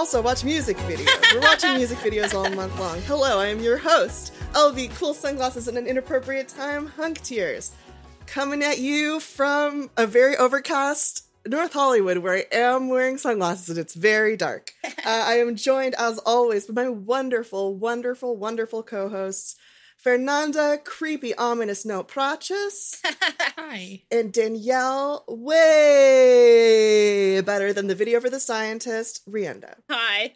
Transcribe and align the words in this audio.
Also 0.00 0.22
watch 0.22 0.44
music 0.44 0.78
videos. 0.78 1.34
We're 1.34 1.42
watching 1.42 1.74
music 1.74 1.98
videos 2.02 2.32
all 2.32 2.48
month 2.54 2.80
long. 2.80 3.02
Hello, 3.02 3.38
I 3.38 3.48
am 3.48 3.60
your 3.60 3.76
host, 3.76 4.32
LV 4.52 4.94
Cool 4.94 5.12
Sunglasses 5.12 5.68
in 5.68 5.76
an 5.76 5.86
Inappropriate 5.86 6.48
Time 6.48 6.86
Hunk 6.86 7.20
Tears. 7.20 7.72
Coming 8.24 8.62
at 8.62 8.78
you 8.78 9.20
from 9.20 9.90
a 9.98 10.06
very 10.06 10.38
overcast 10.38 11.26
North 11.46 11.74
Hollywood 11.74 12.16
where 12.16 12.32
I 12.32 12.46
am 12.50 12.88
wearing 12.88 13.18
sunglasses 13.18 13.68
and 13.68 13.78
it's 13.78 13.92
very 13.92 14.38
dark. 14.38 14.72
Uh, 15.02 15.24
I 15.26 15.38
am 15.38 15.56
joined, 15.56 15.94
as 15.98 16.18
always, 16.18 16.66
by 16.66 16.84
my 16.84 16.88
wonderful, 16.90 17.74
wonderful, 17.74 18.36
wonderful 18.36 18.82
co 18.82 19.08
hosts. 19.08 19.56
Fernanda, 20.00 20.78
creepy, 20.82 21.34
ominous 21.34 21.84
note, 21.84 22.08
Prachus, 22.08 23.00
Hi. 23.04 24.00
and 24.10 24.32
Danielle, 24.32 25.24
way 25.28 26.62
better 27.42 27.74
than 27.74 27.86
the 27.86 27.94
video 27.94 28.18
for 28.18 28.30
the 28.30 28.40
scientist, 28.40 29.20
Riendeau. 29.30 29.74
Hi. 29.90 30.32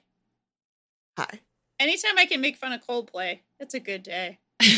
Hi. 1.19 1.41
Anytime 1.81 2.19
I 2.19 2.27
can 2.27 2.43
make 2.43 2.59
fun 2.59 2.73
of 2.73 2.87
Coldplay, 2.87 3.41
it's 3.59 3.73
a 3.73 3.81
good 3.81 4.03
day. 4.03 4.39
wow, 4.63 4.69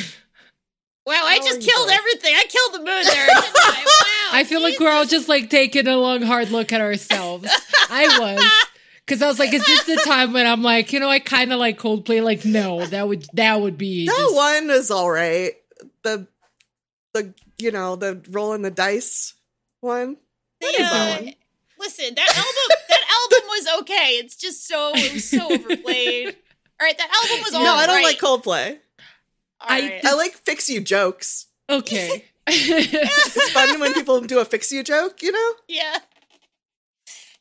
I 1.09 1.39
just 1.39 1.57
are 1.57 1.61
you 1.61 1.67
killed 1.67 1.89
doing? 1.89 1.99
everything. 1.99 2.35
I 2.37 2.45
killed 2.49 2.75
the 2.75 2.79
mood 2.79 2.87
there. 2.87 3.27
didn't 3.27 3.57
I? 3.57 3.83
Wow. 4.33 4.39
I 4.39 4.45
feel 4.45 4.63
like 4.63 4.79
we're 4.79 4.93
all 4.93 5.05
just 5.05 5.29
like 5.29 5.51
taking 5.51 5.89
a 5.89 5.97
long, 5.97 6.23
hard 6.23 6.51
look 6.51 6.73
at 6.73 6.81
ourselves. 6.81 7.51
I 7.91 8.07
was. 8.21 8.41
Because 9.07 9.23
I 9.23 9.29
was 9.29 9.39
like, 9.39 9.55
is 9.55 9.65
this 9.65 9.85
the 9.85 9.97
time 10.05 10.33
when 10.33 10.47
I'm 10.47 10.63
like, 10.63 10.93
you 10.93 10.99
know, 10.99 11.09
I 11.09 11.21
kind 11.21 11.53
of 11.53 11.61
like 11.61 11.79
Coldplay? 11.79 12.23
Like, 12.25 12.45
no, 12.45 12.85
that 12.87 13.07
would 13.07 13.25
that 13.35 13.61
would 13.61 13.79
be 13.79 14.07
That 14.07 14.17
just- 14.17 14.35
one 14.35 14.71
is 14.71 14.91
all 14.91 15.11
right. 15.11 15.53
The, 16.03 16.27
the, 17.15 17.33
you 17.59 17.71
know, 17.71 17.95
the 17.97 18.21
rolling 18.31 18.63
the 18.63 18.71
dice 18.71 19.35
one. 19.81 20.17
The, 20.61 20.67
is 20.67 20.77
that 20.79 21.21
uh, 21.21 21.25
one? 21.25 21.35
Listen, 21.79 22.15
that 22.17 22.29
album 22.29 22.77
that 22.89 23.05
album 23.23 23.49
was 23.49 23.83
okay. 23.83 24.11
It's 24.19 24.35
just 24.37 24.67
so 24.67 24.93
it 24.95 25.13
was 25.13 25.29
so 25.29 25.53
overplayed. 25.53 26.29
All 26.81 26.87
right, 26.87 26.99
that 26.99 27.23
album 27.23 27.45
was 27.45 27.55
all 27.55 27.63
no, 27.63 27.73
I 27.75 27.87
don't 27.87 27.97
right. 27.97 28.05
like 28.05 28.19
Coldplay. 28.19 28.79
All 29.61 29.69
I- 29.71 29.81
right. 29.81 30.05
I 30.05 30.15
like 30.15 30.33
fix 30.35 30.69
you 30.69 30.81
jokes. 30.81 31.47
okay. 31.71 32.25
It's 32.49 33.51
fun 33.53 33.81
when 33.81 33.93
people 33.95 34.21
do 34.21 34.39
a 34.39 34.45
fix 34.45 34.71
you 34.73 34.83
joke, 34.85 35.21
you 35.23 35.33
know? 35.33 35.53
yeah. 35.69 35.97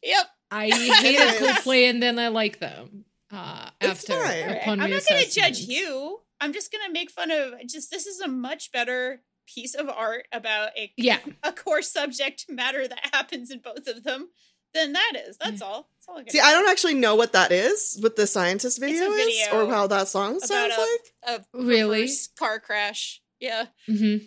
Yep. 0.01 0.25
I 0.51 0.69
hated 0.69 1.21
Anyways. 1.21 1.41
Coldplay 1.41 1.89
and 1.89 2.01
then 2.01 2.19
I 2.19 2.27
like 2.29 2.59
them. 2.59 3.05
Uh, 3.31 3.69
after 3.81 4.13
fine. 4.13 4.17
All 4.21 4.23
right, 4.23 4.61
upon 4.61 4.79
I'm 4.81 4.89
not 4.91 5.03
going 5.09 5.23
to 5.23 5.29
judge 5.31 5.59
you. 5.61 6.19
I'm 6.39 6.53
just 6.53 6.71
going 6.71 6.85
to 6.85 6.91
make 6.93 7.09
fun 7.11 7.31
of 7.31 7.53
just 7.67 7.89
this 7.91 8.05
is 8.05 8.19
a 8.21 8.27
much 8.27 8.71
better 8.71 9.21
piece 9.47 9.73
of 9.75 9.89
art 9.89 10.27
about 10.31 10.69
a 10.77 10.91
Yeah, 10.97 11.19
a 11.43 11.51
core 11.51 11.81
subject 11.81 12.45
matter 12.49 12.87
that 12.87 13.09
happens 13.13 13.51
in 13.51 13.59
both 13.59 13.87
of 13.87 14.03
them 14.03 14.29
than 14.73 14.93
that 14.93 15.13
is. 15.27 15.37
That's 15.37 15.61
all. 15.61 15.89
That's 15.95 16.07
all. 16.07 16.17
I 16.19 16.23
See, 16.31 16.39
I 16.39 16.51
don't 16.51 16.69
actually 16.69 16.95
know 16.95 17.15
what 17.15 17.33
that 17.33 17.51
is, 17.51 17.97
what 18.01 18.15
the 18.15 18.27
scientist 18.27 18.79
video, 18.79 19.03
is, 19.11 19.47
or 19.53 19.67
how 19.69 19.87
that 19.87 20.07
song 20.07 20.39
sounds 20.39 20.73
a- 20.75 20.79
like. 21.31 21.39
a 21.39 21.63
Really? 21.63 22.09
car 22.37 22.59
crash. 22.59 23.21
Yeah. 23.39 23.65
hmm 23.87 24.17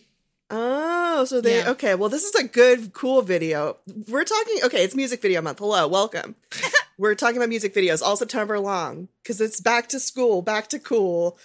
Oh, 0.51 1.25
so 1.27 1.41
they 1.41 1.59
Yeah. 1.59 1.71
okay. 1.71 1.95
Well, 1.95 2.09
this 2.09 2.25
is 2.25 2.35
a 2.35 2.45
good, 2.45 2.93
cool 2.95 3.23
video. 3.23 3.77
We're 4.09 4.25
talking. 4.25 4.61
Okay, 4.65 4.83
it's 4.85 4.95
music 4.95 5.21
video 5.21 5.43
month. 5.43 5.59
Hello, 5.59 5.87
welcome. 5.87 6.37
We're 6.99 7.15
talking 7.15 7.37
about 7.37 7.51
music 7.51 7.75
videos 7.75 8.03
all 8.03 8.17
September 8.17 8.59
long 8.59 9.09
because 9.23 9.41
it's 9.41 9.61
back 9.61 9.89
to 9.91 10.01
school, 10.01 10.43
back 10.43 10.69
to 10.69 10.79
cool. 10.79 11.39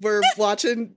We're 0.00 0.20
watching 0.36 0.96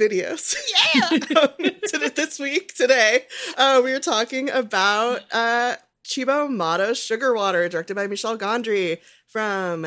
videos. 0.00 0.54
Yeah. 0.94 1.18
Today- 1.88 2.08
this 2.14 2.38
week, 2.38 2.74
today, 2.74 3.24
uh, 3.58 3.80
we 3.84 3.92
are 3.92 4.00
talking 4.00 4.48
about 4.48 5.22
uh, 5.32 5.76
Cibo 6.04 6.48
Matto 6.48 6.94
Sugar 6.94 7.34
Water, 7.34 7.68
directed 7.68 7.94
by 7.94 8.06
Michel 8.06 8.38
Gondry 8.38 8.98
from 9.26 9.86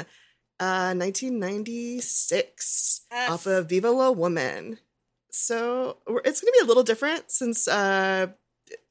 uh, 0.59 0.93
1996 0.93 3.01
Yes. 3.11 3.29
off 3.29 3.45
of 3.47 3.67
Viva 3.69 3.89
La 3.91 4.11
Woman. 4.11 4.77
So 5.35 5.97
it's 6.23 6.41
going 6.41 6.51
to 6.53 6.57
be 6.59 6.63
a 6.63 6.67
little 6.67 6.83
different 6.83 7.29
since 7.29 7.67
uh, 7.67 8.27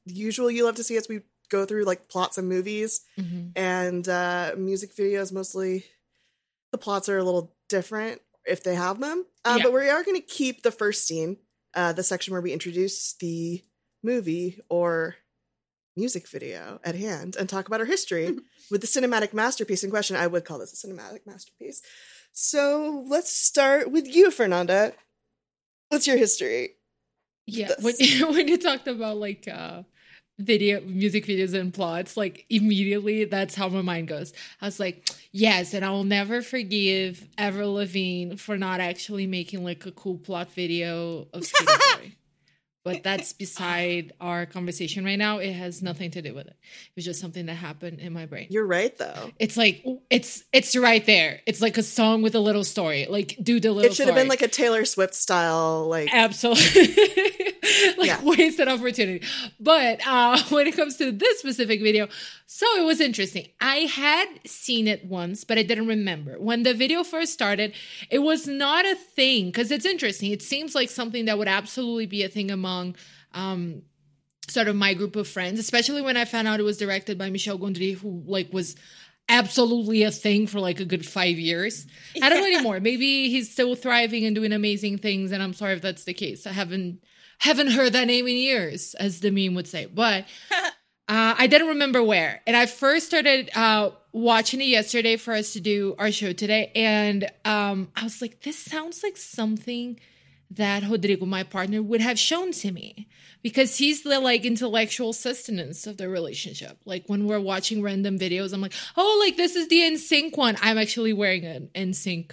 usual 0.05 0.51
you 0.51 0.65
love 0.65 0.77
to 0.77 0.85
see 0.85 0.97
as 0.97 1.09
we 1.09 1.21
go 1.51 1.65
through 1.65 1.85
like 1.85 2.09
plots 2.09 2.39
of 2.39 2.45
movies 2.45 3.01
hmm 3.17 3.49
and 3.57 4.09
uh, 4.09 4.53
music 4.57 4.95
videos. 4.95 5.33
Mostly 5.33 5.85
the 6.73 6.79
plots 6.79 7.09
are 7.09 7.19
a 7.19 7.25
little 7.25 7.55
different 7.69 8.21
if 8.45 8.63
they 8.63 8.75
have 8.75 9.01
them. 9.01 9.25
Uh, 9.45 9.57
Yeah. 9.59 9.65
But 9.65 9.73
we 9.73 9.89
are 9.89 10.03
going 10.05 10.21
to 10.21 10.27
keep 10.27 10.63
the 10.63 10.73
first 10.73 11.07
scene, 11.07 11.39
uh, 11.75 11.93
the 11.93 12.03
section 12.03 12.33
where 12.33 12.41
we 12.43 12.53
introduce 12.53 13.15
the 13.15 13.63
movie 14.03 14.61
or 14.69 15.17
music 15.97 16.29
video 16.29 16.81
at 16.85 16.97
hand 16.97 17.37
and 17.37 17.49
talk 17.49 17.69
about 17.69 17.81
our 17.81 17.87
history 17.87 18.37
with 18.71 18.81
the 18.81 18.87
cinematic 18.87 19.33
masterpiece 19.33 19.85
in 19.85 19.91
question. 19.91 20.17
I 20.17 20.27
would 20.27 20.45
call 20.45 20.59
this 20.59 20.73
a 20.73 20.87
cinematic 20.87 21.27
masterpiece. 21.27 21.81
So 22.33 23.05
let's 23.07 23.33
start 23.33 23.91
with 23.91 24.07
you, 24.13 24.31
Fernanda. 24.33 24.93
What's 25.95 26.09
your 26.09 26.17
history? 26.17 26.71
Yeah, 27.47 27.71
when 27.81 27.95
when 28.35 28.49
you 28.49 28.59
talked 28.59 28.89
about 28.89 29.19
like 29.19 29.47
uh 29.47 29.85
video 30.41 30.81
music 30.81 31.25
videos 31.25 31.55
and 31.55 31.73
plots, 31.73 32.17
like 32.17 32.47
immediately 32.51 33.27
that's 33.27 33.55
how 33.55 33.69
my 33.69 33.81
mind 33.81 34.09
goes. 34.09 34.33
I 34.61 34.67
was 34.67 34.81
like, 34.81 35.09
yes, 35.31 35.73
and 35.73 35.85
I 35.85 35.91
will 35.91 36.03
never 36.03 36.43
forgive 36.43 37.29
Avril 37.39 37.75
Lavigne 37.75 38.35
for 38.35 38.59
not 38.59 38.81
actually 38.81 39.29
making 39.29 39.63
like 39.63 39.87
a 39.87 39.93
cool 39.93 40.19
plot 40.19 40.51
video 40.51 41.29
of. 41.33 41.45
But 42.85 43.03
that's 43.03 43.33
beside 43.33 44.13
our 44.21 44.45
conversation 44.45 45.07
right 45.07 45.19
now. 45.19 45.39
It 45.39 45.55
has 45.55 45.83
nothing 45.83 46.11
to 46.13 46.23
do 46.23 46.35
with 46.35 46.47
it. 46.47 46.57
It 46.61 46.97
was 46.97 47.05
just 47.07 47.19
something 47.19 47.47
that 47.47 47.55
happened 47.55 47.99
in 47.99 48.13
my 48.13 48.27
brain. 48.27 48.49
You're 48.51 48.67
right, 48.67 48.97
though. 48.99 49.31
It's 49.39 49.57
like 49.57 49.85
it's 50.11 50.45
it's 50.53 50.77
right 50.77 51.05
there. 51.07 51.41
It's 51.47 51.63
like 51.63 51.79
a 51.79 51.83
song 51.83 52.21
with 52.21 52.35
a 52.35 52.41
little 52.41 52.63
story. 52.63 53.07
Like 53.09 53.39
do 53.43 53.59
the 53.59 53.73
little. 53.73 53.91
It 53.91 53.95
should 53.95 54.07
have 54.07 54.15
been 54.15 54.29
like 54.29 54.43
a 54.43 54.49
Taylor 54.49 54.85
Swift 54.85 55.15
style, 55.15 55.89
like 55.89 56.11
Absolutely. 56.13 57.54
like 57.99 58.07
Yeah. 58.07 58.23
wasted 58.23 58.69
opportunity. 58.69 59.27
But 59.61 60.01
uh 60.07 60.41
when 60.51 60.67
it 60.67 60.77
comes 60.77 60.97
to 60.99 61.13
this 61.13 61.39
specific 61.39 61.81
video, 61.83 62.09
so 62.47 62.67
it 62.79 62.85
was 62.85 63.01
interesting. 63.01 63.49
I 63.61 63.77
had 63.79 64.27
seen 64.47 64.87
it 64.89 65.05
once, 65.05 65.45
but 65.45 65.59
I 65.59 65.63
didn't 65.63 65.87
remember. 65.89 66.39
When 66.39 66.63
the 66.63 66.75
video 66.75 67.03
first 67.05 67.33
started, 67.33 67.75
it 68.11 68.21
was 68.21 68.47
not 68.47 68.85
a 68.87 68.95
thing 68.95 69.47
because 69.47 69.71
it's 69.71 69.87
interesting. 69.87 70.31
It 70.31 70.43
seems 70.43 70.75
like 70.75 70.91
something 70.91 71.25
that 71.25 71.39
would 71.39 71.49
absolutely 71.49 72.07
be 72.07 72.23
a 72.25 72.29
thing 72.29 72.51
among 72.51 72.97
um 73.33 73.83
sort 74.49 74.69
of 74.69 74.77
my 74.77 74.93
group 74.93 75.17
of 75.17 75.27
friends, 75.27 75.59
especially 75.59 76.03
when 76.03 76.17
I 76.19 76.27
found 76.27 76.47
out 76.49 76.61
it 76.61 76.65
was 76.65 76.77
directed 76.77 77.17
by 77.17 77.31
Michel 77.31 77.59
Gondry, 77.59 77.95
who 77.95 78.23
like 78.27 78.53
was 78.53 78.77
absolutely 79.31 80.03
a 80.03 80.11
thing 80.11 80.47
for 80.47 80.61
like 80.61 80.81
a 80.81 80.85
good 80.85 81.07
five 81.07 81.39
years. 81.39 81.87
I 82.23 82.29
don't 82.29 82.41
know 82.41 82.47
anymore. 82.47 82.79
Maybe 82.79 83.31
he's 83.31 83.51
still 83.51 83.75
thriving 83.75 84.27
and 84.27 84.37
doing 84.37 84.53
amazing 84.53 84.99
things, 84.99 85.33
and 85.33 85.43
I'm 85.43 85.55
sorry 85.55 85.73
if 85.73 85.81
that's 85.81 86.05
the 86.05 86.13
case. 86.13 86.47
I 86.47 86.53
haven't 86.53 87.03
haven't 87.39 87.71
heard 87.71 87.93
that 87.93 88.07
name 88.07 88.27
in 88.27 88.37
years, 88.37 88.95
as 88.95 89.21
the 89.21 89.31
meme 89.31 89.55
would 89.55 89.69
say. 89.69 89.87
But 89.87 90.25
uh, 90.51 90.71
I 91.09 91.47
didn't 91.47 91.69
remember 91.69 92.03
where. 92.03 92.41
And 92.47 92.57
I 92.57 92.67
first 92.67 93.07
started 93.07 93.51
uh, 93.55 93.91
watching 94.13 94.61
it 94.61 94.69
yesterday 94.69 95.17
for 95.17 95.35
us 95.35 95.53
to 95.55 95.61
do 95.61 95.95
our 95.99 96.11
show 96.11 96.33
today, 96.33 96.71
and 96.75 97.31
um, 97.45 97.89
I 97.97 98.05
was 98.05 98.21
like, 98.21 98.43
this 98.43 98.59
sounds 98.59 99.03
like 99.03 99.17
something 99.17 99.99
that 100.51 100.89
Rodrigo, 100.89 101.27
my 101.27 101.43
partner, 101.43 101.83
would 101.83 102.01
have 102.01 102.19
shown 102.19 102.53
to 102.53 102.71
me 102.71 103.09
because 103.43 103.77
he's 103.77 104.03
the 104.03 104.21
like 104.21 104.45
intellectual 104.45 105.13
sustenance 105.13 105.87
of 105.87 105.97
the 105.97 106.09
relationship. 106.09 106.79
Like 106.85 107.05
when 107.07 107.27
we're 107.27 107.41
watching 107.41 107.83
random 107.83 108.19
videos, 108.19 108.53
I'm 108.53 108.61
like, 108.61 108.75
oh, 108.97 109.23
like 109.25 109.37
this 109.37 109.57
is 109.57 109.69
the 109.69 109.81
NSYNC 109.81 110.37
one. 110.37 110.57
I'm 110.63 110.79
actually 110.79 111.13
wearing 111.13 111.45
an 111.45 111.71
NSYNC 111.75 112.33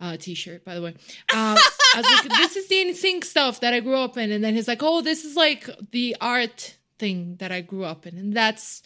uh, 0.00 0.16
t-shirt, 0.16 0.64
by 0.64 0.74
the 0.74 0.82
way. 0.82 0.94
Uh, 1.32 1.56
like, 1.94 2.28
this 2.28 2.56
is 2.56 2.68
the 2.68 2.76
NSYNC 2.76 3.24
stuff 3.24 3.60
that 3.60 3.74
I 3.74 3.80
grew 3.80 3.96
up 3.96 4.16
in, 4.16 4.30
and 4.30 4.42
then 4.42 4.54
he's 4.54 4.68
like, 4.68 4.82
oh, 4.82 5.00
this 5.00 5.24
is 5.24 5.36
like 5.36 5.68
the 5.92 6.16
art 6.20 6.76
thing 6.98 7.36
that 7.36 7.52
I 7.52 7.60
grew 7.60 7.84
up 7.84 8.06
in, 8.06 8.16
and 8.16 8.34
that's 8.34 8.82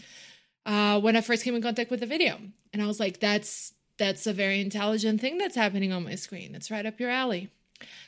uh, 0.67 1.01
when 1.01 1.17
I 1.17 1.21
first 1.21 1.45
came 1.45 1.55
in 1.55 1.63
contact 1.63 1.91
with 1.91 2.01
the 2.01 2.07
video, 2.07 2.39
and 2.73 2.83
I 2.83 2.87
was 2.87 3.01
like, 3.01 3.21
that's 3.21 3.73
that's 3.99 4.27
a 4.27 4.33
very 4.33 4.61
intelligent 4.61 5.21
thing 5.21 5.37
that's 5.37 5.57
happening 5.57 5.93
on 5.93 6.05
my 6.05 6.15
screen. 6.15 6.55
It's 6.55 6.71
right 6.71 6.87
up 6.87 6.99
your 6.99 7.11
alley. 7.11 7.51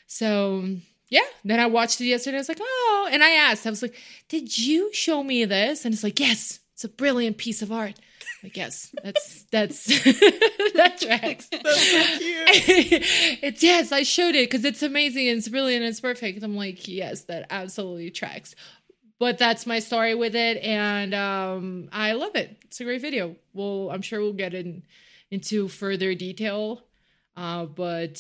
So 0.07 0.67
yeah, 1.11 1.21
then 1.45 1.61
I 1.61 1.67
watched 1.67 2.01
it 2.01 2.07
yesterday. 2.07 2.39
I 2.39 2.41
was 2.41 2.49
like, 2.49 2.61
oh, 2.61 3.09
and 3.13 3.23
I 3.23 3.33
asked, 3.33 3.67
I 3.67 3.71
was 3.71 3.83
like, 3.83 3.95
did 4.29 4.57
you 4.57 4.91
show 4.95 5.23
me 5.23 5.45
this? 5.45 5.85
And 5.85 5.93
it's 5.93 6.03
like, 6.03 6.19
yes, 6.19 6.61
it's 6.75 6.85
a 6.85 6.89
brilliant 6.89 7.39
piece 7.39 7.63
of 7.63 7.71
art. 7.71 7.99
I 8.45 8.49
guess 8.49 8.93
that's 9.03 9.45
that's 9.53 9.85
that 10.05 10.99
tracks. 11.01 11.49
That's 11.53 11.91
so 11.91 12.19
cute. 12.19 13.03
it's 13.43 13.63
yes, 13.63 13.93
I 13.93 14.03
showed 14.03 14.35
it 14.35 14.51
because 14.51 14.65
it's 14.65 14.83
amazing 14.83 15.29
and 15.29 15.39
it's 15.39 15.49
brilliant 15.49 15.85
and 15.85 15.91
it's 15.91 16.01
perfect. 16.01 16.43
I'm 16.43 16.57
like, 16.57 16.89
yes, 16.89 17.25
that 17.25 17.47
absolutely 17.51 18.11
tracks. 18.11 18.55
But 19.21 19.39
that's 19.39 19.67
my 19.67 19.79
story 19.79 20.17
with 20.17 20.35
it, 20.35 20.57
and 20.65 21.15
um, 21.15 21.89
I 21.93 22.13
love 22.15 22.35
it. 22.35 22.57
It's 22.65 22.81
a 22.81 22.85
great 22.85 23.01
video. 23.01 23.37
Well, 23.53 23.91
I'm 23.93 24.03
sure 24.03 24.19
we'll 24.21 24.33
get 24.33 24.53
in 24.53 24.83
into 25.31 25.69
further 25.69 26.17
detail, 26.17 26.83
uh, 27.37 27.67
but 27.67 28.15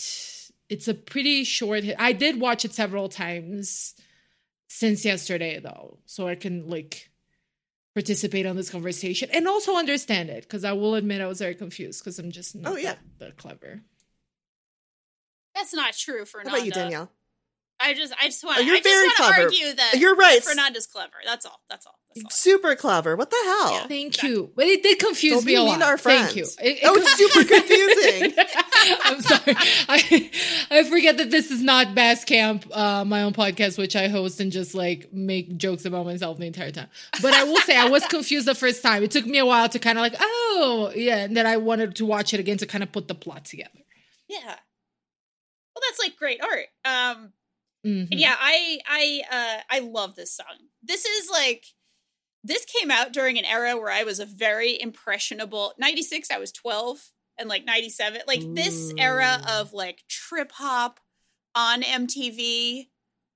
it's 0.69 0.87
a 0.87 0.95
pretty 0.95 1.43
short. 1.43 1.83
Hit. 1.83 1.97
I 1.99 2.13
did 2.13 2.41
watch 2.41 2.65
it 2.65 2.73
several 2.73 3.09
times 3.09 3.95
since 4.69 5.05
yesterday, 5.05 5.59
though, 5.59 5.99
so 6.07 6.29
I 6.29 6.37
can 6.37 6.69
like 6.69 7.11
participate 7.95 8.47
on 8.47 8.57
this 8.57 8.71
conversation 8.71 9.29
and 9.33 9.47
also 9.47 9.77
understand 9.77 10.31
it 10.31 10.43
because 10.45 10.65
I 10.65 10.73
will 10.73 10.95
admit 10.95 11.21
I 11.21 11.27
was 11.27 11.39
very 11.41 11.55
confused 11.55 12.03
because 12.03 12.19
I'm 12.19 12.31
just 12.31 12.55
not 12.55 12.73
Oh, 12.73 12.77
yeah. 12.77 12.91
that, 12.95 12.99
that 13.19 13.37
clever. 13.37 13.83
That's 15.55 15.75
not 15.75 15.93
true, 15.95 16.21
How 16.21 16.25
Fernanda. 16.25 16.51
about 16.57 16.65
you, 16.67 16.73
Danielle? 16.73 17.11
I 17.79 17.95
just, 17.95 18.15
I 18.21 18.27
just 18.27 18.45
want, 18.45 18.59
Oh, 18.59 18.63
you're 18.63 18.77
I 18.77 18.79
just 18.79 18.89
very 18.89 19.07
want 19.09 19.17
to 19.17 19.23
clever. 19.25 19.43
argue 19.43 19.73
that 19.75 19.95
You're 19.99 20.15
right. 20.15 20.43
Fernanda's 20.43 20.87
clever. 20.87 21.13
That's 21.27 21.45
all. 21.45 21.61
That's 21.69 21.85
all. 21.85 21.99
That's 22.15 22.25
all. 22.25 22.31
Super 22.31 22.77
clever. 22.77 23.17
What 23.17 23.31
the 23.31 23.37
hell? 23.45 23.73
Yeah. 23.73 23.87
Thank 23.89 24.07
Exactly. 24.09 24.31
you, 24.31 24.53
but 24.55 24.67
it 24.67 24.83
did 24.83 24.99
confuse 25.01 25.35
Don't 25.35 25.45
me 25.45 25.53
be 25.53 25.57
a 25.57 25.63
lot. 25.63 25.79
to 25.81 25.85
our 25.85 25.99
Thank 25.99 26.37
you. 26.37 26.45
friends. 26.47 26.59
It- 26.63 26.79
it 26.79 26.85
Oh, 26.85 26.95
it's 26.95 27.13
super 27.15 27.45
confusing. 27.55 28.45
I'm 29.05 29.21
sorry. 29.21 29.55
I 29.89 30.31
I 30.71 30.85
forget 30.85 31.17
that 31.19 31.31
this 31.31 31.51
is 31.51 31.63
not 31.63 31.95
Bass 31.95 32.25
Camp, 32.25 32.67
uh, 32.73 33.05
my 33.05 33.23
own 33.23 33.33
podcast, 33.33 33.79
which 33.79 33.95
I 33.97 34.09
host 34.09 34.41
and 34.41 34.51
just 34.53 34.75
like 34.75 35.13
make 35.13 35.57
jokes 35.57 35.85
about 35.85 36.07
myself 36.07 36.39
the 36.39 36.47
entire 36.47 36.71
time. 36.71 36.89
But 37.21 37.35
I 37.35 37.45
will 37.45 37.59
say 37.59 37.77
I 37.77 37.89
was 37.89 38.05
confused 38.07 38.47
the 38.47 38.55
first 38.55 38.83
time. 38.83 39.03
It 39.03 39.11
took 39.11 39.27
me 39.27 39.39
a 39.39 39.47
while 39.47 39.69
to 39.69 39.79
kind 39.79 39.99
of 39.99 40.03
like, 40.03 40.15
oh 40.21 40.93
yeah, 40.95 41.19
and 41.25 41.37
then 41.37 41.47
I 41.47 41.57
wanted 41.57 41.97
to 41.97 42.07
watch 42.07 42.33
it 42.35 42.41
again 42.41 42.59
to 42.59 42.67
kind 42.67 42.83
of 42.83 42.93
put 42.93 43.09
the 43.09 43.15
plot 43.15 43.45
together. 43.45 43.71
Yeah. 44.29 44.39
Well, 44.45 45.83
that's 45.89 45.99
like 46.01 46.17
great 46.17 46.41
art. 46.43 46.67
Um, 46.85 47.33
Mhm. 47.85 48.13
And 48.13 48.21
yeah, 48.21 48.37
I 48.39 48.79
I 48.87 49.23
uh 49.31 49.63
I 49.69 49.79
love 49.81 50.15
this 50.15 50.37
song. 50.37 50.47
This 50.85 51.05
is 51.05 51.29
like 51.29 51.65
this 52.45 52.65
came 52.65 52.93
out 52.93 53.13
during 53.13 53.39
an 53.39 53.45
era 53.45 53.77
where 53.77 53.91
I 53.91 54.05
was 54.05 54.21
a 54.21 54.25
very 54.27 54.81
impressionable 54.81 55.75
96 55.79 56.31
I 56.31 56.39
was 56.39 56.53
12 56.53 57.11
and 57.39 57.49
like 57.49 57.65
97 57.65 58.23
like 58.27 58.43
this 58.55 58.93
era 58.99 59.41
of 59.49 59.73
like 59.73 60.05
trip 60.09 60.53
hop 60.53 61.01
on 61.55 61.83
MTV 61.83 62.89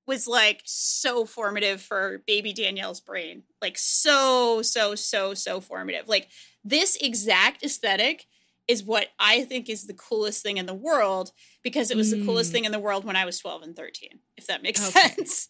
was 0.06 0.28
like 0.28 0.62
so 0.64 1.24
formative 1.24 1.80
for 1.80 2.22
baby 2.26 2.52
Danielle's 2.52 3.00
brain. 3.00 3.42
Like 3.60 3.76
so 3.76 4.62
so 4.62 4.94
so 4.94 5.34
so 5.34 5.60
formative. 5.60 6.08
Like 6.08 6.28
this 6.64 6.96
exact 7.00 7.64
aesthetic 7.64 8.26
is 8.68 8.82
what 8.84 9.08
I 9.18 9.44
think 9.44 9.68
is 9.68 9.86
the 9.86 9.94
coolest 9.94 10.42
thing 10.42 10.56
in 10.56 10.66
the 10.66 10.74
world 10.74 11.30
because 11.62 11.90
it 11.90 11.96
was 11.96 12.10
the 12.10 12.24
coolest 12.24 12.50
Mm. 12.50 12.52
thing 12.52 12.64
in 12.64 12.72
the 12.72 12.78
world 12.80 13.04
when 13.04 13.14
I 13.16 13.24
was 13.24 13.38
12 13.38 13.62
and 13.62 13.76
13, 13.76 14.08
if 14.36 14.46
that 14.48 14.62
makes 14.62 14.80
Okay. 14.88 15.08
sense. 15.16 15.48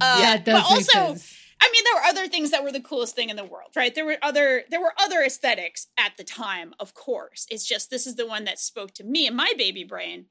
Uh, 0.00 0.18
yeah, 0.20 0.34
it 0.34 0.44
does 0.44 0.62
but 0.62 0.70
also, 0.70 1.14
sense. 1.14 1.34
I 1.60 1.70
mean, 1.72 1.82
there 1.84 1.94
were 1.94 2.08
other 2.08 2.28
things 2.28 2.50
that 2.50 2.62
were 2.62 2.72
the 2.72 2.80
coolest 2.80 3.14
thing 3.16 3.30
in 3.30 3.36
the 3.36 3.44
world, 3.44 3.70
right? 3.76 3.94
There 3.94 4.04
were 4.04 4.18
other 4.22 4.64
there 4.70 4.80
were 4.80 4.94
other 5.00 5.22
aesthetics 5.22 5.88
at 5.98 6.16
the 6.16 6.24
time, 6.24 6.74
of 6.78 6.94
course. 6.94 7.46
It's 7.50 7.66
just 7.66 7.90
this 7.90 8.06
is 8.06 8.16
the 8.16 8.26
one 8.26 8.44
that 8.44 8.58
spoke 8.58 8.92
to 8.94 9.04
me 9.04 9.26
and 9.26 9.36
my 9.36 9.52
baby 9.56 9.84
brain. 9.84 10.26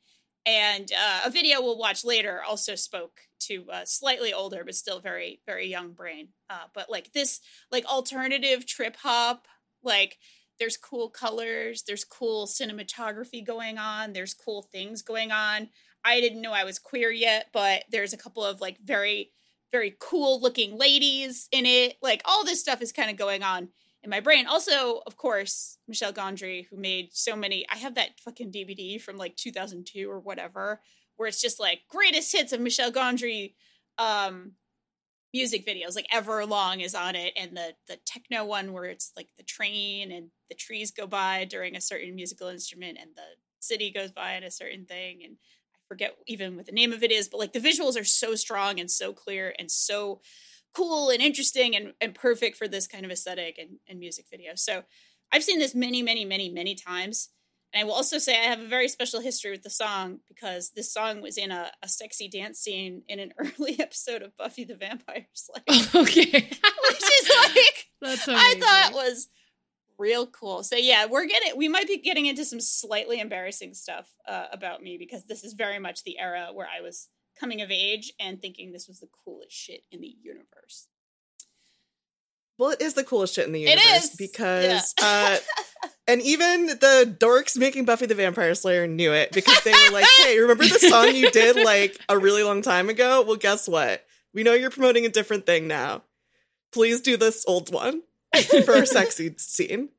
And 0.46 0.90
uh, 0.94 1.22
a 1.26 1.30
video 1.30 1.62
we'll 1.62 1.78
watch 1.78 2.06
later 2.06 2.42
also 2.42 2.76
spoke 2.76 3.20
to 3.42 3.66
a 3.72 3.86
slightly 3.86 4.34
older 4.34 4.64
but 4.64 4.76
still 4.76 5.00
very 5.00 5.42
very 5.46 5.68
young 5.68 5.92
brain. 5.92 6.30
Uh, 6.50 6.68
but 6.74 6.90
like 6.90 7.12
this, 7.12 7.42
like 7.72 7.86
alternative 7.86 8.66
trip 8.66 8.96
hop, 8.96 9.48
like 9.84 10.18
there's 10.60 10.78
cool 10.78 11.10
colors, 11.10 11.84
there's 11.86 12.06
cool 12.06 12.48
cinematography 12.48 13.46
going 13.46 13.78
on, 13.78 14.14
there's 14.14 14.34
cool 14.34 14.62
things 14.62 15.02
going 15.02 15.32
on. 15.32 15.70
I 16.06 16.22
didn't 16.22 16.42
know 16.42 16.54
I 16.54 16.64
was 16.64 16.80
queer 16.80 17.12
yet, 17.12 17.48
but 17.52 17.84
there's 17.92 18.14
a 18.14 18.18
couple 18.18 18.46
of 18.46 18.62
like 18.62 18.78
very 18.80 19.32
very 19.72 19.96
cool 20.00 20.42
looking 20.42 20.78
ladies 20.78 21.48
in 21.52 21.66
it. 21.66 21.98
Like 22.02 22.22
all 22.26 22.46
this 22.46 22.60
stuff 22.60 22.82
is 22.82 22.92
kind 22.92 23.10
of 23.10 23.18
going 23.18 23.44
on 23.44 23.70
in 24.04 24.10
my 24.10 24.20
brain. 24.20 24.48
Also, 24.48 25.02
of 25.06 25.18
course, 25.18 25.78
Michel 25.88 26.14
Gondry, 26.14 26.68
who 26.70 26.78
made 26.78 27.10
so 27.12 27.36
many. 27.36 27.66
I 27.70 27.78
have 27.78 27.96
that 27.96 28.20
fucking 28.20 28.52
DVD 28.52 29.02
from 29.02 29.18
like 29.18 29.36
2002 29.36 30.10
or 30.10 30.20
whatever, 30.20 30.82
where 31.18 31.28
it's 31.28 31.42
just 31.42 31.60
like 31.60 31.82
greatest 31.90 32.32
hits 32.32 32.54
of 32.54 32.62
Michel 32.62 32.92
Gondry 32.92 33.54
um, 33.98 34.54
music 35.34 35.66
videos. 35.66 35.96
Like 35.96 36.08
Everlong 36.14 36.84
is 36.84 36.96
on 36.96 37.16
it, 37.16 37.34
and 37.36 37.56
the 37.56 37.74
the 37.88 37.98
techno 38.06 38.46
one 38.46 38.74
where 38.74 38.86
it's 38.86 39.12
like 39.16 39.30
the 39.38 39.44
train 39.44 40.12
and 40.12 40.30
the 40.50 40.56
trees 40.56 40.92
go 40.92 41.08
by 41.08 41.46
during 41.46 41.76
a 41.76 41.82
certain 41.82 42.16
musical 42.16 42.48
instrument, 42.48 42.98
and 43.02 43.12
the 43.16 43.28
city 43.60 43.92
goes 43.92 44.12
by 44.12 44.36
in 44.36 44.44
a 44.44 44.52
certain 44.52 44.86
thing, 44.86 45.22
and 45.24 45.38
forget 45.88 46.16
even 46.28 46.56
what 46.56 46.66
the 46.66 46.72
name 46.72 46.94
of 46.94 47.04
it 47.04 47.12
is, 47.12 47.28
but 47.28 47.40
like 47.40 47.54
the 47.54 47.60
visuals 47.60 48.00
are 48.00 48.06
so 48.06 48.36
strong 48.36 48.80
and 48.80 48.90
so 48.90 49.14
clear 49.14 49.54
and 49.58 49.72
so 49.72 50.22
cool 50.74 51.10
and 51.10 51.22
interesting 51.22 51.76
and, 51.76 51.94
and 52.02 52.14
perfect 52.14 52.58
for 52.58 52.68
this 52.68 52.88
kind 52.88 53.06
of 53.06 53.12
aesthetic 53.12 53.58
and, 53.58 53.78
and 53.88 54.00
music 54.00 54.26
video. 54.30 54.52
So 54.56 54.84
I've 55.32 55.44
seen 55.44 55.60
this 55.60 55.76
many, 55.76 56.02
many, 56.02 56.26
many, 56.26 56.50
many 56.50 56.76
times. 56.76 57.30
And 57.74 57.82
I 57.82 57.84
will 57.84 57.94
also 57.94 58.18
say 58.18 58.34
I 58.34 58.46
have 58.46 58.62
a 58.62 58.68
very 58.68 58.88
special 58.88 59.20
history 59.20 59.52
with 59.52 59.64
the 59.64 59.70
song 59.70 60.20
because 60.28 60.72
this 60.76 60.94
song 60.94 61.22
was 61.22 61.38
in 61.38 61.52
a, 61.52 61.70
a 61.84 61.88
sexy 61.88 62.30
dance 62.30 62.60
scene 62.60 63.02
in 63.08 63.20
an 63.20 63.34
early 63.38 63.80
episode 63.80 64.22
of 64.22 64.38
Buffy 64.38 64.64
the 64.64 64.76
Vampire 64.76 65.28
Slayer, 65.34 65.64
okay, 65.96 66.32
which 66.32 67.04
is 67.04 67.32
like 67.54 67.88
that's 68.02 68.28
I 68.28 68.56
thought 68.60 68.92
was 68.94 69.28
real 69.98 70.28
cool. 70.28 70.64
So 70.64 70.76
yeah, 70.76 71.06
we're 71.06 71.26
getting 71.26 71.58
we 71.58 71.68
might 71.68 71.88
be 71.88 71.98
getting 71.98 72.26
into 72.26 72.46
some 72.46 72.60
slightly 72.60 73.20
embarrassing 73.20 73.74
stuff 73.74 74.08
uh, 74.28 74.46
about 74.52 74.82
me 74.82 74.98
because 74.98 75.26
this 75.26 75.44
is 75.44 75.54
very 75.54 75.80
much 75.80 76.04
the 76.04 76.20
era 76.20 76.50
where 76.54 76.68
I 76.68 76.82
was 76.82 77.10
coming 77.40 77.62
of 77.62 77.72
age 77.72 78.14
and 78.20 78.42
thinking 78.42 78.72
this 78.72 78.88
was 78.88 79.00
the 79.00 79.10
coolest 79.26 79.52
shit 79.52 79.82
in 79.92 80.02
the 80.02 80.14
universe. 80.22 80.88
Well, 82.58 82.72
it 82.72 82.82
is 82.82 82.96
the 82.96 83.04
coolest 83.04 83.36
shit 83.36 83.46
in 83.46 83.54
the 83.54 83.60
universe 83.62 84.06
is 84.06 84.16
because, 84.16 84.94
Yeah. 85.00 85.38
uh, 85.84 85.88
and 86.08 86.22
even 86.24 86.68
the 86.68 87.16
dorks 87.20 87.56
making 87.56 87.86
Buffy 87.86 88.08
the 88.08 88.16
Vampire 88.16 88.56
Slayer 88.56 88.88
knew 88.88 89.14
it 89.14 89.32
because 89.32 89.62
they 89.64 89.72
were 89.72 89.92
like, 89.92 90.08
"Hey, 90.18 90.40
remember 90.40 90.64
the 90.64 90.80
song 90.80 91.14
you 91.14 91.30
did 91.30 91.56
like 91.66 92.00
a 92.10 92.18
really 92.18 92.42
long 92.44 92.64
time 92.64 92.90
ago? 92.90 93.22
Well, 93.22 93.36
guess 93.36 93.68
what? 93.68 94.04
We 94.34 94.42
know 94.44 94.54
you're 94.54 94.72
promoting 94.72 95.06
a 95.06 95.10
different 95.10 95.46
thing 95.46 95.68
now. 95.68 96.04
Please 96.74 97.02
do 97.02 97.16
this 97.16 97.46
old 97.48 97.72
one 97.72 98.02
for 98.66 98.74
a 98.74 98.86
sexy 98.86 99.34
scene 99.38 99.90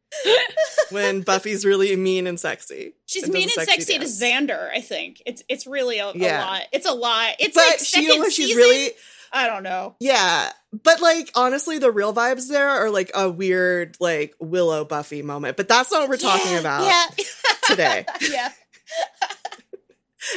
when 0.91 1.21
Buffy's 1.23 1.65
really 1.65 1.95
mean 1.97 2.27
and 2.27 2.39
sexy. 2.41 2.95
She's 3.07 3.25
and 3.25 3.33
mean 3.33 3.45
and 3.45 3.51
sexy 3.53 3.83
sexy 3.83 3.99
to 3.99 4.05
Xander. 4.05 4.71
I 4.71 4.81
think 4.81 5.23
it's 5.27 5.43
it's 5.49 5.67
really 5.67 5.99
a, 5.99 6.09
a 6.09 6.13
lot. 6.13 6.63
It's 6.73 6.87
a 6.87 6.93
lot. 6.95 7.35
It's 7.39 7.55
but 7.55 7.67
like 7.67 7.79
she, 7.81 8.07
second 8.07 8.25
she's 8.33 8.37
season. 8.49 8.57
really 8.57 8.91
I 9.33 9.47
don't 9.47 9.63
know. 9.63 9.95
Yeah, 10.01 10.51
but 10.73 11.01
like 11.01 11.31
honestly, 11.35 11.79
the 11.79 11.91
real 11.91 12.15
vibes 12.15 12.49
there 12.49 12.69
are 12.69 12.91
like 12.91 13.11
a 13.15 13.29
weird 13.31 13.97
like 14.01 14.35
Willow 14.41 14.85
Buffy 14.85 15.23
moment. 15.23 15.57
But 15.57 15.69
that's 15.69 15.91
not 15.93 16.01
what 16.03 16.09
we're 16.11 16.17
talking 16.17 16.53
Yeah, 16.53 16.61
about 16.61 16.85
Yeah, 16.87 17.25
today. 17.69 18.07
yeah. 18.31 18.53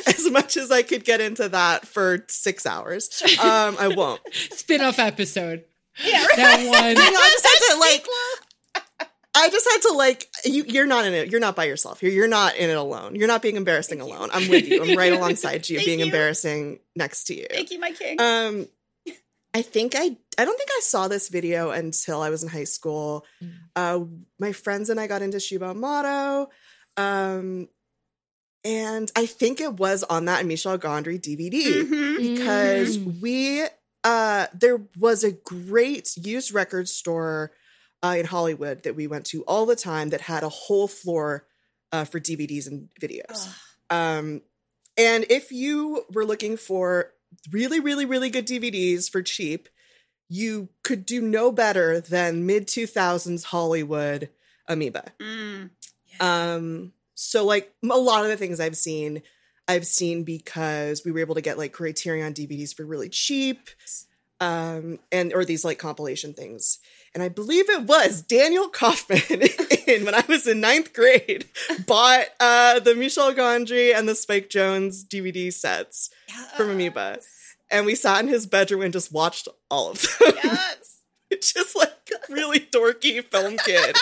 As 0.07 0.29
much 0.29 0.57
as 0.57 0.71
I 0.71 0.83
could 0.83 1.03
get 1.03 1.21
into 1.21 1.49
that 1.49 1.87
for 1.87 2.23
six 2.29 2.65
hours, 2.65 3.21
um, 3.41 3.75
I 3.79 3.89
won't. 3.93 4.21
spin-off 4.31 4.99
episode. 4.99 5.65
Yeah, 6.03 6.25
right. 6.25 6.35
That 6.37 6.57
one. 6.67 6.89
You 6.89 7.11
know, 7.11 7.19
I 7.19 7.29
just 7.31 7.45
had 7.45 7.73
to 7.73 7.79
like. 7.79 8.05
I 9.33 9.49
just 9.49 9.67
had 9.71 9.81
to 9.89 9.93
like 9.93 10.27
you. 10.43 10.63
You're 10.67 10.85
not 10.85 11.05
in 11.05 11.13
it. 11.13 11.29
You're 11.31 11.39
not 11.39 11.55
by 11.55 11.63
yourself. 11.65 12.03
You're 12.03 12.11
you're 12.11 12.27
not 12.27 12.55
in 12.57 12.69
it 12.69 12.75
alone. 12.77 13.15
You're 13.15 13.27
not 13.29 13.41
being 13.41 13.55
embarrassing 13.55 13.99
Thank 13.99 14.11
you. 14.11 14.17
alone. 14.17 14.29
I'm 14.33 14.49
with 14.49 14.67
you. 14.67 14.83
I'm 14.83 14.97
right 14.97 15.13
alongside 15.17 15.69
you, 15.69 15.77
Thank 15.77 15.85
being 15.85 15.99
you. 15.99 16.05
embarrassing 16.05 16.79
next 16.95 17.25
to 17.25 17.35
you. 17.37 17.47
Thank 17.49 17.71
you, 17.71 17.79
my 17.79 17.91
king. 17.93 18.19
Um, 18.19 18.67
I 19.53 19.61
think 19.61 19.95
I 19.95 20.17
I 20.37 20.45
don't 20.45 20.57
think 20.57 20.69
I 20.75 20.79
saw 20.81 21.07
this 21.07 21.29
video 21.29 21.71
until 21.71 22.21
I 22.21 22.29
was 22.29 22.43
in 22.43 22.49
high 22.49 22.65
school. 22.65 23.25
Mm. 23.41 23.51
Uh, 23.75 23.99
my 24.39 24.51
friends 24.51 24.89
and 24.89 24.99
I 24.99 25.07
got 25.07 25.21
into 25.21 25.39
Cibo 25.39 25.73
Matto. 25.73 26.49
Um, 26.97 27.69
and 28.63 29.11
I 29.15 29.25
think 29.25 29.59
it 29.61 29.73
was 29.75 30.03
on 30.03 30.25
that 30.25 30.45
Michel 30.45 30.77
Gondry 30.77 31.19
DVD 31.19 31.83
Mhm. 31.83 32.17
because 32.35 32.97
Mm. 32.97 33.21
we 33.21 33.63
uh 34.03 34.47
there 34.53 34.81
was 34.97 35.23
a 35.23 35.31
great 35.31 36.15
used 36.17 36.53
record 36.53 36.89
store 36.89 37.51
uh, 38.03 38.15
in 38.17 38.25
Hollywood 38.25 38.83
that 38.83 38.95
we 38.95 39.07
went 39.07 39.25
to 39.27 39.43
all 39.43 39.65
the 39.65 39.75
time 39.75 40.09
that 40.09 40.21
had 40.21 40.43
a 40.43 40.49
whole 40.49 40.87
floor 40.87 41.45
uh, 41.91 42.05
for 42.05 42.19
DVDs 42.19 42.67
and 42.67 42.89
videos. 42.99 43.47
Um, 43.89 44.41
and 44.97 45.25
if 45.29 45.51
you 45.51 46.05
were 46.11 46.25
looking 46.25 46.57
for 46.57 47.11
really, 47.51 47.79
really, 47.79 48.05
really 48.05 48.29
good 48.29 48.47
DVDs 48.47 49.09
for 49.09 49.21
cheap, 49.21 49.69
you 50.29 50.69
could 50.83 51.05
do 51.05 51.21
no 51.21 51.51
better 51.51 51.99
than 51.99 52.45
mid 52.45 52.67
2000s 52.67 53.45
Hollywood 53.45 54.29
Amoeba. 54.67 55.11
Mm. 55.19 55.69
Um, 56.19 56.93
so 57.15 57.45
like 57.45 57.73
a 57.83 57.97
lot 57.97 58.23
of 58.23 58.29
the 58.29 58.37
things 58.37 58.59
I've 58.59 58.77
seen, 58.77 59.21
I've 59.67 59.85
seen 59.85 60.23
because 60.23 61.03
we 61.05 61.11
were 61.11 61.19
able 61.19 61.35
to 61.35 61.41
get 61.41 61.57
like 61.57 61.73
Criterion 61.73 62.33
DVDs 62.33 62.75
for 62.75 62.85
really 62.85 63.09
cheap, 63.09 63.69
um, 64.39 64.99
and 65.11 65.33
or 65.33 65.45
these 65.45 65.63
like 65.63 65.79
compilation 65.79 66.33
things. 66.33 66.79
And 67.13 67.21
I 67.21 67.29
believe 67.29 67.69
it 67.69 67.83
was 67.83 68.21
Daniel 68.21 68.69
Kaufman 68.69 69.21
in 69.87 70.05
when 70.05 70.15
I 70.15 70.23
was 70.27 70.47
in 70.47 70.61
ninth 70.61 70.93
grade 70.93 71.45
bought 71.85 72.27
uh, 72.39 72.79
the 72.79 72.95
Michel 72.95 73.33
Gondry 73.33 73.95
and 73.95 74.07
the 74.07 74.15
Spike 74.15 74.49
Jonze 74.49 75.05
DVD 75.05 75.51
sets 75.53 76.09
from 76.55 76.71
Amoeba, 76.71 77.19
and 77.69 77.85
we 77.85 77.95
sat 77.95 78.21
in 78.21 78.27
his 78.27 78.45
bedroom 78.45 78.81
and 78.81 78.93
just 78.93 79.11
watched 79.11 79.47
all 79.69 79.91
of 79.91 80.01
them. 80.01 80.33
Yes. 80.43 81.01
just 81.41 81.75
like 81.75 82.11
really 82.29 82.59
dorky 82.59 83.23
film 83.23 83.57
kid. 83.57 83.95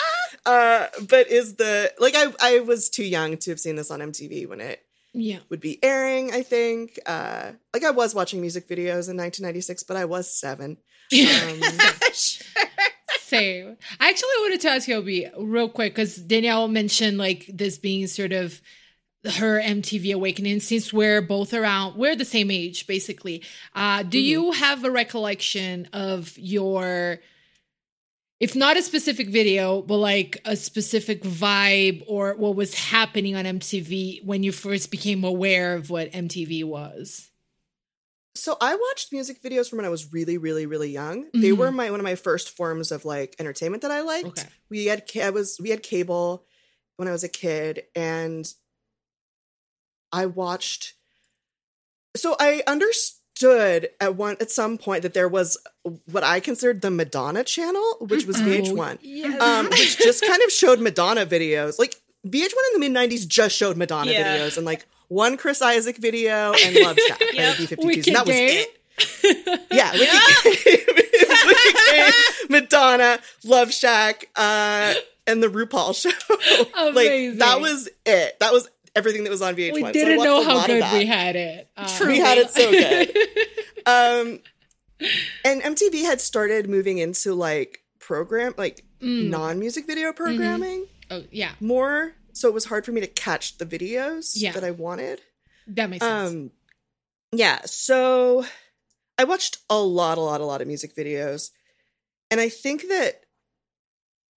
Uh, 0.46 0.88
but 1.08 1.28
is 1.28 1.56
the 1.56 1.92
like 2.00 2.16
I 2.16 2.34
I 2.42 2.60
was 2.60 2.90
too 2.90 3.04
young 3.04 3.38
to 3.38 3.52
have 3.52 3.60
seen 3.60 3.76
this 3.76 3.92
on 3.92 4.00
MTV 4.00 4.48
when 4.48 4.62
it 4.62 4.84
Yeah. 5.14 5.40
would 5.50 5.60
be 5.60 5.84
airing. 5.84 6.32
I 6.32 6.44
think 6.44 7.00
uh, 7.06 7.52
like 7.74 7.84
I 7.84 7.92
was 7.92 8.14
watching 8.14 8.42
music 8.42 8.68
videos 8.68 9.10
in 9.10 9.18
1996, 9.18 9.84
but 9.84 9.98
I 9.98 10.06
was 10.06 10.32
seven. 10.34 10.78
Um. 11.12 11.62
Same. 13.20 13.78
I 14.00 14.10
actually 14.10 14.30
wanted 14.42 14.62
to 14.62 14.70
ask 14.70 14.88
you, 14.88 14.96
Obi, 14.96 15.28
real 15.38 15.70
quick, 15.70 15.94
because 15.94 16.16
Danielle 16.16 16.68
mentioned 16.68 17.18
like 17.18 17.46
this 17.54 17.78
being 17.78 18.08
sort 18.08 18.32
of 18.32 18.60
her 19.26 19.62
MTV 19.62 20.14
awakening 20.14 20.60
since 20.62 20.92
we're 20.94 21.22
both 21.22 21.54
around, 21.54 21.98
we're 21.98 22.16
the 22.16 22.26
same 22.26 22.50
age, 22.50 22.88
basically. 22.88 23.44
Uh, 23.76 24.02
do 24.04 24.20
you 24.20 24.52
have 24.52 24.84
a 24.84 24.90
recollection 24.92 25.88
of 25.94 26.38
your, 26.38 27.20
if 28.40 28.56
not 28.56 28.78
a 28.78 28.82
specific 28.82 29.30
video, 29.30 29.82
but 29.82 29.98
like 29.98 30.42
a 30.46 30.56
specific 30.56 31.24
vibe 31.24 32.04
or 32.08 32.36
what 32.36 32.56
was 32.56 32.74
happening 32.74 33.36
on 33.36 33.46
MTV 33.46 34.24
when 34.26 34.44
you 34.44 34.52
first 34.52 34.92
became 34.92 35.24
aware 35.24 35.76
of 35.76 35.90
what 35.90 36.12
MTV 36.12 36.64
was? 36.64 37.26
so 38.36 38.56
I 38.62 38.74
watched 38.76 39.12
music 39.12 39.42
videos 39.42 39.70
from 39.70 39.78
when 39.78 39.86
I 39.86 39.90
was 39.90 40.14
really, 40.14 40.38
really, 40.38 40.66
really 40.66 40.90
young. 40.92 41.30
They 41.34 41.50
Mhm. 41.50 41.58
were 41.58 41.72
my 41.74 41.92
one 41.92 42.00
of 42.00 42.06
my 42.06 42.16
first 42.16 42.52
forms 42.56 42.90
of 42.92 43.04
like 43.04 43.36
entertainment 43.38 43.82
that 43.82 43.92
I 43.92 44.00
liked. 44.00 44.28
Okay. 44.28 44.48
We 44.70 44.86
had 44.86 45.04
I 45.22 45.30
was 45.32 45.60
we 45.60 45.72
had 45.72 45.84
cable 45.84 46.46
when 46.96 47.08
I 47.10 47.12
was 47.12 47.24
a 47.26 47.28
kid, 47.30 47.84
and 47.96 48.48
I 50.12 50.26
watched. 50.28 50.94
So 52.16 52.36
I 52.40 52.64
understood 52.66 53.19
at 53.44 54.16
one 54.16 54.38
at 54.40 54.52
some 54.52 54.78
point 54.78 55.04
that 55.04 55.14
there 55.14 55.28
was 55.28 55.58
what 56.12 56.24
I 56.24 56.40
considered 56.40 56.82
the 56.82 56.92
Madonna 56.92 57.44
channel, 57.44 57.98
which 58.02 58.26
was 58.26 58.38
VH1, 58.38 59.00
Yes. 59.02 59.42
um, 59.42 59.70
which 59.70 59.98
just 59.98 60.26
kind 60.26 60.42
of 60.44 60.52
showed 60.52 60.80
Madonna 60.80 61.26
videos. 61.26 61.80
Like 61.80 61.96
VH1 62.28 62.52
in 62.74 62.82
the 62.82 62.90
mid 62.90 62.92
'90s 62.92 63.28
just 63.28 63.56
showed 63.56 63.78
Madonna 63.78 64.12
Yeah. 64.12 64.38
videos 64.38 64.58
and 64.58 64.66
like 64.66 64.86
one 65.08 65.38
Chris 65.38 65.62
Isaak 65.62 65.98
video 65.98 66.54
and 66.54 66.76
Love 66.76 66.98
Shack 67.08 67.20
by 67.20 67.26
Yep. 67.34 67.58
the 67.58 67.64
B52s, 67.68 68.08
and 68.08 68.16
that 68.16 68.26
was 68.28 68.36
Game. 68.36 68.66
it. 68.66 68.76
Yeah. 69.72 69.92
Wicked 69.94 71.76
Game, 71.92 72.12
Madonna, 72.50 73.20
Love 73.46 73.72
Shack, 73.74 74.28
uh, 74.36 74.94
and 75.26 75.42
the 75.42 75.48
RuPaul 75.48 75.96
show. 75.96 76.10
like 76.92 77.38
that 77.40 77.62
was 77.62 77.88
it. 78.06 78.38
That 78.40 78.52
was 78.52 78.70
everything 78.96 79.24
that 79.24 79.30
was 79.30 79.42
on 79.42 79.56
VH1. 79.56 79.74
we 79.74 79.92
didn't 79.92 80.18
watched 80.18 80.26
know 80.26 80.44
how 80.44 80.66
good 80.68 80.84
we 80.94 81.06
had 81.06 81.36
it. 81.36 81.70
Uh, 81.78 81.88
True. 81.98 82.08
We 82.08 82.20
had 82.20 82.38
it 82.38 82.50
so 82.50 82.72
good. 82.72 83.10
um, 83.86 84.40
and 85.46 85.62
MTV 85.62 86.04
had 86.04 86.20
started 86.22 86.70
moving 86.70 86.98
into 86.98 87.34
like 87.34 87.82
program, 88.00 88.54
like 88.58 88.84
Mm. 89.02 89.30
non-music 89.30 89.88
video 89.88 90.12
programming 90.12 90.86
Oh, 91.10 91.24
yeah, 91.32 91.52
more. 91.62 92.12
So 92.34 92.50
it 92.50 92.54
was 92.54 92.66
hard 92.66 92.86
for 92.86 92.92
me 92.92 93.00
to 93.00 93.08
catch 93.08 93.58
the 93.58 93.66
videos 93.66 94.34
Yeah. 94.36 94.52
that 94.52 94.64
I 94.66 94.72
wanted. 94.72 95.22
that 95.68 95.90
makes 95.90 96.04
sense. 96.06 96.30
Um, 96.32 96.52
yeah. 97.32 97.60
So 97.66 98.44
I 99.18 99.24
watched 99.24 99.60
a 99.70 99.80
lot, 99.80 100.18
a 100.18 100.22
lot, 100.22 100.42
a 100.42 100.46
lot 100.46 100.60
of 100.62 100.68
music 100.68 100.96
videos, 100.98 101.52
and 102.30 102.42
I 102.42 102.50
think 102.50 102.90
that. 102.90 103.22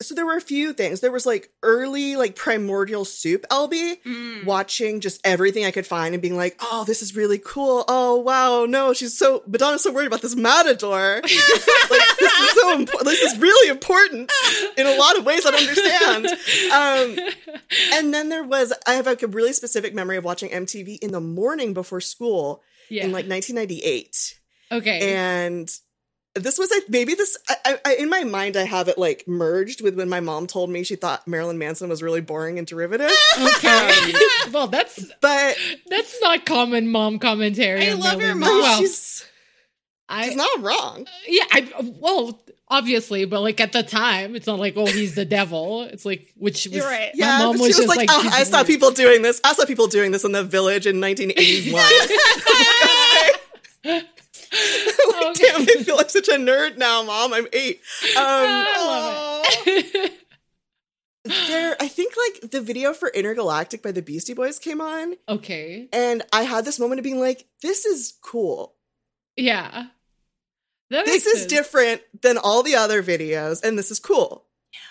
So 0.03 0.15
there 0.15 0.27
were 0.27 0.37
a 0.37 0.41
few 0.41 0.73
things. 0.73 1.01
There 1.01 1.13
was 1.13 1.27
like 1.27 1.51
early, 1.63 2.17
like 2.17 2.37
primordial 2.37 3.05
soup, 3.05 3.47
LB, 3.51 4.03
Mm. 4.05 4.45
watching 4.45 5.01
just 5.01 5.21
everything 5.25 5.65
I 5.65 5.71
could 5.71 5.87
find 5.87 6.15
and 6.15 6.23
being 6.23 6.37
like, 6.37 6.57
"Oh, 6.61 6.85
this 6.85 7.03
is 7.03 7.15
really 7.15 7.39
cool. 7.39 7.85
Oh, 7.89 8.17
wow, 8.17 8.65
no, 8.67 8.93
she's 8.93 9.17
so 9.17 9.43
Madonna's 9.47 9.83
so 9.83 9.93
worried 9.93 10.07
about 10.07 10.23
this 10.23 10.35
matador. 10.37 11.21
like, 11.23 12.17
this 12.19 12.33
is 12.41 12.51
so 12.51 12.75
important. 12.79 13.11
This 13.11 13.23
is 13.23 13.39
really 13.39 13.69
important 13.69 14.31
in 14.77 14.87
a 14.87 14.97
lot 14.97 15.19
of 15.19 15.25
ways. 15.25 15.47
I 15.47 15.51
don't 15.51 15.69
understand." 15.69 16.27
Um, 16.73 17.19
and 17.95 18.13
then 18.15 18.29
there 18.29 18.45
was 18.45 18.73
I 18.87 18.95
have 18.95 19.07
like 19.07 19.23
a 19.23 19.27
really 19.29 19.53
specific 19.53 19.95
memory 19.95 20.17
of 20.17 20.25
watching 20.25 20.51
MTV 20.51 20.99
in 21.03 21.13
the 21.13 21.21
morning 21.21 21.75
before 21.75 22.01
school 22.01 22.63
yeah. 22.89 23.05
in 23.05 23.13
like 23.13 23.27
1998, 23.29 24.39
okay. 24.73 25.15
and 25.15 25.71
this 26.35 26.59
was 26.59 26.71
like 26.71 26.85
maybe 26.89 27.15
this 27.15 27.37
I, 27.49 27.79
I, 27.85 27.95
in 27.97 28.09
my 28.09 28.25
mind 28.25 28.57
I 28.57 28.65
have 28.65 28.89
it 28.89 28.97
like 28.97 29.29
merged 29.29 29.83
with 29.83 29.97
when 29.97 30.09
my 30.09 30.21
mom 30.21 30.47
told 30.47 30.71
me 30.71 30.83
she 30.83 30.97
thought 30.97 31.29
Marilyn 31.29 31.59
Manson 31.59 31.89
was 31.91 32.03
really 32.03 32.21
boring 32.23 32.59
and 32.59 32.67
derivative. 32.67 33.11
okay. 33.39 34.13
well, 34.53 34.67
that's 34.67 35.05
But 35.21 35.57
that's 35.89 36.21
not 36.23 36.47
common 36.47 36.89
mom 36.89 37.19
commentary. 37.19 37.87
I 37.89 37.93
on 37.93 38.01
love 38.01 38.21
your 38.23 38.35
mom. 38.35 38.49
Well, 38.61 38.79
she's 38.79 39.27
I, 40.09 40.27
she's 40.29 40.37
not 40.37 40.61
wrong. 40.63 41.07
yeah, 41.27 41.45
I 41.51 41.69
well, 42.01 42.43
obviously, 42.69 43.25
but 43.25 43.41
like 43.41 43.61
at 43.61 43.73
the 43.73 43.83
time, 43.83 44.35
it's 44.37 44.47
not 44.47 44.59
like 44.59 44.75
oh 44.77 44.87
he's 44.87 45.15
the 45.15 45.25
devil. 45.25 45.83
It's 45.85 46.05
like 46.05 46.33
which 46.37 46.67
was 46.67 46.75
You're 46.77 46.87
right. 46.87 47.11
my 47.15 47.27
Yeah, 47.27 47.39
mom 47.39 47.59
was 47.59 47.61
she 47.61 47.67
was 47.69 47.77
just 47.77 47.89
like, 47.89 47.99
like, 47.99 48.11
"Oh, 48.11 48.31
I 48.33 48.45
saw 48.45 48.59
weird." 48.59 48.67
people 48.67 48.91
doing 48.91 49.23
this. 49.23 49.41
I 49.45 49.53
saw 49.55 49.65
people 49.65 49.87
doing 49.87 50.11
this 50.13 50.25
in 50.25 50.33
the 50.33 50.45
village 50.45 50.87
in 50.87 51.01
1981. 51.01 51.83
like, 55.13 55.27
Okay. 55.31 55.47
damn, 55.49 55.63
I 55.63 55.83
feel 55.83 55.97
like 55.97 56.11
such 56.11 56.29
a 56.29 56.33
nerd 56.33 56.77
now, 56.77 57.03
mom. 57.03 57.33
I'm 57.33 57.47
eight. 57.53 57.81
Um, 58.17 58.19
I 58.19 58.87
love 58.87 59.67
it. 59.67 60.13
there, 61.25 61.77
I 61.81 61.89
think 61.89 62.15
like 62.17 62.51
the 62.51 62.61
video 62.61 62.93
for 62.93 63.09
Intergalactic 63.09 63.83
by 63.83 63.93
the 63.93 64.03
Beastie 64.03 64.35
Boys 64.35 64.59
came 64.59 64.81
on, 64.81 65.15
okay. 65.29 65.89
and 65.93 66.23
I 66.33 66.43
had 66.43 66.65
this 66.65 66.81
moment 66.81 66.99
of 66.99 67.05
being 67.05 67.21
like, 67.21 67.47
"This 67.63 67.85
is 67.87 68.15
cool. 68.23 68.75
Yeah. 69.37 69.87
This 70.91 71.07
makes 71.09 71.27
is 71.27 71.39
sense. 71.41 71.51
different 71.51 72.03
than 72.21 72.37
all 72.39 72.63
the 72.63 72.75
other 72.75 73.03
videos, 73.03 73.63
and 73.65 73.79
this 73.79 73.91
is 73.91 73.99
cool." 74.01 74.45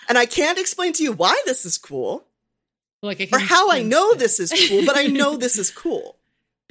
And 0.08 0.16
I 0.18 0.26
can't 0.26 0.58
explain 0.58 0.92
to 0.94 1.02
you 1.02 1.12
why 1.12 1.40
this 1.44 1.64
is 1.66 1.76
cool 1.78 2.26
Like 3.02 3.20
I 3.20 3.28
or 3.32 3.38
how 3.38 3.70
I 3.70 3.82
know 3.82 4.10
it. 4.12 4.18
this 4.18 4.40
is 4.40 4.52
cool, 4.68 4.84
but 4.86 4.96
I 4.96 5.06
know 5.06 5.36
this 5.36 5.58
is 5.58 5.70
cool. 5.70 6.18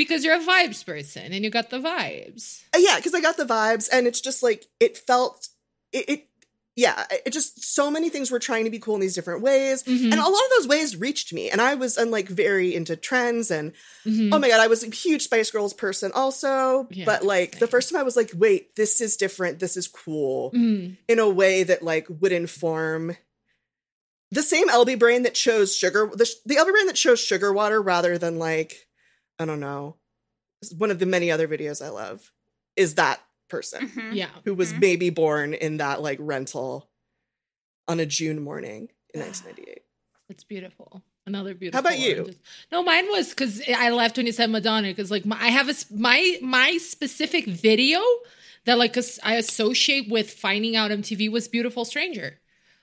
because 0.04 0.24
you're 0.24 0.36
a 0.36 0.40
vibes 0.40 0.86
person 0.86 1.32
and 1.34 1.44
you 1.44 1.50
got 1.50 1.70
the 1.70 1.80
vibes. 1.80 2.64
Uh, 2.76 2.80
yeah, 2.80 2.96
because 2.98 3.14
I 3.14 3.22
got 3.22 3.38
the 3.38 3.46
vibes, 3.46 3.88
and 3.92 4.08
it's 4.08 4.22
just 4.22 4.42
like 4.44 4.66
it 4.80 4.98
felt 4.98 5.50
it. 5.92 6.06
it 6.10 6.28
yeah, 6.78 7.06
it 7.26 7.32
just 7.34 7.66
so 7.66 7.92
many 7.92 8.08
things 8.10 8.32
were 8.32 8.40
trying 8.40 8.64
to 8.64 8.72
be 8.72 8.80
cool 8.80 8.96
in 8.96 9.02
these 9.02 9.14
different 9.14 9.42
ways, 9.42 9.84
Mhm. 9.84 10.06
and 10.12 10.14
a 10.14 10.24
lot 10.24 10.46
of 10.46 10.52
those 10.58 10.68
ways 10.70 10.96
reached 10.96 11.34
me. 11.34 11.50
And 11.52 11.60
I 11.60 11.76
was, 11.76 11.98
I'm 11.98 12.10
like 12.12 12.30
very 12.30 12.74
into 12.74 12.96
trends, 12.96 13.52
and 13.52 13.74
Mhm. 14.06 14.30
oh 14.32 14.40
my 14.40 14.48
god, 14.48 14.62
I 14.62 14.68
was 14.68 14.82
a 14.82 14.90
huge 14.90 15.24
Spice 15.24 15.52
Girls 15.52 15.74
person 15.74 16.12
also. 16.16 16.88
Yeah, 16.90 17.04
but 17.06 17.24
like 17.24 17.60
the 17.60 17.68
first 17.68 17.90
time, 17.92 18.00
I 18.00 18.04
was 18.04 18.16
like, 18.16 18.32
wait, 18.36 18.76
this 18.78 19.02
is 19.02 19.18
different. 19.18 19.60
This 19.60 19.76
is 19.76 19.88
cool 19.90 20.52
Mhm. 20.56 20.96
in 21.10 21.20
a 21.20 21.28
way 21.30 21.64
that 21.64 21.84
like 21.84 22.08
would 22.22 22.32
inform 22.32 23.18
the 24.32 24.42
same 24.42 24.70
LB 24.70 24.96
brain 24.98 25.24
that 25.24 25.36
chose 25.36 25.76
sugar. 25.76 26.10
The 26.14 26.30
the 26.46 26.56
LB 26.56 26.72
brain 26.72 26.88
that 26.88 26.96
chose 26.96 27.20
sugar 27.20 27.52
water 27.52 27.82
rather 27.82 28.18
than 28.18 28.40
like 28.40 28.88
I 29.42 29.46
don't 29.46 29.60
know 29.60 29.96
one 30.78 30.92
of 30.92 31.00
the 31.00 31.06
many 31.08 31.32
other 31.32 31.48
videos 31.48 31.84
I 31.84 31.90
love 31.90 32.32
is 32.76 32.96
that 32.96 33.20
person 33.50 33.90
Mhm. 33.90 34.16
Yeah. 34.16 34.30
who 34.46 34.54
was 34.54 34.72
Mhm. 34.74 34.80
maybe 34.80 35.10
born 35.10 35.54
in 35.56 35.78
that 35.78 36.02
like 36.02 36.20
rental 36.22 36.90
on 37.88 38.00
a 38.00 38.06
June 38.06 38.42
morning 38.42 38.90
in 39.14 39.20
1998. 39.26 39.82
It's 40.30 40.44
beautiful. 40.44 41.04
Another 41.26 41.54
beautiful. 41.54 41.82
How 41.84 41.88
about 41.88 42.00
you? 42.00 42.16
one. 42.24 42.26
Just- 42.28 42.40
no, 42.72 42.84
mine 42.84 43.08
was 43.10 43.30
because 43.30 43.62
I 43.68 43.90
left 43.90 44.18
when 44.18 44.26
you 44.26 44.32
said 44.32 44.50
Madonna. 44.50 44.88
Because 44.90 45.12
like 45.12 45.26
my, 45.26 45.38
I 45.42 45.50
have 45.50 45.68
a 45.70 45.74
my 45.94 46.38
my 46.42 46.78
specific 46.78 47.46
video 47.46 48.00
that 48.66 48.78
like 48.78 48.96
as- 48.98 49.20
I 49.24 49.36
associate 49.36 50.10
with 50.10 50.32
finding 50.32 50.76
out 50.76 50.92
MTV 50.92 51.30
was 51.32 51.48
Beautiful 51.48 51.86
Stranger, 51.86 52.40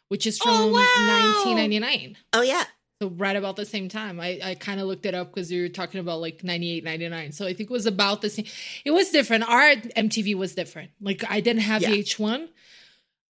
which 0.08 0.26
is 0.26 0.38
from 0.38 0.50
Oh, 0.50 0.66
wow. 0.68 0.72
1999. 0.72 2.16
Oh 2.32 2.42
yeah. 2.42 2.64
So 3.00 3.10
right 3.10 3.36
about 3.36 3.54
the 3.54 3.64
same 3.64 3.88
time. 3.88 4.18
I, 4.18 4.40
I 4.42 4.54
kind 4.56 4.80
of 4.80 4.88
looked 4.88 5.06
it 5.06 5.14
up 5.14 5.32
because 5.32 5.52
you 5.52 5.62
were 5.62 5.68
talking 5.68 6.00
about 6.00 6.20
like 6.20 6.42
98, 6.42 6.82
99. 6.82 7.30
So 7.30 7.46
I 7.46 7.54
think 7.54 7.70
it 7.70 7.72
was 7.72 7.86
about 7.86 8.22
the 8.22 8.30
same. 8.30 8.46
It 8.84 8.90
was 8.90 9.10
different. 9.10 9.48
Our 9.48 9.76
MTV 9.76 10.34
was 10.34 10.56
different. 10.56 10.90
Like 11.00 11.22
I 11.28 11.40
didn't 11.40 11.62
have 11.62 11.82
Yeah. 11.82 11.90
VH1. 11.90 12.48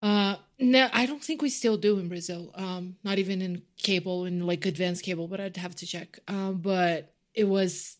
Uh 0.00 0.36
no, 0.58 0.88
I 0.92 1.04
don't 1.04 1.22
think 1.22 1.42
we 1.42 1.50
still 1.50 1.76
do 1.76 1.98
in 1.98 2.08
Brazil. 2.08 2.50
Um, 2.54 2.96
not 3.04 3.18
even 3.18 3.42
in 3.42 3.62
cable 3.76 4.24
in 4.24 4.46
like 4.46 4.64
advanced 4.64 5.04
cable, 5.04 5.28
but 5.28 5.38
I'd 5.38 5.56
have 5.58 5.74
to 5.76 5.86
check. 5.86 6.18
Um, 6.28 6.54
but 6.62 7.12
it 7.34 7.44
was 7.44 7.98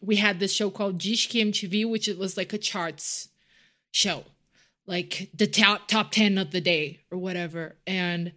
we 0.00 0.16
had 0.16 0.40
this 0.40 0.52
show 0.52 0.68
called 0.68 0.98
Disk 0.98 1.30
MTV, 1.30 1.88
which 1.88 2.08
it 2.08 2.18
was 2.18 2.36
like 2.36 2.52
a 2.52 2.58
charts 2.58 3.28
show, 3.92 4.24
like 4.86 5.30
the 5.32 5.46
top 5.46 5.86
top 5.86 6.10
ten 6.10 6.38
of 6.38 6.50
the 6.50 6.60
day 6.60 7.00
or 7.10 7.18
whatever. 7.18 7.76
And 7.86 8.32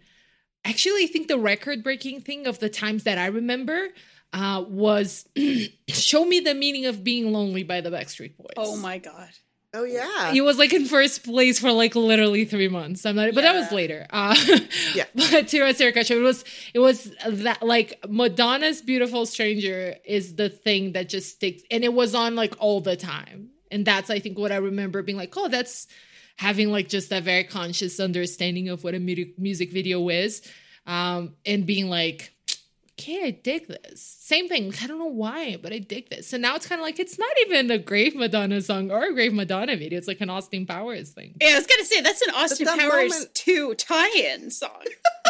actually, 0.68 1.04
I 1.04 1.06
think 1.06 1.28
the 1.28 1.38
record 1.38 1.82
breaking 1.82 2.20
thing 2.20 2.46
of 2.46 2.58
the 2.58 2.68
times 2.68 3.04
that 3.04 3.18
I 3.18 3.26
remember 3.26 3.88
uh, 4.32 4.64
was 4.68 5.26
"Show 5.88 6.24
Me 6.24 6.40
the 6.40 6.54
Meaning 6.54 6.86
of 6.86 7.02
Being 7.02 7.32
Lonely" 7.32 7.62
by 7.62 7.80
the 7.80 7.90
Backstreet 7.90 8.36
Boys. 8.36 8.54
Oh 8.56 8.76
my 8.76 8.98
god. 8.98 9.30
Oh 9.74 9.84
yeah. 9.84 10.32
He 10.32 10.40
was 10.40 10.56
like 10.58 10.72
in 10.72 10.86
first 10.86 11.24
place 11.24 11.58
for 11.58 11.70
like 11.72 11.94
literally 11.94 12.46
three 12.46 12.68
months. 12.68 13.04
I'm 13.04 13.16
not, 13.16 13.34
but 13.34 13.42
that 13.42 13.54
was 13.54 13.70
later. 13.70 14.06
Uh, 14.10 14.34
Yeah. 14.94 15.04
But 15.14 15.48
to 15.48 15.62
answer 15.62 15.84
your 15.84 15.92
question, 15.92 16.18
it 16.18 16.22
was 16.22 16.44
it 16.72 16.78
was 16.78 17.12
that 17.26 17.62
like 17.62 17.98
Madonna's 18.08 18.80
"Beautiful 18.80 19.26
Stranger" 19.26 19.94
is 20.06 20.36
the 20.36 20.48
thing 20.48 20.92
that 20.92 21.08
just 21.08 21.30
sticks, 21.34 21.62
and 21.70 21.84
it 21.84 21.92
was 21.92 22.14
on 22.14 22.34
like 22.34 22.54
all 22.58 22.80
the 22.80 22.96
time, 22.96 23.50
and 23.70 23.84
that's 23.84 24.08
I 24.08 24.20
think 24.20 24.38
what 24.38 24.52
I 24.52 24.56
remember 24.56 25.02
being 25.02 25.18
like, 25.18 25.34
oh, 25.36 25.48
that's 25.48 25.86
having 26.38 26.70
like 26.72 26.88
just 26.88 27.10
that 27.10 27.22
very 27.24 27.44
conscious 27.44 28.00
understanding 28.00 28.68
of 28.70 28.82
what 28.84 28.94
a 28.94 28.98
mu- 28.98 29.32
music 29.36 29.72
video 29.72 30.08
is, 30.08 30.40
um, 30.86 31.34
and 31.44 31.66
being 31.66 31.88
like. 31.90 32.32
Okay, 33.00 33.22
I 33.26 33.30
dig 33.30 33.68
this. 33.68 34.02
Same 34.02 34.48
thing. 34.48 34.74
I 34.82 34.88
don't 34.88 34.98
know 34.98 35.04
why, 35.04 35.56
but 35.62 35.72
I 35.72 35.78
dig 35.78 36.10
this. 36.10 36.32
And 36.32 36.42
now 36.42 36.56
it's 36.56 36.66
kind 36.66 36.80
of 36.80 36.84
like 36.84 36.98
it's 36.98 37.16
not 37.16 37.30
even 37.46 37.70
a 37.70 37.78
Grave 37.78 38.16
Madonna 38.16 38.60
song 38.60 38.90
or 38.90 39.04
a 39.04 39.12
Grave 39.14 39.32
Madonna 39.32 39.76
video. 39.76 39.96
It's 39.96 40.08
like 40.08 40.20
an 40.20 40.28
Austin 40.30 40.66
Powers 40.66 41.10
thing. 41.10 41.36
Yeah, 41.40 41.50
I 41.50 41.54
was 41.58 41.66
gonna 41.68 41.84
say 41.84 42.00
that's 42.00 42.22
an 42.22 42.34
Austin 42.34 42.64
that 42.64 42.76
Powers 42.76 43.12
moment- 43.12 43.34
2 43.36 43.74
tie-in 43.76 44.50
song. 44.50 44.82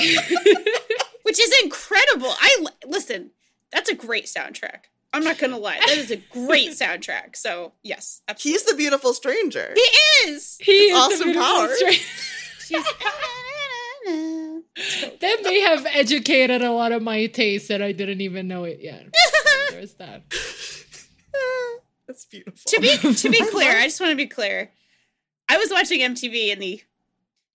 Which 1.25 1.39
is 1.39 1.55
incredible. 1.63 2.33
I 2.41 2.65
listen, 2.87 3.33
that's 3.71 3.91
a 3.91 3.95
great 3.95 4.25
soundtrack. 4.25 4.85
I'm 5.13 5.25
not 5.25 5.39
gonna 5.39 5.59
lie. 5.59 5.79
That 5.87 5.97
is 5.97 6.11
a 6.11 6.17
great 6.17 6.71
soundtrack. 6.73 7.37
So 7.37 7.73
yes, 7.83 8.21
absolutely. 8.29 8.59
He's 8.59 8.65
the 8.65 8.75
beautiful 8.77 9.15
stranger. 9.15 9.73
he 9.75 9.81
is. 10.31 10.59
He 10.61 10.73
It's 10.73 11.15
is 11.15 11.21
the 11.21 11.31
Austin 11.31 11.35
Powers. 11.35 11.79
stra- 11.79 11.93
She's 12.67 12.85
that 15.21 15.39
may 15.43 15.61
have 15.61 15.87
educated 15.87 16.63
a 16.63 16.71
lot 16.73 16.93
of 16.93 17.03
my 17.03 17.27
taste 17.27 17.69
that 17.69 17.83
I 17.83 17.93
didn't 17.93 18.21
even 18.21 18.49
know 18.49 18.65
it 18.65 18.81
yet. 18.81 19.07
There's 19.71 19.95
that. 19.95 20.23
That's 22.07 22.25
beautiful. 22.27 22.59
to 22.67 22.81
be 22.81 22.97
to 23.15 23.31
be 23.31 23.45
clear, 23.51 23.77
I 23.79 23.85
just 23.85 24.01
want 24.01 24.11
to 24.13 24.17
be 24.17 24.27
clear. 24.27 24.71
I 25.49 25.57
was 25.59 25.71
watching 25.71 26.01
MTV 26.01 26.53
in 26.53 26.59
the 26.59 26.83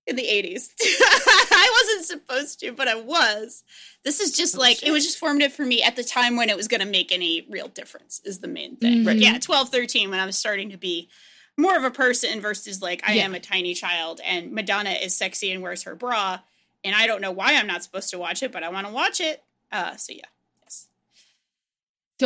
in 0.05 0.15
the 0.15 0.23
80s. 0.23 0.69
I 0.81 1.81
wasn't 1.81 2.05
supposed 2.05 2.59
to, 2.59 2.71
but 2.73 2.87
I 2.87 2.95
was. 2.95 3.63
This 4.03 4.19
is 4.19 4.31
just 4.35 4.55
Oh, 4.55 4.59
like 4.59 4.77
shit. 4.77 4.89
it 4.89 4.91
was 4.91 5.05
just 5.05 5.17
formative 5.17 5.53
for 5.53 5.65
me 5.65 5.81
at 5.81 5.95
the 5.95 6.03
time 6.03 6.35
when 6.35 6.49
it 6.49 6.57
was 6.57 6.67
going 6.67 6.81
to 6.81 6.87
make 6.87 7.11
any 7.11 7.45
real 7.49 7.67
difference 7.69 8.21
is 8.25 8.39
the 8.39 8.47
main 8.47 8.75
thing. 8.75 9.03
Mhm. 9.05 9.21
Yeah, 9.21 9.37
12, 9.39 9.69
13 9.69 10.09
when 10.09 10.19
I 10.19 10.25
was 10.25 10.37
starting 10.37 10.69
to 10.71 10.77
be 10.77 11.09
more 11.57 11.77
of 11.77 11.83
a 11.83 11.91
person 11.91 12.41
versus 12.41 12.81
like 12.81 13.01
I 13.07 13.13
Yeah. 13.13 13.23
am 13.25 13.35
a 13.35 13.39
tiny 13.39 13.73
child 13.73 14.19
and 14.25 14.51
Madonna 14.51 14.89
is 14.91 15.15
sexy 15.15 15.51
and 15.51 15.61
wears 15.61 15.83
her 15.83 15.95
bra 15.95 16.39
and 16.83 16.95
I 16.95 17.07
don't 17.07 17.21
know 17.21 17.31
why 17.31 17.53
I'm 17.55 17.67
not 17.67 17.83
supposed 17.83 18.09
to 18.09 18.17
watch 18.17 18.43
it, 18.43 18.51
but 18.51 18.63
I 18.63 18.69
want 18.69 18.87
to 18.87 18.91
watch 18.93 19.21
it. 19.21 19.43
Uh 19.71 19.95
so 19.95 20.13
yeah. 20.13 20.25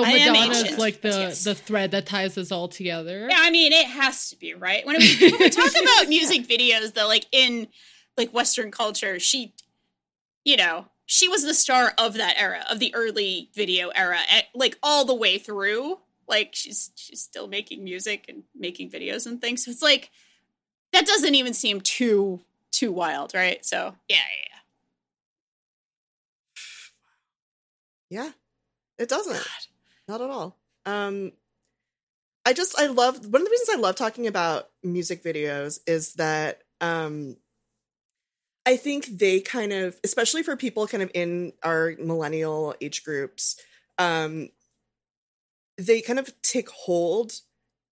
Yes. 0.03 0.25
So 0.25 0.31
Madonna's 0.31 0.77
like 0.77 1.01
the 1.01 1.09
yes. 1.09 1.43
the 1.43 1.55
thread 1.55 1.91
that 1.91 2.05
ties 2.05 2.37
us 2.37 2.51
all 2.51 2.67
together. 2.67 3.27
Yeah, 3.29 3.37
I 3.39 3.51
mean, 3.51 3.71
it 3.71 3.87
has 3.87 4.29
to 4.29 4.35
be 4.35 4.53
right. 4.53 4.85
When, 4.85 4.97
it, 4.99 5.31
when 5.31 5.39
we 5.39 5.49
talk 5.49 5.71
about 5.81 6.09
music 6.09 6.47
videos, 6.47 6.93
though, 6.93 7.07
like 7.07 7.25
in 7.31 7.67
like 8.17 8.33
Western 8.33 8.71
culture, 8.71 9.19
she, 9.19 9.53
you 10.43 10.57
know, 10.57 10.87
she 11.05 11.27
was 11.27 11.43
the 11.43 11.53
star 11.53 11.93
of 11.97 12.15
that 12.15 12.35
era, 12.37 12.65
of 12.69 12.79
the 12.79 12.93
early 12.93 13.49
video 13.53 13.89
era, 13.89 14.19
at, 14.31 14.45
like 14.53 14.77
all 14.83 15.05
the 15.05 15.15
way 15.15 15.37
through. 15.37 15.99
Like 16.27 16.51
she's 16.53 16.91
she's 16.95 17.21
still 17.21 17.47
making 17.47 17.83
music 17.83 18.25
and 18.27 18.43
making 18.55 18.89
videos 18.91 19.25
and 19.25 19.39
things. 19.39 19.63
So 19.63 19.71
it's 19.71 19.81
like 19.81 20.11
that 20.91 21.05
doesn't 21.05 21.35
even 21.35 21.53
seem 21.53 21.81
too 21.81 22.41
too 22.71 22.91
wild, 22.91 23.33
right? 23.33 23.65
So 23.65 23.95
yeah, 24.09 24.17
yeah, 24.17 24.43
yeah. 28.09 28.23
Yeah, 28.23 28.31
it 28.97 29.09
doesn't. 29.09 29.45
Not 30.07 30.21
at 30.21 30.29
all. 30.29 30.57
Um, 30.85 31.33
I 32.45 32.53
just 32.53 32.79
I 32.79 32.87
love 32.87 33.17
one 33.25 33.41
of 33.41 33.45
the 33.45 33.51
reasons 33.51 33.69
I 33.73 33.79
love 33.79 33.95
talking 33.95 34.25
about 34.27 34.69
music 34.83 35.23
videos 35.23 35.79
is 35.85 36.13
that 36.13 36.61
um, 36.79 37.35
I 38.65 38.77
think 38.77 39.05
they 39.05 39.39
kind 39.41 39.73
of, 39.73 39.99
especially 40.03 40.43
for 40.43 40.55
people 40.55 40.87
kind 40.87 41.03
of 41.03 41.11
in 41.13 41.53
our 41.63 41.93
millennial 41.99 42.73
age 42.81 43.03
groups, 43.03 43.57
um, 43.97 44.49
they 45.77 46.01
kind 46.01 46.19
of 46.19 46.33
take 46.41 46.69
hold 46.69 47.33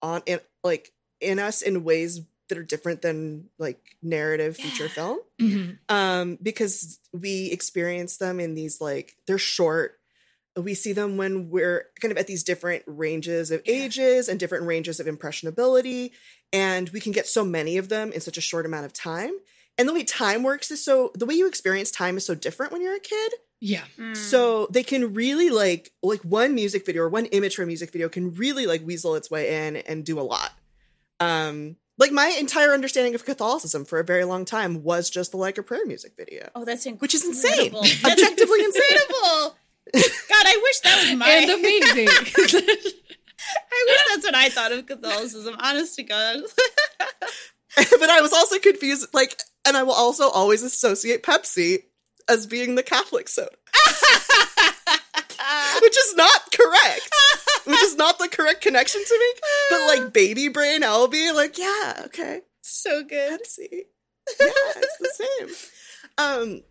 on 0.01 0.21
in 0.25 0.39
like 0.63 0.93
in 1.21 1.39
us 1.39 1.61
in 1.61 1.83
ways 1.83 2.21
that 2.49 2.57
are 2.57 2.63
different 2.63 3.01
than 3.01 3.49
like 3.57 3.79
narrative 4.01 4.55
feature 4.57 4.83
Yeah. 4.83 4.89
film 4.89 5.19
Mhm. 5.41 5.77
um 5.89 6.37
because 6.41 6.99
we 7.11 7.49
experience 7.51 8.17
them 8.17 8.39
in 8.39 8.53
these 8.53 8.79
like 8.81 9.15
they're 9.27 9.37
short 9.37 9.99
we 10.57 10.73
see 10.73 10.93
them 10.93 11.17
when 11.17 11.49
we're 11.49 11.87
kind 11.99 12.11
of 12.11 12.17
at 12.17 12.27
these 12.27 12.43
different 12.43 12.83
ranges 12.87 13.51
of 13.51 13.61
ages 13.65 14.29
and 14.29 14.39
different 14.39 14.65
ranges 14.65 14.99
of 14.99 15.07
impressionability 15.07 16.11
and 16.53 16.89
we 16.89 16.99
can 16.99 17.11
get 17.11 17.27
so 17.27 17.43
many 17.43 17.77
of 17.77 17.89
them 17.89 18.11
in 18.11 18.21
such 18.21 18.37
a 18.37 18.41
short 18.41 18.65
amount 18.65 18.85
of 18.85 18.93
time 18.93 19.31
and 19.77 19.87
the 19.89 19.93
way 19.93 20.03
time 20.03 20.43
works 20.43 20.71
is 20.71 20.83
so 20.83 21.11
the 21.15 21.25
way 21.25 21.33
you 21.35 21.47
experience 21.47 21.91
time 21.91 22.15
is 22.17 22.25
so 22.25 22.33
different 22.35 22.71
when 22.71 22.81
you're 22.81 22.95
a 22.95 22.99
kid 22.99 23.33
Yeah. 23.59 23.83
Mm. 23.99 24.15
so 24.15 24.67
they 24.71 24.83
can 24.83 25.13
really 25.13 25.49
like 25.49 25.91
like 26.01 26.21
one 26.21 26.55
music 26.55 26.85
video 26.85 27.03
or 27.03 27.09
one 27.09 27.25
image 27.27 27.55
from 27.55 27.63
a 27.63 27.67
music 27.67 27.91
video 27.91 28.07
can 28.07 28.33
really 28.35 28.65
like 28.65 28.85
weasel 28.85 29.15
its 29.15 29.29
way 29.29 29.67
in 29.67 29.75
and 29.77 30.05
do 30.05 30.19
a 30.19 30.23
lot. 30.23 30.51
Um 31.19 31.75
like 31.97 32.11
my 32.11 32.27
entire 32.37 32.73
understanding 32.73 33.15
of 33.15 33.23
Catholicism 33.23 33.85
for 33.85 33.99
a 33.99 34.03
very 34.03 34.25
long 34.25 34.43
time 34.43 34.83
was 34.83 35.09
just 35.09 35.31
the 35.31 35.37
Like 35.37 35.57
a 35.57 35.63
Prayer 35.63 35.85
music 35.85 36.11
video. 36.17 36.49
oh, 36.53 36.65
that's 36.65 36.85
incredible. 36.85 37.01
Which 37.01 37.15
is 37.15 37.23
insane. 37.25 37.73
Objectively 38.03 38.63
insane. 38.65 38.97
God, 39.93 40.03
I 40.45 40.59
wish 40.63 40.79
that 40.79 41.03
was 41.03 41.13
my. 41.17 41.27
And 41.29 41.51
amazing. 41.51 42.07
I 43.71 43.85
wish 43.87 44.01
that's 44.09 44.25
what 44.25 44.35
I 44.35 44.49
thought 44.49 44.71
of 44.71 44.85
Catholicism. 44.85 45.55
Honest 45.59 45.95
to 45.95 46.03
God. 46.03 46.39
but 47.75 48.09
I 48.09 48.21
was 48.21 48.33
also 48.33 48.57
confused 48.59 49.13
like 49.13 49.39
and 49.65 49.77
I 49.77 49.83
will 49.83 49.93
also 49.93 50.29
always 50.29 50.63
associate 50.63 51.23
Pepsi 51.23 51.83
as 52.27 52.47
being 52.47 52.75
the 52.75 52.83
Catholic 52.83 53.29
soda, 53.29 53.49
which 55.81 55.97
is 55.97 56.15
not 56.15 56.51
correct. 56.51 57.09
which 57.65 57.81
is 57.81 57.95
not 57.95 58.17
the 58.17 58.27
correct 58.27 58.61
connection 58.61 59.03
to 59.05 59.19
me. 59.19 59.27
But 59.69 59.87
like 59.87 60.13
baby 60.13 60.47
brain, 60.47 60.83
I'll 60.83 61.07
be 61.07 61.31
like, 61.31 61.57
yeah, 61.57 62.03
okay. 62.05 62.41
so 62.61 63.03
good. 63.03 63.41
Pepsi. 63.41 63.69
Yeah, 64.39 64.73
it's 64.77 64.97
the 64.99 65.11
same. 65.13 65.49
Um 66.17 66.61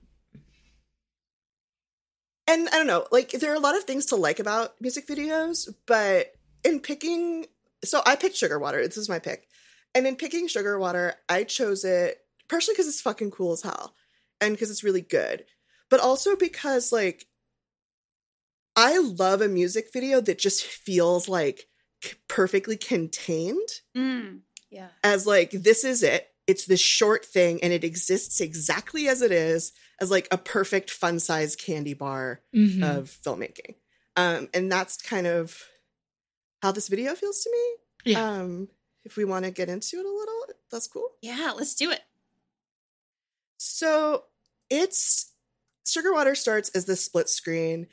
and 2.46 2.68
I 2.68 2.72
don't 2.72 2.86
know, 2.86 3.06
like 3.10 3.30
there 3.30 3.52
are 3.52 3.56
a 3.56 3.60
lot 3.60 3.76
of 3.76 3.84
things 3.84 4.06
to 4.06 4.16
like 4.16 4.38
about 4.38 4.80
music 4.80 5.06
videos, 5.06 5.68
but 5.86 6.32
in 6.62 6.80
picking 6.80 7.46
so 7.84 8.02
I 8.06 8.16
picked 8.16 8.36
Sugar 8.36 8.58
Water. 8.58 8.82
This 8.86 8.96
is 8.96 9.08
my 9.08 9.18
pick. 9.18 9.46
And 9.94 10.06
in 10.06 10.16
picking 10.16 10.48
Sugar 10.48 10.78
Water, 10.78 11.14
I 11.28 11.44
chose 11.44 11.84
it 11.84 12.18
partially 12.48 12.74
because 12.74 12.88
it's 12.88 13.00
fucking 13.00 13.30
cool 13.30 13.52
as 13.52 13.62
hell 13.62 13.94
and 14.40 14.54
because 14.54 14.70
it's 14.70 14.84
really 14.84 15.00
good, 15.02 15.44
but 15.90 16.00
also 16.00 16.34
because 16.36 16.92
like 16.92 17.26
I 18.76 18.98
love 18.98 19.40
a 19.40 19.48
music 19.48 19.92
video 19.92 20.20
that 20.22 20.38
just 20.38 20.64
feels 20.64 21.28
like 21.28 21.68
perfectly 22.28 22.76
contained 22.76 23.68
Mm, 23.96 24.40
yeah. 24.70 24.88
as 25.02 25.26
like 25.26 25.52
this 25.52 25.84
is 25.84 26.02
it 26.02 26.28
it's 26.46 26.66
this 26.66 26.80
short 26.80 27.24
thing 27.24 27.58
and 27.62 27.72
it 27.72 27.84
exists 27.84 28.40
exactly 28.40 29.08
as 29.08 29.22
it 29.22 29.32
is 29.32 29.72
as 30.00 30.10
like 30.10 30.28
a 30.30 30.38
perfect 30.38 30.90
fun 30.90 31.18
size 31.20 31.56
candy 31.56 31.94
bar 31.94 32.40
Mhm. 32.54 32.82
of 32.82 33.16
filmmaking 33.24 33.76
um 34.16 34.48
and 34.52 34.70
that's 34.70 34.96
kind 35.00 35.26
of 35.26 35.62
how 36.62 36.72
this 36.72 36.88
video 36.88 37.14
feels 37.14 37.42
to 37.42 37.50
me 37.50 38.12
Yeah. 38.12 38.30
um 38.38 38.68
if 39.04 39.16
we 39.16 39.24
want 39.24 39.44
to 39.44 39.50
get 39.50 39.68
into 39.68 39.98
it 39.98 40.06
a 40.06 40.10
little 40.10 40.46
that's 40.70 40.86
cool 40.88 41.08
Yeah, 41.22 41.52
let's 41.56 41.74
do 41.74 41.90
it. 41.90 42.02
so 43.58 44.24
it's 44.70 45.32
Sugar 45.86 46.12
Water 46.12 46.34
starts 46.34 46.70
as 46.70 46.86
the 46.86 46.96
split 46.96 47.28
screen. 47.28 47.86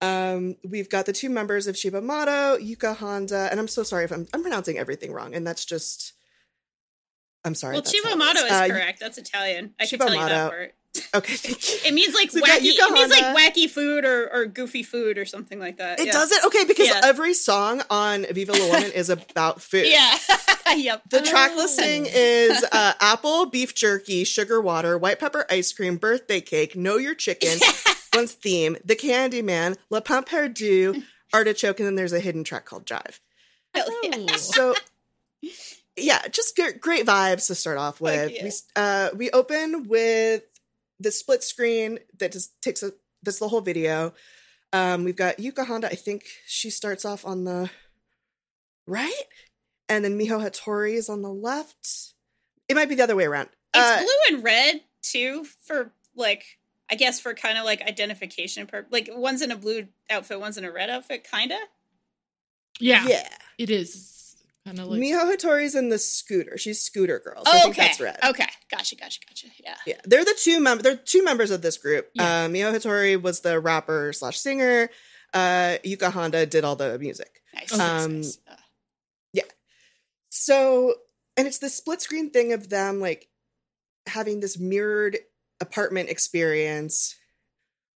Um, 0.00 0.56
we've 0.64 0.88
got 0.88 1.06
the 1.06 1.12
two 1.12 1.28
members 1.28 1.66
of 1.66 1.76
Cibo 1.76 2.00
Matto, 2.00 2.56
Yuka 2.58 2.96
Honda, 2.96 3.48
and 3.50 3.58
I'm 3.60 3.68
so 3.68 3.82
sorry 3.82 4.04
if 4.04 4.12
I'm 4.12 4.26
I'm 4.32 4.42
pronouncing 4.42 4.78
everything 4.78 5.12
wrong, 5.12 5.34
and 5.34 5.46
that's 5.46 5.64
just 5.64 6.12
I'm 7.44 7.54
sorry. 7.54 7.74
well, 7.74 7.82
that's 7.82 7.94
Chivo 7.94 8.12
it 8.12 8.18
Mato 8.18 8.40
is 8.44 8.52
Uh, 8.52 8.68
correct. 8.68 9.00
That's 9.00 9.18
Italian. 9.18 9.74
I 9.80 9.86
can 9.86 9.98
Chivo 9.98 10.06
tell 10.06 10.14
you 10.14 10.20
that 10.28 10.50
part. 10.50 10.74
Okay. 11.14 11.34
It 11.88 11.94
means 11.94 12.14
like 12.14 12.30
So 12.30 12.40
wacky. 12.40 12.58
It 12.64 12.92
means 12.92 13.10
like 13.10 13.34
wacky 13.34 13.68
food 13.68 14.04
or, 14.04 14.28
or 14.30 14.44
goofy 14.44 14.82
food 14.82 15.16
or 15.16 15.24
something 15.24 15.58
like 15.58 15.78
that. 15.78 15.98
It 15.98 16.06
yeah. 16.06 16.12
does 16.12 16.30
it? 16.32 16.44
Okay, 16.44 16.64
because 16.64 16.88
Yeah. 16.88 17.00
every 17.02 17.32
song 17.32 17.82
on 17.88 18.26
Viva 18.30 18.52
La 18.52 18.66
Woman 18.66 18.92
is 18.92 19.08
about 19.08 19.62
food. 19.62 19.86
Yeah. 19.88 20.18
yep. 20.76 21.02
The 21.08 21.22
track 21.22 21.52
Oh. 21.54 21.56
listing 21.56 22.06
is 22.10 22.62
uh, 22.72 22.92
apple, 23.00 23.46
beef 23.46 23.74
jerky, 23.74 24.24
sugar 24.24 24.60
water, 24.60 24.98
white 24.98 25.18
pepper 25.18 25.46
ice 25.50 25.72
cream, 25.72 25.96
birthday 25.96 26.42
cake, 26.42 26.76
know 26.76 26.96
your 26.98 27.14
chicken, 27.14 27.58
one's 28.14 28.32
theme, 28.32 28.76
the 28.84 28.94
candy 28.94 29.40
man, 29.40 29.76
La 29.88 30.00
Perdu, 30.00 31.02
artichoke, 31.32 31.78
and 31.80 31.86
then 31.86 31.94
there's 31.94 32.12
a 32.12 32.20
hidden 32.20 32.44
track 32.44 32.66
called 32.66 32.84
Jive. 32.84 33.18
Oh. 33.74 34.26
So, 34.36 34.74
yeah, 35.96 36.26
just 36.28 36.56
great, 36.56 36.80
great 36.80 37.06
vibes 37.06 37.46
to 37.48 37.54
start 37.54 37.78
off 37.78 38.00
with. 38.00 38.30
yeah. 38.32 38.44
We 38.44 38.50
uh, 38.76 39.08
we 39.16 39.30
open 39.30 39.88
with 39.88 40.42
the 41.00 41.10
split 41.10 41.42
screen 41.42 41.98
that 42.18 42.32
just 42.32 42.60
takes 42.62 42.82
a 42.82 42.92
that's 43.22 43.38
the 43.38 43.48
whole 43.48 43.60
video. 43.60 44.14
Um, 44.72 45.04
we've 45.04 45.16
got 45.16 45.36
Yuka 45.36 45.66
Honda. 45.66 45.88
I 45.88 45.94
think 45.94 46.24
she 46.46 46.70
starts 46.70 47.04
off 47.04 47.26
on 47.26 47.44
the 47.44 47.70
right, 48.86 49.12
and 49.88 50.04
then 50.04 50.18
Miho 50.18 50.42
Hattori 50.42 50.94
is 50.94 51.08
on 51.08 51.22
the 51.22 51.32
left. 51.32 52.14
It 52.68 52.74
might 52.74 52.88
be 52.88 52.94
the 52.94 53.02
other 53.02 53.16
way 53.16 53.24
around. 53.24 53.50
It's 53.74 53.84
Uh, 53.84 54.02
blue 54.02 54.36
and 54.36 54.44
red 54.44 54.80
too 55.02 55.44
for 55.62 55.92
like 56.14 56.44
I 56.90 56.94
guess 56.94 57.20
for 57.20 57.34
kind 57.34 57.58
of 57.58 57.64
like 57.64 57.82
identification 57.82 58.66
pur- 58.66 58.86
like 58.90 59.08
one's 59.12 59.42
in 59.42 59.50
a 59.50 59.56
blue 59.56 59.88
outfit, 60.10 60.40
one's 60.40 60.56
in 60.58 60.64
a 60.64 60.72
red 60.72 60.90
outfit, 60.90 61.26
kinda. 61.30 61.58
Yeah, 62.80 63.06
yeah. 63.06 63.28
it 63.58 63.70
is 63.70 64.21
kind 64.64 64.78
of 64.78 64.86
like 64.86 65.00
Miho 65.00 65.34
Hattori's 65.34 65.74
in 65.74 65.88
the 65.88 65.98
scooter. 65.98 66.56
She's 66.58 66.80
Scooter 66.80 67.18
Girl. 67.18 67.44
So 67.44 67.50
I 67.52 67.56
Oh, 67.58 67.62
think 67.64 67.74
okay. 67.78 67.86
that's 67.88 68.00
red. 68.00 68.18
Okay. 68.24 68.46
Gotcha, 68.70 68.96
gotcha, 68.96 69.20
gotcha. 69.28 69.48
Yeah. 69.62 69.74
Yeah, 69.86 70.00
they're 70.04 70.24
the 70.24 70.36
two 70.40 70.60
members. 70.60 70.82
They're 70.84 70.96
two 70.96 71.24
members 71.24 71.50
of 71.50 71.62
this 71.62 71.76
group. 71.78 72.10
Yeah. 72.14 72.44
Uh, 72.44 72.48
Miho 72.48 72.72
Hattori 72.74 73.20
was 73.20 73.40
the 73.40 73.58
rapper 73.60 74.12
slash 74.12 74.38
singer. 74.38 74.88
Uh, 75.34 75.78
Yuka 75.84 76.12
Honda 76.12 76.46
did 76.46 76.64
all 76.64 76.76
the 76.76 76.98
music. 76.98 77.42
Nice. 77.54 77.78
Um. 77.78 78.22
Uh, 78.48 78.56
So, 80.34 80.94
and 81.36 81.46
it's 81.46 81.58
the 81.58 81.68
split 81.68 82.00
screen 82.00 82.30
thing 82.30 82.52
of 82.54 82.70
them 82.70 83.00
like 83.00 83.28
having 84.06 84.40
this 84.40 84.58
mirrored 84.58 85.18
apartment 85.60 86.08
experience 86.08 87.16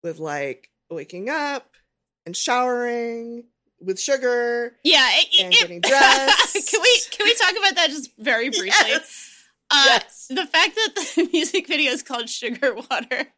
with 0.03 0.19
like 0.19 0.69
waking 0.91 1.31
up 1.31 1.71
and 2.27 2.37
showering 2.37 3.45
with 3.85 4.01
sugar. 4.01 4.77
yeah, 4.85 5.09
it, 5.13 5.27
it, 5.33 5.45
and 5.45 5.53
it- 5.55 5.61
getting 5.61 5.81
dressed. 5.83 6.71
can 6.71 6.81
we 6.83 7.01
can 7.11 7.27
we 7.27 7.35
talk 7.35 7.53
about 7.53 7.75
that 7.77 7.91
just 7.91 8.11
very 8.19 8.49
briefly? 8.51 8.69
Yes. 8.89 9.31
Uh, 9.71 9.83
Yes. 9.87 10.27
The 10.29 10.47
fact 10.47 10.75
that 10.77 10.95
the 11.17 11.29
music 11.33 11.67
video 11.67 11.91
is 11.93 12.03
called 12.03 12.29
Sugar 12.29 12.75
Water, 12.75 13.33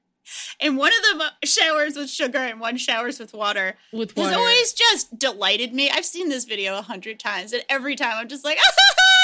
and 0.60 0.76
one 0.76 0.92
of 0.92 1.18
them 1.18 1.28
showers 1.44 1.96
with 1.96 2.10
sugar 2.10 2.38
and 2.38 2.58
one 2.60 2.76
showers 2.76 3.18
with 3.20 3.32
water, 3.32 3.76
with 3.92 4.16
has 4.16 4.34
always 4.34 4.72
just 4.72 5.18
delighted 5.18 5.72
me. 5.72 5.88
I've 5.90 6.04
seen 6.04 6.28
this 6.28 6.44
video 6.44 6.76
a 6.78 6.82
hundred 6.82 7.20
times, 7.20 7.52
and 7.52 7.64
every 7.68 7.94
time 7.96 8.14
I'm 8.16 8.28
just 8.28 8.44
like, 8.44 8.58
ah, 8.58 8.72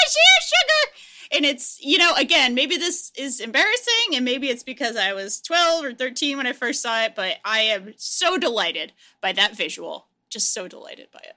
she 0.07 0.19
has 0.35 0.43
sugar. 0.45 0.91
And 1.35 1.45
it's, 1.45 1.79
you 1.81 1.97
know, 1.97 2.13
again, 2.15 2.53
maybe 2.53 2.77
this 2.77 3.11
is 3.17 3.39
embarrassing, 3.39 4.13
and 4.15 4.23
maybe 4.23 4.49
it's 4.49 4.61
because 4.63 4.95
I 4.95 5.13
was 5.13 5.41
12 5.41 5.83
or 5.83 5.93
13 5.93 6.37
when 6.37 6.45
I 6.47 6.53
first 6.53 6.81
saw 6.81 7.03
it, 7.03 7.15
but 7.15 7.37
I 7.43 7.61
am 7.61 7.93
so 7.97 8.37
delighted 8.37 8.93
by 9.19 9.33
that 9.33 9.57
visual. 9.57 10.07
Just 10.33 10.53
so 10.53 10.67
delighted 10.67 11.07
by 11.13 11.19
it. 11.19 11.35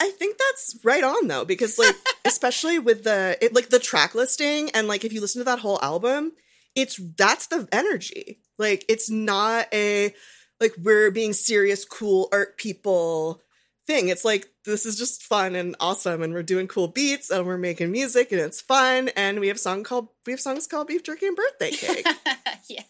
I 0.00 0.10
think 0.10 0.38
that's 0.38 0.76
right 0.84 1.04
on 1.04 1.28
though, 1.28 1.44
because 1.44 1.78
like 1.78 1.94
especially 2.24 2.78
with 2.78 3.04
the 3.04 3.38
it, 3.40 3.54
like 3.54 3.70
the 3.70 3.78
track 3.78 4.14
listing 4.14 4.70
and 4.70 4.88
like 4.88 5.04
if 5.04 5.12
you 5.12 5.20
listen 5.20 5.40
to 5.40 5.44
that 5.44 5.60
whole 5.60 5.78
album, 5.82 6.32
it's 6.74 7.00
that's 7.16 7.46
the 7.46 7.68
energy. 7.72 8.40
Like 8.58 8.84
it's 8.88 9.08
not 9.08 9.66
a 9.72 10.14
like 10.60 10.74
we're 10.82 11.10
being 11.10 11.32
serious, 11.32 11.84
cool 11.84 12.28
art 12.32 12.58
people 12.58 13.40
thing. 13.86 14.08
It's 14.08 14.24
like 14.24 14.46
this 14.64 14.84
is 14.86 14.98
just 14.98 15.22
fun 15.22 15.54
and 15.54 15.74
awesome, 15.80 16.22
and 16.22 16.32
we're 16.32 16.42
doing 16.42 16.68
cool 16.68 16.88
beats 16.88 17.30
and 17.30 17.46
we're 17.46 17.58
making 17.58 17.90
music 17.90 18.32
and 18.32 18.40
it's 18.40 18.60
fun. 18.60 19.10
And 19.16 19.40
we 19.40 19.48
have 19.48 19.58
song 19.58 19.84
called 19.84 20.08
we 20.26 20.32
have 20.32 20.40
songs 20.40 20.66
called 20.66 20.88
Beef 20.88 21.02
Jerky 21.02 21.26
and 21.26 21.36
Birthday 21.36 21.70
Cake. 21.70 22.06
yeah. 22.68 22.82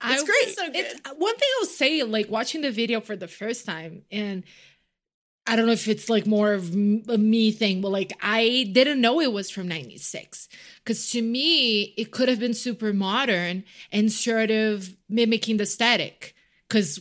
I- 0.00 0.14
It's 0.14 0.22
great. 0.22 0.56
So 0.56 0.66
good. 0.66 0.76
It's 0.76 1.00
one 1.16 1.36
thing 1.36 1.48
I'll 1.60 1.66
say, 1.66 2.02
like 2.02 2.30
watching 2.30 2.60
the 2.60 2.70
video 2.70 3.00
for 3.00 3.16
the 3.16 3.28
first 3.28 3.66
time, 3.66 4.02
and 4.10 4.44
I 5.46 5.56
don't 5.56 5.66
know 5.66 5.72
if 5.72 5.88
it's 5.88 6.08
like 6.08 6.26
more 6.26 6.54
of 6.54 6.72
a 6.72 7.18
me 7.18 7.50
thing, 7.52 7.80
but 7.82 7.90
like 7.90 8.12
I 8.22 8.70
didn't 8.72 9.00
know 9.00 9.20
it 9.20 9.32
was 9.32 9.50
from 9.50 9.68
'96 9.68 10.48
because 10.82 11.10
to 11.10 11.20
me 11.20 11.94
it 11.98 12.10
could 12.12 12.28
have 12.28 12.40
been 12.40 12.54
super 12.54 12.92
modern 12.92 13.64
and 13.92 14.10
sort 14.10 14.50
of 14.50 14.96
mimicking 15.08 15.58
the 15.58 15.66
static 15.66 16.34
because 16.68 17.00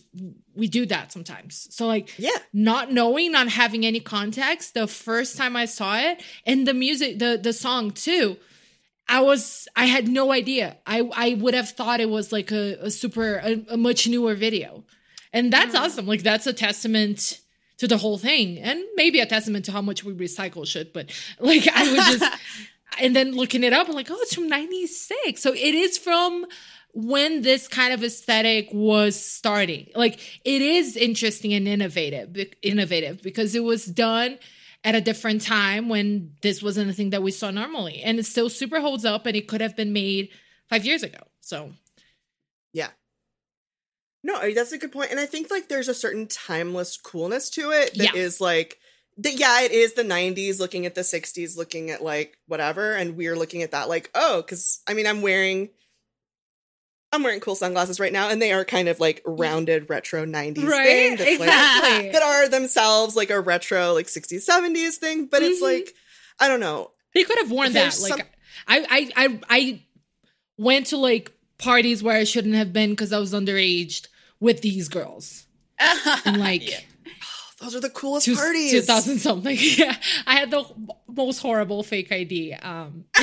we 0.55 0.67
do 0.67 0.85
that 0.87 1.11
sometimes. 1.11 1.67
So 1.71 1.87
like 1.87 2.13
yeah. 2.19 2.31
not 2.51 2.91
knowing, 2.91 3.31
not 3.31 3.47
having 3.47 3.85
any 3.85 4.01
context, 4.01 4.73
the 4.73 4.87
first 4.87 5.37
time 5.37 5.55
I 5.55 5.65
saw 5.65 5.97
it 5.97 6.21
and 6.45 6.67
the 6.67 6.73
music, 6.73 7.19
the 7.19 7.39
the 7.41 7.53
song 7.53 7.91
too, 7.91 8.37
I 9.07 9.21
was 9.21 9.67
I 9.75 9.85
had 9.85 10.07
no 10.07 10.31
idea. 10.31 10.77
I 10.85 11.09
I 11.15 11.33
would 11.35 11.53
have 11.53 11.69
thought 11.69 11.99
it 11.99 12.09
was 12.09 12.31
like 12.31 12.51
a, 12.51 12.77
a 12.81 12.91
super 12.91 13.35
a, 13.37 13.65
a 13.69 13.77
much 13.77 14.07
newer 14.07 14.35
video, 14.35 14.83
and 15.31 15.51
that's 15.51 15.75
mm. 15.75 15.79
awesome. 15.79 16.05
Like 16.05 16.23
that's 16.23 16.47
a 16.47 16.53
testament 16.53 17.39
to 17.77 17.87
the 17.87 17.97
whole 17.97 18.17
thing, 18.17 18.59
and 18.59 18.81
maybe 18.95 19.19
a 19.19 19.25
testament 19.25 19.65
to 19.65 19.71
how 19.71 19.81
much 19.81 20.03
we 20.03 20.13
recycle 20.13 20.65
shit. 20.65 20.93
But 20.93 21.11
like 21.39 21.67
I 21.67 21.91
was 21.91 22.19
just, 22.19 22.39
and 23.01 23.15
then 23.15 23.33
looking 23.33 23.63
it 23.63 23.73
up, 23.73 23.89
I'm 23.89 23.95
like, 23.95 24.09
oh, 24.09 24.17
it's 24.19 24.35
from 24.35 24.47
'96, 24.47 25.41
so 25.41 25.53
it 25.53 25.75
is 25.75 25.97
from 25.97 26.45
when 26.93 27.41
this 27.41 27.67
kind 27.67 27.93
of 27.93 28.03
aesthetic 28.03 28.69
was 28.71 29.19
starting. 29.19 29.89
Like 29.95 30.19
it 30.45 30.61
is 30.61 30.95
interesting 30.95 31.53
and 31.53 31.67
innovative, 31.67 32.37
innovative 32.61 33.21
because 33.21 33.55
it 33.55 33.63
was 33.63 33.85
done 33.85 34.37
at 34.83 34.95
a 34.95 35.01
different 35.01 35.41
time 35.41 35.89
when 35.89 36.33
this 36.41 36.61
wasn't 36.61 36.89
a 36.89 36.93
thing 36.93 37.11
that 37.11 37.23
we 37.23 37.31
saw 37.31 37.51
normally, 37.51 38.01
and 38.01 38.19
it 38.19 38.25
still 38.25 38.49
super 38.49 38.79
holds 38.79 39.05
up, 39.05 39.25
and 39.25 39.35
it 39.35 39.47
could 39.47 39.61
have 39.61 39.75
been 39.75 39.93
made 39.93 40.29
five 40.69 40.85
years 40.85 41.03
ago. 41.03 41.19
So 41.41 41.71
Yeah. 42.73 42.89
No, 44.23 44.53
that's 44.53 44.71
a 44.71 44.77
good 44.77 44.91
point. 44.91 45.11
And 45.11 45.19
I 45.19 45.25
think 45.25 45.51
like 45.51 45.67
there's 45.67 45.89
a 45.89 45.93
certain 45.93 46.27
timeless 46.27 46.97
coolness 46.97 47.49
to 47.51 47.71
it 47.71 47.93
that 47.95 48.15
is 48.15 48.39
Yeah. 48.39 48.45
like 48.45 48.79
that 49.17 49.33
yeah, 49.33 49.61
it 49.61 49.71
is 49.71 49.93
the 49.93 50.03
90s 50.03 50.59
looking 50.59 50.85
at 50.85 50.95
the 50.95 51.03
60s 51.03 51.55
looking 51.57 51.91
at 51.91 52.01
like 52.01 52.37
whatever 52.47 52.93
and 52.93 53.15
we're 53.15 53.35
looking 53.35 53.61
at 53.63 53.71
that 53.71 53.89
like, 53.89 54.09
oh, 54.15 54.43
cuz 54.47 54.79
I 54.87 54.93
mean, 54.93 55.07
I'm 55.07 55.21
wearing 55.21 55.69
I'm 57.13 57.23
wearing 57.23 57.39
cool 57.39 57.55
sunglasses 57.55 57.99
right 57.99 58.11
now 58.11 58.29
and 58.29 58.41
they 58.41 58.51
are 58.51 58.65
kind 58.65 58.89
of 58.89 58.99
like 58.99 59.21
rounded 59.25 59.89
retro 59.89 60.25
90s 60.25 60.55
thing 60.55 61.15
that's 61.15 61.39
like 61.39 61.47
exactly. 61.47 62.09
that 62.11 62.21
are 62.23 62.49
themselves 62.49 63.15
like 63.15 63.29
a 63.29 63.39
retro 63.39 63.93
like 63.93 64.07
60s 64.07 64.45
70s 64.45 64.95
thing, 64.95 65.27
but 65.27 65.41
it's 65.43 65.59
Mhm. 65.59 65.63
like 65.63 65.93
I 66.39 66.47
don't 66.47 66.59
know. 66.59 66.91
They 67.13 67.23
could 67.23 67.37
have 67.37 67.51
worn 67.51 67.71
that. 67.73 67.93
There's 67.93 68.01
Like 68.09 68.27
I, 68.67 68.85
I, 68.89 69.11
I, 69.25 69.39
I 69.49 69.81
went 70.57 70.87
to 70.87 70.97
like 70.97 71.31
parties 71.59 72.01
where 72.03 72.17
I 72.17 72.23
shouldn't 72.23 72.55
have 72.55 72.73
been 72.73 72.89
because 72.89 73.13
I 73.13 73.19
was 73.19 73.33
underaged 73.33 74.07
with 74.39 74.61
these 74.61 74.89
girls. 74.89 75.45
And 76.25 76.37
like 76.39 76.69
Yeah. 76.69 76.79
Those 77.63 77.75
are 77.75 77.79
the 77.79 77.89
coolest 77.89 78.25
two, 78.25 78.35
parties. 78.35 78.71
2000 78.71 79.19
something. 79.19 79.57
Yeah. 79.61 79.95
I 80.27 80.35
had 80.35 80.51
the 80.51 80.65
most 81.07 81.39
horrible 81.39 81.81
fake 81.81 82.11
ID. 82.11 82.53
Um, 82.53 83.05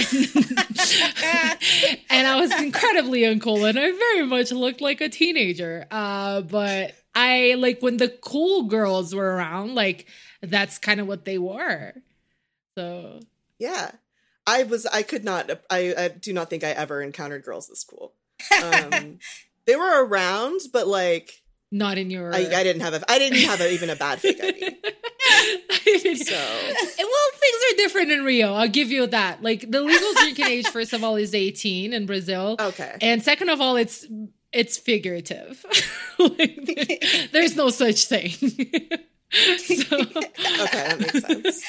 and 2.10 2.26
I 2.26 2.40
was 2.40 2.50
incredibly 2.60 3.22
uncool 3.22 3.68
and 3.68 3.78
I 3.78 3.92
very 3.92 4.26
much 4.26 4.50
looked 4.52 4.80
like 4.80 5.00
a 5.00 5.08
teenager. 5.08 5.86
Uh, 5.90 6.40
but 6.42 6.94
I 7.14 7.54
like 7.58 7.80
when 7.82 7.98
the 7.98 8.08
cool 8.08 8.64
girls 8.64 9.14
were 9.14 9.36
around, 9.36 9.74
like 9.74 10.06
that's 10.42 10.78
kind 10.78 11.00
of 11.00 11.06
what 11.06 11.24
they 11.24 11.38
were. 11.38 11.92
So 12.76 13.20
Yeah. 13.58 13.90
I 14.46 14.62
was 14.64 14.86
I 14.86 15.02
could 15.02 15.24
not 15.24 15.50
I, 15.70 15.94
I 15.96 16.08
do 16.08 16.32
not 16.32 16.48
think 16.50 16.64
I 16.64 16.70
ever 16.70 17.02
encountered 17.02 17.44
girls 17.44 17.68
this 17.68 17.84
cool. 17.84 18.14
Um 18.62 19.18
they 19.66 19.76
were 19.76 20.04
around, 20.04 20.60
but 20.72 20.88
like 20.88 21.39
not 21.72 21.98
in 21.98 22.10
your 22.10 22.34
I, 22.34 22.38
I 22.38 22.62
didn't 22.64 22.80
have 22.82 22.94
a 22.94 23.10
I 23.10 23.18
didn't 23.18 23.40
have 23.40 23.60
a, 23.60 23.72
even 23.72 23.90
a 23.90 23.96
bad 23.96 24.20
fake 24.20 24.42
ID. 24.42 24.76
So 25.90 26.34
well, 26.34 27.28
things 27.40 27.60
are 27.72 27.76
different 27.76 28.10
in 28.10 28.24
Rio. 28.24 28.52
I'll 28.54 28.68
give 28.68 28.90
you 28.90 29.06
that. 29.08 29.42
Like 29.42 29.70
the 29.70 29.80
legal 29.80 30.12
drinking 30.14 30.46
age, 30.48 30.66
first 30.68 30.92
of 30.92 31.02
all, 31.04 31.16
is 31.16 31.34
18 31.34 31.92
in 31.92 32.06
Brazil. 32.06 32.56
okay. 32.60 32.96
And 33.00 33.22
second 33.22 33.48
of 33.50 33.60
all, 33.60 33.76
it's 33.76 34.06
it's 34.52 34.76
figurative. 34.78 35.64
like, 36.18 37.28
there's 37.32 37.56
no 37.56 37.70
such 37.70 38.06
thing. 38.06 38.30
so, 38.30 39.96
Okay, 40.00 40.18
that 40.88 40.96
makes 41.00 41.20
sense. 41.26 41.64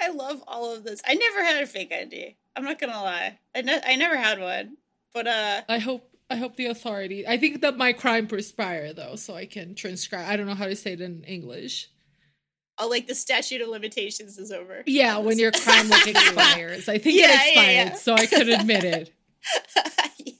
I 0.00 0.10
love 0.10 0.42
all 0.46 0.74
of 0.74 0.84
this. 0.84 1.00
I 1.06 1.14
never 1.14 1.44
had 1.44 1.62
a 1.62 1.66
fake 1.66 1.92
ID. 1.92 2.36
I'm 2.56 2.64
not 2.64 2.78
gonna 2.78 3.02
lie. 3.02 3.38
I, 3.54 3.62
ne- 3.62 3.82
I 3.84 3.96
never 3.96 4.16
had 4.16 4.40
one. 4.40 4.76
But 5.12 5.26
uh 5.26 5.62
I 5.68 5.78
hope 5.78 6.07
I 6.30 6.36
hope 6.36 6.56
the 6.56 6.66
authority. 6.66 7.26
I 7.26 7.38
think 7.38 7.62
that 7.62 7.76
my 7.76 7.92
crime 7.92 8.26
perspire 8.26 8.92
though, 8.92 9.16
so 9.16 9.34
I 9.34 9.46
can 9.46 9.74
transcribe. 9.74 10.26
I 10.28 10.36
don't 10.36 10.46
know 10.46 10.54
how 10.54 10.66
to 10.66 10.76
say 10.76 10.92
it 10.92 11.00
in 11.00 11.24
English. 11.24 11.88
I'll 12.76 12.90
like 12.90 13.06
the 13.06 13.14
statute 13.14 13.60
of 13.60 13.68
limitations 13.68 14.38
is 14.38 14.52
over. 14.52 14.82
Yeah, 14.86 15.18
when 15.18 15.38
your 15.38 15.50
crime 15.52 15.88
like 15.88 16.06
expires. 16.06 16.88
I 16.88 16.98
think 16.98 17.18
Yeah, 17.18 17.24
it 17.24 17.28
yeah, 17.30 17.44
expired, 17.46 17.88
yeah. 17.88 17.94
so 17.94 18.14
I 18.14 18.26
could 18.26 18.48
admit 18.48 18.84
it. 18.84 19.12
yeah, 20.18 20.34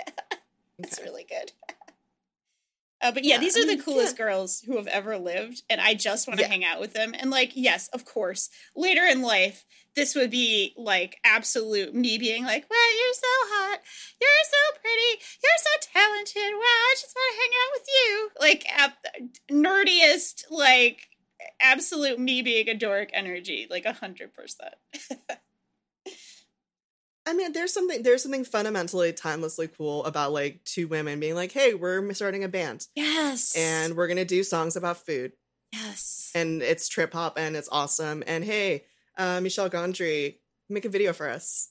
it's 0.79 1.01
really 1.01 1.25
good. 1.29 1.53
Uh, 3.01 3.13
but 3.13 3.25
yeah, 3.25 3.35
Yeah, 3.35 3.41
these 3.41 3.57
I 3.57 3.61
are 3.61 3.67
the 3.67 3.83
coolest 3.83 4.19
yeah. 4.19 4.25
girls 4.25 4.61
who 4.67 4.77
have 4.77 4.87
ever 4.89 5.17
lived, 5.19 5.63
and 5.71 5.81
I 5.81 5.95
just 5.95 6.27
want 6.27 6.39
to 6.39 6.45
Yeah. 6.45 6.49
hang 6.51 6.65
out 6.65 6.81
with 6.81 6.95
them. 6.95 7.15
And 7.19 7.31
like, 7.31 7.53
yes, 7.55 7.89
of 7.89 8.05
course, 8.05 8.51
later 8.75 9.05
in 9.05 9.23
life, 9.23 9.65
this 9.95 10.15
would 10.15 10.31
be 10.31 10.75
like 10.77 11.19
absolute 11.25 11.95
me 11.95 12.19
being 12.19 12.45
like, 12.45 12.69
"Wow, 12.71 12.77
you're 12.99 13.15
so 13.15 13.27
hot, 13.55 13.81
you're 14.21 14.31
so 14.45 14.81
pretty, 14.81 15.23
you're 15.43 15.59
so 15.59 15.91
talented. 15.93 16.53
Wow, 16.55 16.61
I 16.63 16.95
just 17.01 17.15
want 17.17 17.35
to 17.35 17.41
hang 17.41 17.51
out 17.63 17.73
with 17.73 17.89
you." 17.95 18.31
Like, 18.41 18.67
ab- 18.69 19.39
nerdiest, 19.51 20.45
like 20.51 21.09
absolute 21.61 22.19
me 22.19 22.43
being 22.43 22.69
a 22.69 22.75
dork 22.75 23.11
energy, 23.13 23.67
like 23.71 23.85
a 23.87 23.93
hundred 23.93 24.35
percent. 24.35 24.75
I 27.29 27.35
mean, 27.35 27.53
there's 27.53 27.75
something 27.75 28.03
there's 28.03 28.23
something 28.23 28.45
fundamentally 28.45 29.13
timelessly 29.13 29.69
cool 29.77 30.03
about 30.07 30.33
like 30.33 30.65
two 30.65 30.89
women 30.89 31.21
being 31.21 31.35
like, 31.35 31.53
"Hey, 31.53 31.75
we're 31.75 32.11
starting 32.15 32.43
a 32.43 32.49
band 32.49 32.87
Yes, 32.97 33.55
and 33.55 33.97
we're 33.97 34.09
gonna 34.09 34.25
do 34.25 34.43
songs 34.43 34.77
about 34.77 35.05
food, 35.05 35.33
yes, 35.71 36.31
and 36.35 36.63
it's 36.63 36.89
trip 36.89 37.13
hop 37.13 37.39
and 37.39 37.55
it's 37.55 37.69
awesome." 37.71 38.25
And 38.27 38.43
hey, 38.45 38.85
uh, 39.19 39.43
Michel 39.43 39.69
Gondry, 39.69 40.39
make 40.71 40.87
a 40.87 40.89
video 40.89 41.13
for 41.13 41.29
us 41.29 41.69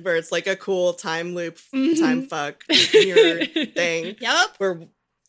where 0.00 0.16
it's 0.16 0.32
like 0.32 0.46
a 0.46 0.56
cool 0.56 0.94
time 0.94 1.34
loop, 1.34 1.58
Mhm. 1.74 1.98
time 2.00 2.26
fuck 2.26 2.64
mirror 2.94 3.44
thing. 3.74 4.16
yep. 4.20 4.54
Where, 4.56 4.80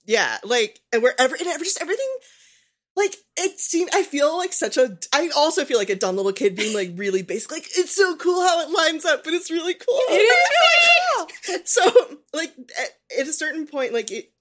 yeah, 0.06 0.38
like, 0.46 0.80
and 0.94 1.04
where 1.04 1.20
every 1.20 1.40
and 1.40 1.50
every, 1.50 1.66
just 1.66 1.82
everything. 1.82 2.08
Like 2.98 3.16
it 3.38 3.60
seemed, 3.60 3.92
I 3.94 4.02
feel 4.04 4.36
like 4.36 4.52
such 4.52 4.76
a. 4.76 4.98
I 5.14 5.30
also 5.36 5.64
feel 5.64 5.78
like 5.78 5.92
a 5.92 5.96
dumb 5.96 6.16
little 6.18 6.34
kid 6.34 6.56
being 6.56 6.74
like 6.76 6.92
really 6.96 7.22
basic. 7.22 7.52
Like 7.52 7.68
it's 7.78 7.96
so 7.96 8.16
cool 8.18 8.42
how 8.42 8.60
it 8.62 8.72
lines 8.72 9.06
up, 9.06 9.24
but 9.24 9.34
it's 9.34 9.52
really 9.52 9.76
cool. 9.76 10.00
It 10.10 10.14
is 10.14 10.50
really 10.50 11.28
cool. 11.48 11.58
so 11.66 12.18
like 12.34 12.54
at, 12.58 13.20
at 13.22 13.28
a 13.28 13.34
certain 13.34 13.68
point 13.68 13.94
like 13.94 14.12
it 14.12 14.32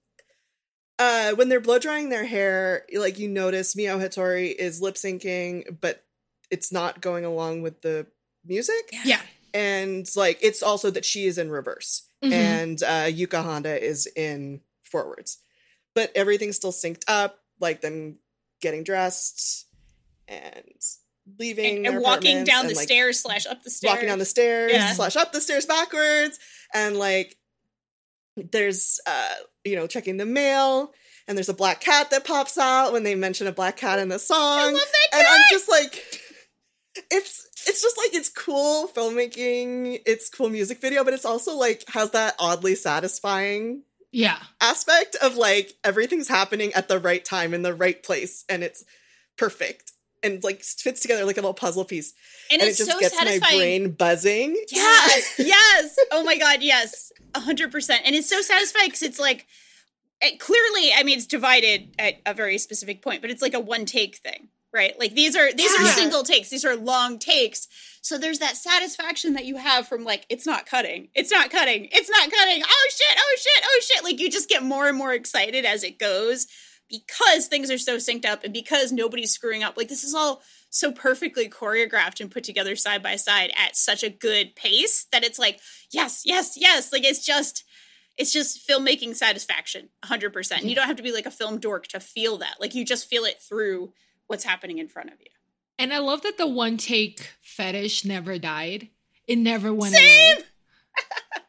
uh 0.99 1.33
when 1.35 1.49
they're 1.49 1.61
blow 1.61 1.79
drying 1.79 2.09
their 2.09 2.25
hair 2.25 2.85
like 2.97 3.19
you 3.19 3.29
notice 3.29 3.75
Miho 3.75 4.01
Hattori 4.01 4.55
is 4.55 4.81
lip 4.81 4.95
syncing 4.95 5.79
but 5.81 6.03
it's 6.51 6.73
not 6.73 7.01
going 7.01 7.25
along 7.25 7.63
with 7.63 7.83
the 7.83 8.07
music 8.45 8.91
Yeah. 9.05 9.21
and 9.53 10.07
like 10.17 10.39
it's 10.43 10.63
also 10.63 10.91
that 10.91 11.05
she 11.05 11.27
is 11.27 11.37
in 11.39 11.51
reverse 11.51 12.09
Mhm. 12.25 12.33
and 12.33 12.83
uh 12.83 13.05
Yuka 13.07 13.43
Honda 13.45 13.83
is 13.83 14.07
in 14.17 14.61
forwards 14.85 15.39
but 15.95 16.11
everything's 16.15 16.57
still 16.57 16.73
synced 16.73 17.05
up 17.09 17.41
like 17.61 17.83
them 17.83 18.17
getting 18.61 18.85
dressed 18.85 19.67
and 20.29 20.63
leaving 21.39 21.87
And, 21.87 21.97
and 21.97 22.03
walking 22.05 22.45
down 22.45 22.63
and, 22.63 22.71
the 22.71 22.75
like, 22.75 22.87
stairs 22.87 23.21
slash 23.21 23.47
up 23.47 23.63
the 23.63 23.71
stairs. 23.71 23.93
walking 23.93 24.09
down 24.09 24.19
the 24.19 24.25
stairs 24.25 24.73
Yeah. 24.73 24.93
slash 24.93 25.17
up 25.17 25.33
the 25.33 25.41
stairs 25.41 25.67
backwards 25.67 26.39
and 26.75 26.97
like 26.97 27.37
there's 28.37 29.01
uh 29.07 29.35
you 29.65 29.75
know 29.77 29.87
checking 29.87 30.17
the 30.19 30.27
mail 30.27 30.93
and 31.27 31.37
there's 31.37 31.49
a 31.49 31.55
black 31.55 31.81
cat 31.81 32.11
that 32.11 32.25
pops 32.25 32.57
out 32.59 32.93
when 32.93 33.03
they 33.03 33.15
mention 33.15 33.47
a 33.47 33.53
black 33.53 33.77
cat 33.77 33.99
in 33.99 34.09
the 34.09 34.19
song 34.19 34.59
I 34.61 34.65
love 34.67 34.75
that 34.75 35.19
and 35.19 35.27
i'm 35.27 35.41
just 35.51 35.69
like 35.69 36.23
it's 37.11 37.49
it's 37.67 37.83
just 37.83 37.97
like 37.99 38.15
it's 38.15 38.29
cool 38.29 38.89
filmmaking 38.89 40.01
it's 40.07 40.29
cool 40.29 40.49
music 40.49 40.81
video 40.81 41.03
but 41.03 41.13
it's 41.15 41.25
also 41.25 41.57
like 41.57 41.83
has 41.89 42.11
that 42.13 42.35
oddly 42.39 42.75
satisfying 42.75 43.83
Yeah. 44.13 44.39
aspect 44.61 45.17
of 45.17 45.37
like 45.37 45.75
everything's 45.85 46.29
happening 46.29 46.73
at 46.75 46.89
the 46.89 46.99
right 46.99 47.25
time 47.25 47.53
in 47.53 47.63
the 47.63 47.75
right 47.75 48.03
place 48.03 48.45
and 48.49 48.63
it's 48.63 48.85
perfect 49.37 49.93
and 50.23 50.43
like 50.43 50.63
fits 50.63 51.01
together 51.01 51.25
like 51.25 51.37
a 51.37 51.41
little 51.41 51.55
puzzle 51.55 51.85
piece 51.85 52.15
and, 52.51 52.61
and, 52.61 52.71
it's 52.71 52.81
it 52.81 52.85
just 52.85 52.93
so 52.93 53.01
gets 53.01 53.17
satisfying. 53.17 53.41
my 53.41 53.59
brain 53.59 53.91
buzzing. 53.93 54.57
Yes, 54.71 55.35
yes. 55.39 55.97
Oh 56.13 56.23
my 56.23 56.39
god, 56.39 56.63
yes, 56.63 57.13
a 57.35 57.41
hundred 57.41 57.73
percent. 57.73 58.03
And 58.05 58.15
it's 58.15 58.29
so 58.29 58.41
satisfying 58.41 58.89
because 58.89 59.03
it's 59.03 59.19
like 59.19 59.47
it, 60.21 60.39
clearly. 60.39 60.93
I 60.95 61.03
mean, 61.03 61.19
it's 61.19 61.27
divided 61.27 61.95
at 61.99 62.15
a 62.25 62.35
very 62.35 62.59
specific 62.59 63.03
point, 63.03 63.21
but 63.21 63.31
it's 63.31 63.43
like 63.43 63.55
a 63.55 63.61
one 63.61 63.85
take 63.85 64.17
thing, 64.17 64.49
right? 64.77 64.99
Like 64.99 65.15
these 65.15 65.35
are 65.35 65.53
these 65.53 65.73
are 65.73 65.85
single 65.87 66.23
takes. 66.23 66.51
These 66.51 66.65
are 66.65 66.77
long 66.77 67.19
takes. 67.19 67.67
So 68.03 68.19
there's 68.19 68.39
that 68.39 68.57
satisfaction 68.57 69.33
that 69.33 69.47
you 69.47 69.57
have 69.57 69.89
from 69.89 70.05
like 70.05 70.27
it's 70.29 70.47
not 70.47 70.67
cutting, 70.67 71.09
it's 71.15 71.33
not 71.33 71.51
cutting, 71.51 71.89
it's 71.91 72.11
not 72.11 72.31
cutting. 72.31 72.63
Oh 72.65 72.89
shit! 72.91 73.19
Oh 73.19 73.37
shit! 73.39 73.65
Oh 73.65 73.81
shit! 73.83 74.05
Like 74.05 74.21
you 74.21 74.31
just 74.31 74.49
get 74.49 74.63
more 74.63 74.87
and 74.87 74.97
more 74.97 75.13
excited 75.13 75.65
as 75.65 75.83
it 75.83 75.99
goes 75.99 76.47
because 76.89 77.49
things 77.49 77.71
are 77.71 77.79
so 77.79 77.97
synced 77.97 78.27
up 78.27 78.45
and 78.45 78.53
because 78.53 78.93
nobody's 78.93 79.33
screwing 79.33 79.65
up. 79.65 79.77
Like 79.77 79.89
this 79.89 80.05
is 80.05 80.15
all 80.15 80.43
so 80.71 80.93
perfectly 80.93 81.49
choreographed 81.49 82.21
and 82.21 82.31
put 82.31 82.45
together 82.45 82.77
side 82.77 83.03
by 83.03 83.17
side 83.17 83.51
at 83.57 83.77
such 83.77 84.03
a 84.03 84.11
good 84.11 84.55
pace 84.55 85.07
that 85.13 85.25
it's 85.25 85.39
like 85.39 85.61
yes 85.91 86.23
yes 86.25 86.57
yes 86.57 86.93
like 86.93 87.05
it's 87.05 87.25
just 87.25 87.65
it's 88.17 88.33
just 88.33 88.67
filmmaking 88.67 89.15
satisfaction 89.15 89.89
100% 90.05 90.59
and 90.59 90.69
you 90.69 90.75
don't 90.75 90.87
have 90.87 90.97
to 90.97 91.03
be 91.03 91.13
like 91.13 91.27
a 91.27 91.31
film 91.31 91.59
dork 91.59 91.87
to 91.87 92.01
feel 92.01 92.39
that 92.39 92.57
like 92.61 92.75
you 92.75 92.85
just 92.85 93.09
feel 93.09 93.25
it 93.25 93.41
through 93.41 93.93
what's 94.27 94.45
happening 94.45 94.79
in 94.79 94.89
front 94.89 95.11
of 95.13 95.21
you 95.21 95.31
And 95.79 95.93
I 95.93 95.99
love 95.99 96.23
that 96.23 96.39
the 96.39 96.47
one 96.47 96.77
take 96.77 97.31
fetish 97.43 98.05
never 98.05 98.39
died. 98.39 98.89
It 99.27 99.37
never 99.39 99.73
went 99.75 99.95
Same! 99.95 100.37
away. 100.37 100.45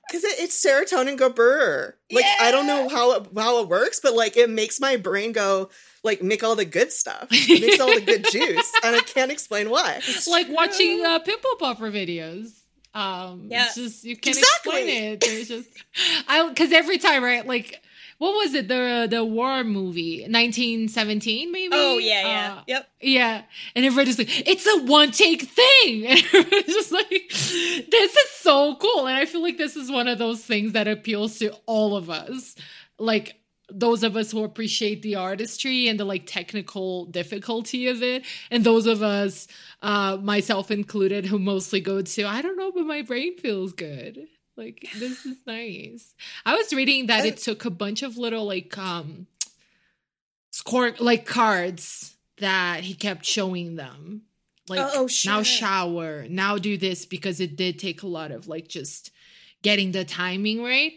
Because 0.10 0.24
it, 0.24 0.40
it's 0.40 0.66
serotonin 0.66 1.18
go 1.18 1.30
brr. 1.30 1.98
Like 2.13 2.24
I 2.40 2.50
don't 2.50 2.66
know 2.66 2.88
how 2.88 3.12
it, 3.18 3.28
how 3.36 3.62
it 3.62 3.68
works, 3.68 4.00
but 4.02 4.13
like 4.13 4.38
it 4.38 4.50
makes 4.50 4.80
my 4.80 4.96
brain 4.96 5.34
go 5.34 5.70
like 6.02 6.22
make 6.22 6.46
all 6.46 6.56
the 6.56 6.63
good 6.63 6.94
stuff, 6.94 7.28
it 7.32 7.60
makes 7.62 7.78
all 7.82 7.94
the 7.94 8.00
good 8.00 8.26
juice, 8.32 8.72
and 8.86 8.96
I 8.96 9.02
can't 9.02 9.32
explain 9.34 9.70
why. 9.70 9.98
It's 9.98 10.26
like 10.26 10.48
watching 10.50 11.04
uh, 11.06 11.20
pimple 11.20 11.58
popper 11.60 11.92
videos. 11.92 12.52
Um, 12.94 13.48
Yeah. 13.52 13.66
it's 13.66 13.76
just 13.76 14.04
you 14.06 14.16
can't 14.16 14.38
Exactly. 14.38 14.84
explain 14.84 15.04
it. 15.13 15.20
There's 15.20 15.50
just 15.50 15.68
I 16.30 16.48
because 16.48 16.72
every 16.72 17.00
time, 17.00 17.22
right? 17.22 17.46
Like, 17.46 17.82
what 18.17 18.32
was 18.34 18.53
it? 18.53 18.67
The 18.67 19.08
the 19.10 19.23
war 19.23 19.63
movie, 19.63 20.21
1917, 20.27 21.51
maybe. 21.51 21.69
oh 21.73 21.97
yeah 21.97 22.21
yeah 22.21 22.53
Uh, 22.58 22.62
yep 22.67 22.89
Yeah, 23.01 23.41
and 23.75 23.86
everybody's 23.86 24.17
like, 24.17 24.47
"It's 24.47 24.65
a 24.65 24.84
one 24.86 25.12
take 25.12 25.43
thing," 25.43 26.06
and 26.08 26.19
everybody's 26.19 26.65
just 26.65 26.91
like, 26.91 27.30
"This 27.30 28.12
is 28.15 28.30
so 28.39 28.75
cool." 28.75 29.08
And 29.08 29.15
I 29.17 29.25
feel 29.25 29.41
like 29.43 29.58
this 29.58 29.75
is 29.75 29.91
one 29.91 30.08
of 30.08 30.17
those 30.17 30.43
things 30.43 30.73
that 30.73 30.88
appeals 30.88 31.38
to 31.39 31.51
all 31.65 31.95
of 31.95 32.10
us, 32.10 32.56
like 32.97 33.36
those 33.69 34.01
of 34.03 34.15
us 34.15 34.32
who 34.32 34.43
appreciate 34.45 35.01
the 35.01 35.15
artistry 35.15 35.89
and 35.89 35.99
the 35.99 36.06
like 36.06 36.25
technical 36.25 37.06
difficulty 37.06 37.88
of 37.88 38.01
it, 38.01 38.23
and 38.49 38.63
those 38.63 38.86
of 38.88 39.03
us, 39.03 39.47
uh, 39.82 40.17
myself 40.23 40.71
included, 40.71 41.25
who 41.25 41.38
mostly 41.38 41.82
go 41.82 42.01
to, 42.01 42.23
"I 42.25 42.41
don't 42.41 42.58
know, 42.58 42.71
but 42.71 42.86
my 42.86 43.01
brain 43.01 43.38
feels 43.38 43.73
good." 43.73 44.27
Like 44.58 44.88
this 44.98 45.26
is 45.26 45.38
nice. 45.46 46.15
I 46.46 46.56
was 46.56 46.74
reading 46.74 47.08
that 47.08 47.26
it 47.26 47.38
took 47.38 47.63
a 47.65 47.70
bunch 47.70 48.02
of 48.04 48.17
little 48.17 48.46
like 48.46 48.76
um 48.78 49.28
score 50.52 50.93
like 51.00 51.26
cards 51.26 52.15
that 52.39 52.82
he 52.84 52.93
kept 52.93 53.26
showing 53.26 53.76
them. 53.76 54.24
Like 54.67 54.82
Oh, 54.82 55.08
now 55.26 55.43
shower, 55.43 56.26
now 56.28 56.58
do 56.58 56.78
this 56.78 57.06
because 57.06 57.39
it 57.39 57.56
did 57.56 57.80
take 57.80 58.02
a 58.04 58.08
lot 58.08 58.32
of 58.32 58.48
like 58.48 58.67
just 58.67 59.12
getting 59.62 59.91
the 59.91 60.04
timing 60.04 60.62
right. 60.63 60.93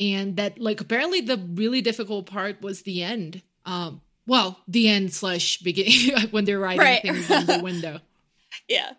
And 0.00 0.36
that 0.36 0.58
like 0.60 0.80
apparently 0.80 1.20
the 1.20 1.36
really 1.38 1.80
difficult 1.80 2.26
part 2.26 2.60
was 2.60 2.82
the 2.82 3.02
end. 3.02 3.42
Um 3.64 4.00
well, 4.26 4.58
the 4.66 4.88
end 4.88 5.12
slash 5.12 5.58
beginning 5.58 6.28
when 6.30 6.44
they're 6.44 6.58
writing 6.58 6.80
Right. 6.80 7.02
things 7.02 7.30
on 7.30 7.46
the 7.46 7.60
window. 7.62 8.00
yeah 8.68 8.92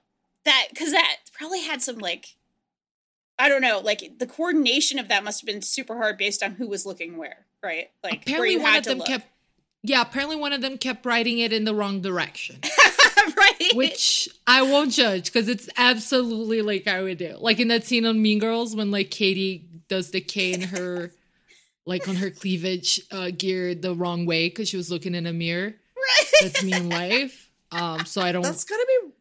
that 0.45 0.67
because 0.69 0.91
that 0.91 1.17
probably 1.33 1.61
had 1.61 1.81
some 1.81 1.97
like 1.97 2.35
i 3.39 3.49
don't 3.49 3.61
know 3.61 3.79
like 3.83 4.17
the 4.19 4.27
coordination 4.27 4.99
of 4.99 5.07
that 5.07 5.23
must 5.23 5.41
have 5.41 5.47
been 5.47 5.61
super 5.61 5.95
hard 5.95 6.17
based 6.17 6.41
on 6.43 6.51
who 6.51 6.67
was 6.67 6.85
looking 6.85 7.17
where 7.17 7.45
right 7.63 7.89
like 8.03 8.13
where 8.13 8.21
apparently 8.21 8.51
you 8.53 8.61
one 8.61 8.71
had 8.71 8.79
of 8.79 8.85
them 8.85 8.97
look. 8.99 9.07
kept 9.07 9.27
yeah, 9.87 10.01
apparently 10.01 10.35
one 10.35 10.51
of 10.51 10.61
them 10.61 10.79
kept 10.79 11.05
writing 11.05 11.37
it 11.37 11.53
in 11.53 11.63
the 11.63 11.75
wrong 11.75 12.01
direction. 12.01 12.59
right 13.37 13.71
which 13.75 14.27
I 14.47 14.63
won't 14.63 14.91
judge 14.91 15.25
because 15.25 15.47
it's 15.47 15.69
absolutely 15.77 16.61
like 16.61 16.87
I 16.87 17.01
would 17.01 17.19
do. 17.19 17.37
Like 17.39 17.59
in 17.59 17.67
that 17.67 17.83
scene 17.83 18.05
on 18.05 18.21
Mean 18.21 18.39
Girls 18.39 18.75
when 18.75 18.91
like 18.91 19.11
Katie 19.11 19.65
does 19.87 20.11
the 20.11 20.21
K 20.21 20.53
in 20.53 20.61
her 20.61 21.11
like 21.85 22.07
on 22.07 22.15
her 22.15 22.31
cleavage 22.31 22.99
uh, 23.11 23.29
gear 23.35 23.75
the 23.75 23.93
wrong 23.93 24.25
way 24.25 24.49
because 24.49 24.69
she 24.69 24.77
was 24.77 24.89
looking 24.89 25.13
in 25.13 25.27
a 25.27 25.33
mirror. 25.33 25.75
right 25.95 26.27
That's 26.41 26.63
me 26.63 26.73
in 26.73 26.89
life. 26.89 27.51
Um, 27.71 28.05
so 28.05 28.21
I 28.21 28.31
don't. 28.31 28.41
That's 28.41 28.63
gotta 28.63 28.85
be, 28.87 29.11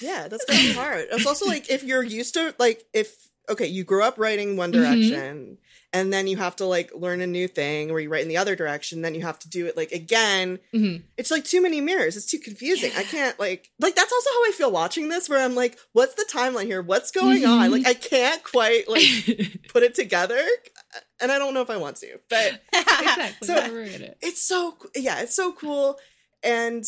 yeah, 0.00 0.28
that's 0.28 0.44
gotta 0.44 0.60
be 0.60 0.72
hard. 0.72 1.06
It's 1.10 1.26
also 1.26 1.46
like 1.46 1.68
if 1.68 1.82
you're 1.82 2.02
used 2.02 2.34
to 2.34 2.54
like 2.58 2.84
if 2.92 3.28
okay, 3.48 3.66
you 3.66 3.84
grew 3.84 4.02
up 4.02 4.18
writing 4.18 4.56
one 4.56 4.70
Mhm. 4.72 4.74
direction, 4.74 5.58
and 5.92 6.12
then 6.12 6.26
you 6.26 6.36
have 6.38 6.56
to 6.56 6.64
like 6.64 6.90
learn 6.94 7.20
a 7.20 7.26
new 7.26 7.46
thing 7.48 7.90
where 7.92 8.00
you 8.00 8.08
write 8.08 8.22
in 8.22 8.28
the 8.28 8.36
other 8.38 8.56
direction, 8.56 9.02
then 9.02 9.14
you 9.14 9.22
have 9.22 9.38
to 9.40 9.48
do 9.48 9.66
it 9.66 9.76
like 9.76 9.92
again. 9.92 10.58
Mhm. 10.72 11.02
It's 11.18 11.30
like 11.30 11.44
too 11.44 11.60
many 11.60 11.80
mirrors. 11.80 12.16
It's 12.16 12.26
too 12.26 12.38
confusing. 12.38 12.92
I 12.96 13.02
can't 13.02 13.38
like 13.38 13.70
like 13.78 13.94
that's 13.94 14.12
also 14.12 14.30
how 14.30 14.44
I 14.48 14.52
feel 14.52 14.70
watching 14.70 15.08
this, 15.08 15.28
where 15.28 15.40
I'm 15.44 15.54
like, 15.54 15.78
what's 15.92 16.14
the 16.14 16.24
timeline 16.32 16.66
here? 16.66 16.80
What's 16.82 17.10
going 17.10 17.44
on? 17.44 17.68
Mhm. 17.68 17.72
Like 17.72 17.86
I 17.86 17.94
can't 17.94 18.42
quite 18.44 18.88
like 18.88 19.02
put 19.68 19.82
it 19.82 19.94
together, 19.94 20.42
and 21.20 21.30
I 21.30 21.38
don't 21.38 21.52
know 21.54 21.62
if 21.62 21.70
I 21.70 21.76
want 21.76 21.96
to, 21.98 22.18
but 22.30 22.62
exactly. 22.72 23.36
So- 23.46 23.76
it. 23.76 24.18
it's 24.22 24.42
so 24.42 24.76
yeah 24.94 25.20
it's 25.20 25.34
so 25.36 25.52
cool 25.52 25.98
and 26.42 26.84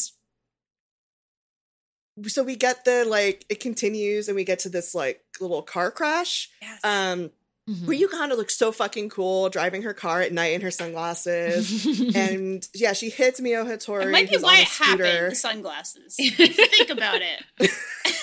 so 2.27 2.43
we 2.43 2.57
get 2.57 2.85
the 2.85 3.05
like 3.05 3.45
it 3.49 3.61
continues 3.61 4.29
and 4.29 4.37
we 4.37 4.45
get 4.45 4.61
to 4.61 4.69
this 4.69 4.95
like 4.95 5.23
little 5.41 5.63
car 5.63 5.91
crash 5.91 6.51
yes. 6.63 6.81
um 6.85 7.31
Mhm. 7.67 7.87
where 7.87 7.97
Yuka 7.97 8.19
Honda 8.19 8.35
looks 8.35 8.59
so 8.59 8.73
fucking 8.73 9.09
cool 9.09 9.49
driving 9.49 9.85
her 9.85 9.95
car 9.95 10.21
at 10.21 10.35
night 10.35 10.53
in 10.53 10.61
her 10.61 10.71
sunglasses. 10.71 11.87
and 12.15 12.69
yeah, 12.75 12.93
she 12.93 13.09
hits 13.09 13.41
Miho 13.41 13.65
Hattori. 13.65 14.03
It 14.05 14.11
might 14.11 14.29
be 14.29 14.35
who's 14.35 14.43
why 14.43 14.51
on 14.51 14.59
a 14.59 14.61
it 14.61 14.69
happened. 14.69 15.01
scooter. 15.01 15.29
The 15.31 15.35
sunglasses. 15.35 16.15
think 16.19 16.91
about 16.91 17.23
it, 17.23 17.43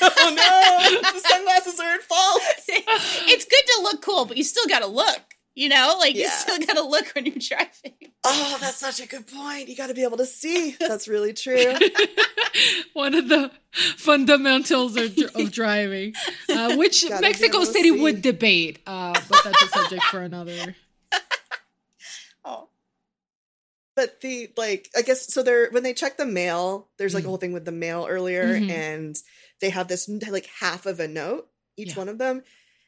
oh 0.01 0.33
no, 0.35 1.11
the 1.11 1.19
sunglasses 1.27 1.79
are 1.79 1.91
at 1.95 2.03
fault. 2.03 2.41
it's 2.67 3.45
good 3.45 3.63
to 3.77 3.81
look 3.81 4.03
cool, 4.03 4.25
but 4.25 4.37
you 4.37 4.43
still 4.43 4.67
got 4.67 4.81
to 4.81 4.87
look. 4.87 5.21
You 5.53 5.67
know, 5.69 5.95
like 5.99 6.15
you 6.15 6.27
still 6.29 6.59
got 6.59 6.75
to 6.77 6.81
look 6.83 7.07
when 7.13 7.25
you're 7.25 7.35
driving. 7.35 7.93
Oh, 8.23 8.57
that's 8.61 8.77
such 8.77 9.01
a 9.01 9.07
good 9.07 9.27
point. 9.27 9.67
You 9.67 9.75
got 9.75 9.87
to 9.87 9.93
be 9.93 10.03
able 10.03 10.17
to 10.17 10.25
see. 10.25 10.77
That's 10.79 11.07
really 11.09 11.33
true. 11.33 11.73
One 12.93 13.13
of 13.15 13.27
the 13.27 13.51
fundamentals 13.97 14.95
of, 14.95 15.17
of 15.35 15.51
driving, 15.51 16.13
uh, 16.49 16.75
which 16.77 17.07
Gotta 17.07 17.21
Mexico 17.21 17.63
City 17.65 17.89
see. 17.89 18.01
would 18.01 18.21
debate, 18.21 18.79
uh, 18.87 19.13
but 19.29 19.41
that's 19.43 19.63
a 19.63 19.67
subject 19.67 20.03
for 20.05 20.21
another. 20.21 20.75
Oh, 22.43 22.69
But 23.95 24.19
the 24.21 24.49
like, 24.57 24.89
I 24.95 25.01
guess 25.03 25.31
so. 25.33 25.43
They're 25.43 25.69
when 25.69 25.83
they 25.83 25.93
check 25.93 26.17
the 26.17 26.25
mail. 26.25 26.87
There's 26.97 27.13
like 27.13 27.23
a 27.23 27.25
Mhm. 27.25 27.29
whole 27.29 27.37
thing 27.37 27.53
with 27.53 27.65
the 27.65 27.71
mail 27.71 28.07
earlier, 28.09 28.57
Mhm. 28.59 28.69
and 28.71 29.15
they 29.59 29.69
have 29.69 29.87
this 29.87 30.09
like 30.09 30.47
half 30.59 30.85
of 30.87 30.99
a 30.99 31.07
note 31.07 31.49
each 31.77 31.89
Yeah. 31.89 31.95
one 31.97 32.09
of 32.09 32.17
them, 32.17 32.43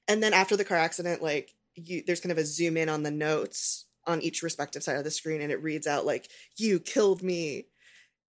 and 0.07 0.23
then 0.23 0.33
after 0.33 0.55
the 0.57 0.65
car 0.65 0.77
accident, 0.77 1.21
like 1.21 1.53
you, 1.75 2.03
there's 2.05 2.19
kind 2.21 2.31
of 2.31 2.37
a 2.37 2.45
zoom 2.45 2.77
in 2.77 2.89
on 2.89 3.03
the 3.03 3.11
notes 3.11 3.85
on 4.05 4.21
each 4.21 4.43
respective 4.43 4.83
side 4.83 4.97
of 4.97 5.03
the 5.03 5.11
screen, 5.11 5.41
and 5.41 5.51
it 5.51 5.61
reads 5.63 5.87
out 5.87 6.05
like 6.05 6.29
"You 6.57 6.79
killed 6.79 7.23
me," 7.23 7.67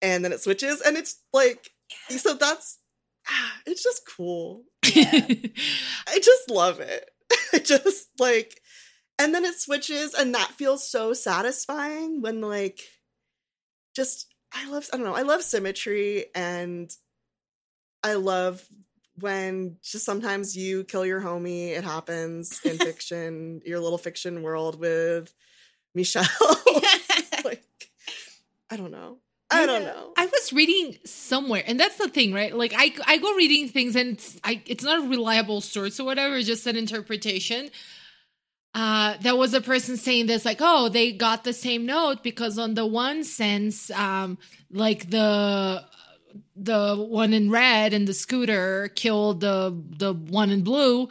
and 0.01 0.23
then 0.23 0.31
it 0.33 0.41
switches, 0.41 0.81
and 0.81 0.97
it's 0.97 1.21
like 1.33 1.71
so 2.09 2.35
that's 2.35 2.79
ah, 3.29 3.53
it's 3.65 3.83
just 3.83 4.03
cool. 4.07 4.63
I 4.85 6.19
just 6.21 6.49
love 6.49 6.79
it. 6.79 7.09
I 7.53 7.59
just 7.59 8.09
like, 8.19 8.61
and 9.19 9.33
then 9.33 9.45
it 9.45 9.55
switches, 9.59 10.13
and 10.13 10.33
that 10.35 10.51
feels 10.51 10.89
so 10.89 11.13
satisfying 11.13 12.21
when 12.21 12.41
like, 12.41 12.81
just 13.95 14.27
I 14.53 14.69
love 14.69 14.87
I 14.93 14.97
don't 14.97 15.05
know 15.05 15.15
I 15.15 15.23
love 15.23 15.43
symmetry, 15.43 16.25
and 16.35 16.91
I 18.03 18.15
love 18.15 18.63
when 19.19 19.77
just 19.81 20.05
sometimes 20.05 20.57
you 20.57 20.83
kill 20.83 21.05
your 21.05 21.21
homie. 21.21 21.69
It 21.69 21.83
happens 21.83 22.59
in 22.63 22.77
fiction, 22.79 23.61
your 23.65 23.79
little 23.79 23.97
fiction 23.97 24.41
world 24.41 24.79
with 24.79 25.33
Michelle. 25.93 26.25
like, 27.45 27.63
I 28.69 28.77
don't 28.77 28.91
know. 28.91 29.17
I 29.51 29.67
don't 29.67 29.83
know. 29.83 30.13
I 30.17 30.25
was 30.25 30.51
reading 30.51 30.97
somewhere, 31.05 31.63
and 31.67 31.79
that's 31.79 31.97
the 31.97 32.09
thing, 32.09 32.33
right? 32.33 32.55
Like 32.55 32.73
I, 32.75 32.91
I 33.05 33.17
go 33.17 33.35
reading 33.35 33.69
things, 33.69 33.95
and 33.95 34.13
it's, 34.13 34.39
I, 34.43 34.63
it's 34.65 34.83
not 34.83 35.05
a 35.05 35.07
reliable 35.07 35.61
source 35.61 35.99
or 35.99 36.05
whatever. 36.05 36.37
It's 36.37 36.47
just 36.47 36.65
an 36.65 36.75
interpretation. 36.75 37.69
Uh, 38.73 39.15
there 39.21 39.35
was 39.35 39.53
a 39.53 39.61
person 39.61 39.95
saying 39.97 40.25
this, 40.25 40.45
like, 40.45 40.57
oh, 40.59 40.89
they 40.89 41.11
got 41.11 41.43
the 41.43 41.53
same 41.53 41.85
note 41.85 42.23
because 42.23 42.57
on 42.57 42.73
the 42.73 42.85
one 42.85 43.23
sense, 43.23 43.91
um, 43.91 44.39
like 44.71 45.11
the 45.11 45.83
the 46.55 46.95
one 46.95 47.33
in 47.33 47.49
red 47.49 47.93
and 47.93 48.07
the 48.07 48.13
scooter 48.13 48.89
killed 48.95 49.41
the 49.41 49.75
the 49.97 50.13
one 50.13 50.49
in 50.49 50.63
blue 50.63 51.09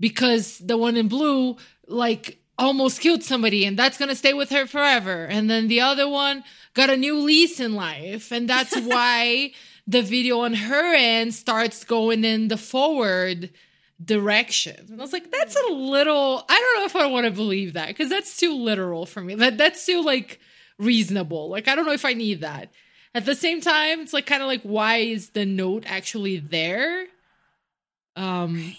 because 0.00 0.58
the 0.58 0.76
one 0.76 0.96
in 0.96 1.08
blue 1.08 1.56
like 1.86 2.38
almost 2.58 3.00
killed 3.00 3.22
somebody 3.22 3.64
and 3.64 3.78
that's 3.78 3.98
gonna 3.98 4.14
stay 4.14 4.34
with 4.34 4.50
her 4.50 4.66
forever. 4.66 5.24
And 5.24 5.50
then 5.50 5.68
the 5.68 5.80
other 5.80 6.08
one 6.08 6.44
got 6.74 6.90
a 6.90 6.96
new 6.96 7.18
lease 7.20 7.60
in 7.60 7.74
life. 7.74 8.30
And 8.32 8.48
that's 8.48 8.76
why 8.80 9.52
the 9.86 10.02
video 10.02 10.40
on 10.40 10.54
her 10.54 10.94
end 10.94 11.34
starts 11.34 11.84
going 11.84 12.24
in 12.24 12.48
the 12.48 12.56
forward 12.56 13.50
direction. 14.02 14.86
And 14.90 15.00
i 15.00 15.02
was 15.02 15.12
like 15.12 15.30
that's 15.30 15.56
a 15.56 15.72
little 15.72 16.44
i 16.48 16.58
don't 16.58 16.80
know 16.80 16.86
if 16.86 16.96
i 16.96 17.06
want 17.06 17.24
to 17.24 17.30
believe 17.30 17.74
that 17.74 17.86
because 17.88 18.08
that's 18.08 18.36
too 18.36 18.54
literal 18.54 19.06
for 19.06 19.20
me. 19.20 19.34
That 19.34 19.58
that's 19.58 19.86
too 19.86 20.02
like 20.02 20.40
reasonable. 20.78 21.48
Like 21.48 21.68
i 21.68 21.74
don't 21.74 21.86
know 21.86 21.92
if 21.92 22.04
i 22.04 22.12
need 22.12 22.40
that 22.40 22.72
at 23.14 23.24
the 23.26 23.34
same 23.34 23.60
time 23.60 24.00
it's 24.00 24.12
like 24.12 24.26
kind 24.26 24.42
of 24.42 24.48
like 24.48 24.62
why 24.62 24.96
is 24.98 25.30
the 25.30 25.44
note 25.44 25.84
actually 25.86 26.38
there 26.38 27.06
um 28.16 28.74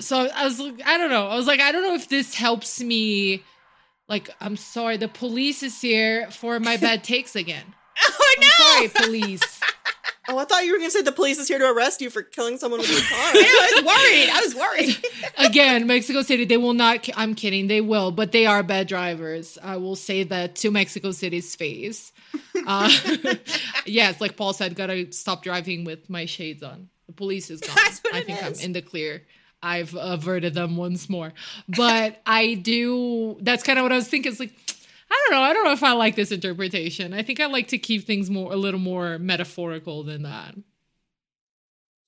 so 0.00 0.28
i 0.34 0.44
was 0.44 0.58
like 0.60 0.80
i 0.86 0.98
don't 0.98 1.10
know 1.10 1.26
i 1.26 1.36
was 1.36 1.46
like 1.46 1.60
i 1.60 1.72
don't 1.72 1.82
know 1.82 1.94
if 1.94 2.08
this 2.08 2.34
helps 2.34 2.80
me 2.82 3.42
like 4.08 4.30
i'm 4.40 4.56
sorry 4.56 4.96
the 4.96 5.08
police 5.08 5.62
is 5.62 5.80
here 5.80 6.30
for 6.30 6.58
my 6.60 6.76
bad 6.86 7.02
takes 7.04 7.36
again 7.36 7.64
oh 8.08 8.34
i'm 8.38 8.40
no! 8.42 8.48
sorry 8.88 9.06
police 9.06 9.60
Oh, 10.28 10.36
I 10.38 10.44
thought 10.44 10.64
you 10.64 10.72
were 10.72 10.78
going 10.78 10.88
to 10.90 10.92
say 10.92 11.02
the 11.02 11.12
police 11.12 11.38
is 11.38 11.46
here 11.46 11.60
to 11.60 11.70
arrest 11.70 12.00
you 12.00 12.10
for 12.10 12.20
killing 12.20 12.58
someone 12.58 12.80
with 12.80 12.90
your 12.90 12.98
car. 13.02 13.08
I 13.16 13.72
was 13.76 13.84
worried. 13.84 14.28
I 14.28 14.40
was 14.40 14.54
worried. 14.56 15.46
again 15.46 15.86
mexico 15.86 16.22
city 16.22 16.44
they 16.44 16.56
will 16.56 16.74
not 16.74 17.02
ki- 17.04 17.12
i'm 17.16 17.36
kidding 17.36 17.68
they 17.68 17.80
will 17.80 18.10
but 18.10 18.32
they 18.32 18.44
are 18.44 18.64
bad 18.64 18.88
drivers 18.88 19.56
i 19.62 19.76
will 19.76 19.94
say 19.94 20.24
that 20.24 20.56
to 20.56 20.72
mexico 20.72 21.12
city's 21.12 21.54
face 21.54 22.12
uh, 22.66 22.90
yes 23.86 24.20
like 24.20 24.36
paul 24.36 24.52
said 24.52 24.74
gotta 24.74 25.12
stop 25.12 25.42
driving 25.42 25.84
with 25.84 26.08
my 26.10 26.24
shades 26.24 26.62
on. 26.62 26.88
The 27.06 27.12
police 27.12 27.50
is 27.50 27.60
gone. 27.62 27.76
I 28.12 28.22
think 28.22 28.42
is. 28.42 28.60
i'm 28.60 28.64
in 28.64 28.72
the 28.72 28.82
clear. 28.82 29.22
I've 29.62 29.94
averted 29.94 30.54
them 30.54 30.76
once 30.76 31.08
more. 31.08 31.32
But 31.68 32.20
i 32.26 32.54
do 32.54 33.38
that's 33.40 33.62
kind 33.62 33.78
of 33.78 33.82
what 33.84 33.92
i 33.92 33.96
was 33.96 34.08
thinking. 34.08 34.32
It's 34.32 34.40
like 34.40 34.54
i 35.10 35.26
don't 35.28 35.38
know. 35.38 35.42
I 35.42 35.52
don't 35.52 35.64
know 35.64 35.72
if 35.72 35.82
i 35.82 35.92
like 35.92 36.16
this 36.16 36.32
interpretation. 36.32 37.12
I 37.12 37.22
think 37.22 37.40
i 37.40 37.46
like 37.46 37.68
to 37.68 37.78
keep 37.78 38.06
things 38.06 38.30
more 38.30 38.52
a 38.52 38.56
little 38.56 38.80
more 38.80 39.18
metaphorical 39.18 40.02
than 40.02 40.22
that. 40.22 40.54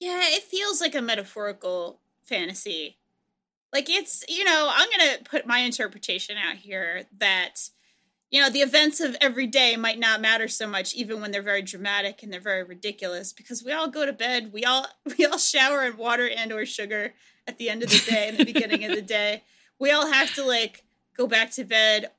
Yeah, 0.01 0.21
it 0.25 0.45
feels 0.45 0.81
like 0.81 0.95
a 0.95 1.03
metaphorical 1.03 2.01
fantasy. 2.23 2.99
Like 3.73 3.91
it's, 3.91 4.25
you 4.29 4.45
know, 4.45 4.71
I'm 4.73 4.89
going 4.89 5.19
to 5.19 5.25
put 5.25 5.47
my 5.47 5.59
interpretation 5.59 6.37
out 6.37 6.57
here 6.57 7.05
that 7.19 7.69
you 8.31 8.43
know, 8.43 8.51
the 8.51 8.61
events 8.61 9.01
of 9.01 9.17
every 9.21 9.47
day 9.47 9.77
might 9.77 9.99
not 9.99 10.21
matter 10.21 10.49
so 10.49 10.67
much 10.67 10.95
even 10.95 11.21
when 11.21 11.31
they're 11.31 11.43
very 11.43 11.63
dramatic 11.63 12.23
and 12.23 12.33
they're 12.33 12.41
very 12.41 12.63
ridiculous 12.63 13.33
because 13.33 13.65
we 13.65 13.73
all 13.73 13.89
go 13.89 14.05
to 14.05 14.13
bed, 14.13 14.53
we 14.53 14.65
all 14.65 14.87
we 15.19 15.25
all 15.25 15.39
shower 15.39 15.85
in 15.85 15.97
water 15.97 16.29
and 16.29 16.53
or 16.53 16.67
sugar 16.67 17.15
at 17.47 17.59
the 17.59 17.71
end 17.71 17.83
of 17.83 17.91
the 17.91 18.11
day 18.11 18.29
and 18.29 18.39
the 18.39 18.45
beginning 18.45 18.85
of 18.85 18.95
the 18.95 19.03
day. 19.19 19.45
We 19.79 19.91
all 19.91 20.11
have 20.13 20.35
to 20.35 20.45
like 20.45 20.85
go 21.17 21.27
back 21.27 21.53
to 21.53 21.65
bed 21.65 22.11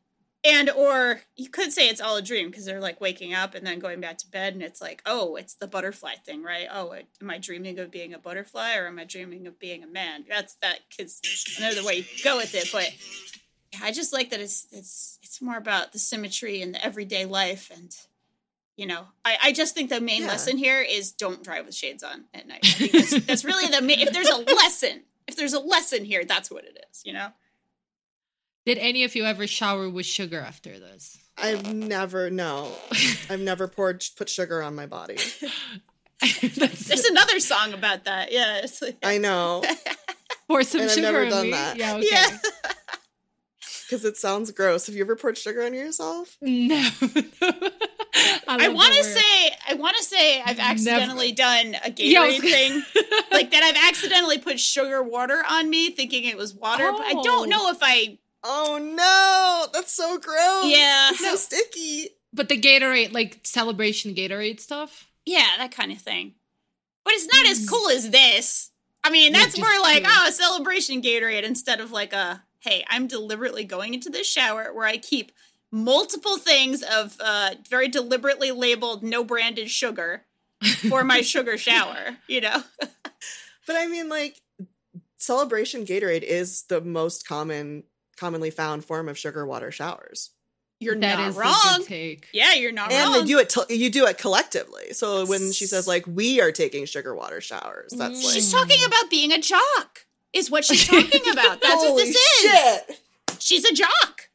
and 0.44 0.70
or 0.70 1.22
you 1.36 1.50
could 1.50 1.72
say 1.72 1.90
it's 1.90 2.00
all 2.00 2.16
a 2.16 2.22
dream 2.22 2.50
because 2.50 2.66
they're 2.66 2.80
like 2.80 3.02
waking 3.02 3.34
up 3.34 3.56
and 3.56 3.66
then 3.66 3.80
going 3.80 4.00
back 4.00 4.18
to 4.18 4.28
bed 4.30 4.54
and 4.54 4.64
it's 4.64 4.82
like 4.82 5.02
oh 5.06 5.36
it's 5.36 5.56
the 5.56 5.68
butterfly 5.68 6.14
thing 6.26 6.44
right 6.44 6.68
oh 6.72 6.94
am 6.94 7.30
i 7.30 7.38
dreaming 7.38 7.78
of 7.80 7.92
being 7.92 8.14
a 8.14 8.20
butterfly 8.20 8.76
or 8.76 8.88
am 8.88 9.00
i 9.00 9.04
dreaming 9.04 9.48
of 9.48 9.60
being 9.60 9.84
a 9.84 9.88
man 9.88 10.24
that's 10.30 10.56
that 10.62 10.80
because 10.90 11.22
another 11.58 11.84
way 11.84 11.98
you 11.98 12.24
go 12.24 12.38
with 12.38 12.56
it 12.56 12.70
but 12.72 12.90
i 13.82 13.92
just 13.92 14.14
like 14.14 14.30
that 14.32 14.40
it's 14.40 14.68
it's 14.72 15.20
it's 15.24 15.42
more 15.42 15.58
about 15.58 15.92
the 15.94 16.00
symmetry 16.00 16.62
and 16.62 16.74
the 16.74 16.84
everyday 16.86 17.26
life 17.26 17.72
and 17.74 17.96
you 18.78 18.86
know 18.86 19.06
i 19.26 19.38
i 19.44 19.52
just 19.52 19.74
think 19.76 19.90
the 19.90 20.02
main 20.02 20.22
Yeah. 20.24 20.30
lesson 20.30 20.58
here 20.58 20.82
is 20.82 21.12
don't 21.12 21.44
drive 21.44 21.66
with 21.66 21.76
shades 21.76 22.04
on 22.04 22.26
at 22.34 22.48
night 22.48 22.62
I 22.64 22.68
think 22.70 22.92
that's, 22.92 23.20
that's 23.26 23.46
really 23.46 23.68
the 23.68 23.82
ma- 23.82 24.02
if 24.02 24.12
there's 24.14 24.30
a 24.30 24.38
lesson 24.38 25.02
if 25.28 25.36
there's 25.36 25.54
a 25.54 25.60
lesson 25.60 26.06
here 26.06 26.26
that's 26.26 26.50
what 26.50 26.64
it 26.66 26.84
is 26.92 27.02
you 27.06 27.14
know 27.14 27.30
Did 28.66 28.78
any 28.80 29.04
of 29.04 29.16
you 29.16 29.26
ever 29.26 29.48
shower 29.48 29.90
with 29.90 30.06
sugar 30.06 30.40
after 30.42 30.78
this? 30.80 31.18
I've 31.42 31.74
never 31.74 32.30
no. 32.30 32.72
I've 33.30 33.40
never 33.40 33.68
poured 33.68 34.04
put 34.18 34.28
sugar 34.30 34.62
on 34.62 34.76
my 34.76 34.86
body. 34.88 35.16
There's 36.42 37.06
another 37.06 37.40
song 37.40 37.74
about 37.74 38.04
that 38.06 38.32
yeah 38.34 38.58
it's 38.64 38.82
like, 38.82 38.98
I 39.04 39.18
know 39.20 39.64
pour 40.50 40.64
some 40.64 40.82
and 40.82 40.90
I've 40.90 40.96
sugar 40.96 41.08
never 41.12 41.24
on 41.24 41.30
done 41.30 41.46
me. 41.46 41.52
that. 41.52 41.78
Yeah, 41.78 41.96
okay. 41.96 42.08
yeah 42.12 42.38
because 43.90 44.06
it 44.06 44.18
sounds 44.18 44.52
gross. 44.52 44.86
Have 44.86 44.96
you 44.96 45.02
ever 45.02 45.16
poured 45.16 45.38
sugar 45.38 45.64
on 45.64 45.74
yourself? 45.74 46.38
No. 46.42 46.90
I 48.48 48.68
love 48.68 48.74
want 48.76 48.94
to 48.96 49.04
say, 49.04 49.52
I 49.70 49.76
want 49.76 49.96
to 49.98 50.04
say, 50.04 50.42
I've 50.42 50.60
accidentally 50.60 51.32
done 51.32 51.76
a 51.86 51.90
Gatorade 51.90 51.96
Yeah, 51.98 52.26
was 52.26 52.36
gonna- 52.40 52.50
thing, 52.50 52.84
like 53.32 53.52
that. 53.52 53.64
I've 53.64 53.90
accidentally 53.90 54.40
put 54.40 54.60
sugar 54.60 55.02
water 55.04 55.44
on 55.48 55.70
me, 55.70 55.92
thinking 55.92 56.24
it 56.26 56.36
was 56.36 56.54
water. 56.54 56.92
But 56.92 57.02
I 57.02 57.14
Oh. 57.16 57.24
don't 57.24 57.50
know 57.50 57.70
if 57.70 57.78
I. 57.82 58.18
Oh 58.44 58.80
no, 58.82 59.68
that's 59.74 59.94
so 59.94 60.18
gross. 60.18 60.66
Yeah. 60.66 61.10
it's 61.12 61.20
so 61.20 61.36
sticky. 61.36 62.10
but 62.34 62.50
the 62.50 62.60
Gatorade, 62.60 63.14
like 63.14 63.40
celebration 63.44 64.16
Gatorade 64.16 64.60
stuff. 64.60 65.10
Yeah, 65.26 65.46
that 65.58 65.72
kind 65.72 65.92
of 65.92 66.00
thing. 66.00 66.34
But 67.06 67.14
it's 67.14 67.32
not 67.34 67.46
as 67.46 67.66
mm. 67.66 67.70
cool 67.70 67.90
as 67.90 68.10
this. 68.10 68.72
I 69.04 69.12
mean, 69.12 69.34
that's 69.34 69.56
just 69.56 69.60
more 69.60 69.80
like 69.82 70.04
cool. 70.04 70.14
oh, 70.16 70.28
a 70.28 70.32
celebration 70.32 71.02
Gatorade 71.02 71.44
instead 71.44 71.80
of 71.80 71.92
like 71.92 72.14
a 72.14 72.44
hey, 72.60 72.84
I'm 72.90 73.08
deliberately 73.08 73.64
going 73.64 73.94
into 73.94 74.10
this 74.10 74.28
shower 74.30 74.74
where 74.74 74.86
I 74.86 74.98
keep 74.98 75.32
multiple 75.72 76.38
things 76.38 76.82
of 76.84 77.16
uh, 77.20 77.52
very 77.70 77.88
deliberately 77.88 78.52
labeled 78.52 79.04
no 79.04 79.24
branded 79.24 79.70
sugar 79.70 80.24
for 80.90 81.04
my 81.04 81.22
sugar 81.34 81.58
shower. 81.58 82.18
You 82.28 82.42
know. 82.42 82.64
But 83.68 83.76
I 83.76 83.86
mean, 83.86 84.10
like, 84.10 84.42
celebration 85.18 85.86
Gatorade 85.86 86.24
is 86.24 86.64
the 86.64 86.82
most 86.82 87.28
common, 87.28 87.84
commonly 88.18 88.50
found 88.50 88.84
form 88.84 89.08
of 89.08 89.16
sugar 89.16 89.46
water 89.46 89.72
showers, 89.72 90.32
You're 90.80 90.96
That 90.96 91.20
not 91.20 91.28
is 91.30 91.36
wrong. 91.36 91.84
take. 91.86 92.28
Yeah, 92.34 92.56
you're 92.56 92.72
not 92.72 92.92
and 92.92 93.14
wrong. 93.14 93.22
they 93.22 93.28
do 93.28 93.38
it. 93.38 93.50
To, 93.52 93.66
you 93.70 93.92
do 93.92 94.08
it 94.08 94.18
collectively. 94.18 94.94
So 94.94 95.26
when 95.28 95.52
she 95.52 95.68
says 95.68 95.88
like 95.88 96.06
we 96.08 96.42
are 96.42 96.52
taking 96.52 96.86
sugar 96.86 97.14
water 97.14 97.42
showers, 97.42 97.94
that's 97.96 98.24
like 98.24 98.34
She's 98.34 98.52
talking 98.52 98.84
about 98.88 99.10
being 99.12 99.32
a 99.32 99.40
jock. 99.40 100.06
Is 100.34 100.52
what 100.52 100.64
she's 100.66 100.86
talking 100.88 101.22
about. 101.32 101.62
That's 101.62 101.74
Holy 101.84 101.92
what 101.94 102.06
this 102.06 102.40
shit. 102.42 102.90
is. 102.90 103.44
She's 103.44 103.66
a 103.66 103.74
jock. 103.74 104.30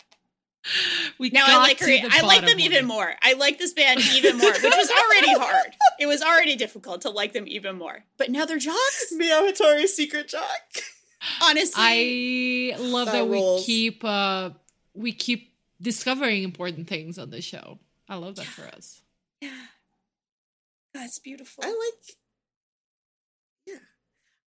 We 1.19 1.29
Now 1.31 1.45
I 1.47 1.59
like 1.59 1.79
her. 1.81 1.87
I 2.11 2.23
like 2.23 2.41
them 2.41 2.55
of 2.55 2.59
even 2.59 2.79
it. 2.79 2.85
more. 2.87 3.15
I 3.23 3.35
like 3.35 3.59
this 3.59 3.75
band 3.75 4.01
even 4.15 4.39
more, 4.39 4.51
which 4.51 4.63
was 4.63 4.91
already 4.91 5.33
hard. 5.39 5.73
It 6.01 6.07
was 6.07 6.23
already 6.23 6.57
difficult 6.57 7.03
to 7.03 7.11
like 7.11 7.33
them 7.35 7.45
even 7.47 7.77
more. 7.77 8.03
But 8.17 8.31
now 8.31 8.45
they're 8.47 8.57
jocks. 8.59 9.13
Miho 9.15 9.47
Hattori's 9.47 9.95
secret 9.95 10.27
jock. 10.29 10.43
Honestly, 11.43 11.75
I 11.77 12.77
love 12.79 13.07
That 13.07 13.13
that, 13.13 13.29
we 13.29 13.63
keep 13.65 14.03
uh 14.05 14.51
we 14.95 15.13
keep 15.13 15.53
discovering 15.83 16.43
important 16.45 16.89
things 16.89 17.19
on 17.19 17.31
the 17.31 17.43
show. 17.43 17.79
I 18.09 18.17
love 18.17 18.37
that 18.37 18.47
for 18.47 18.65
us. 18.67 19.03
yeah, 19.43 19.51
that's 20.95 21.19
beautiful. 21.19 21.63
I 21.65 21.69
like 21.69 22.17
Yeah. 23.67 23.75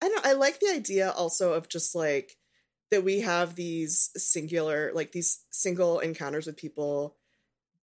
I 0.07 0.09
don't 0.09 0.27
I 0.27 0.33
like 0.35 0.61
the 0.61 0.71
idea 0.73 1.11
also 1.11 1.55
of 1.55 1.69
just 1.69 1.95
like 1.97 2.37
that 2.93 3.03
we 3.03 3.21
have 3.23 3.57
these 3.57 4.11
singular 4.17 4.93
like 4.95 5.11
these 5.11 5.41
single 5.51 5.99
encounters 5.99 6.47
with 6.47 6.57
people 6.57 7.17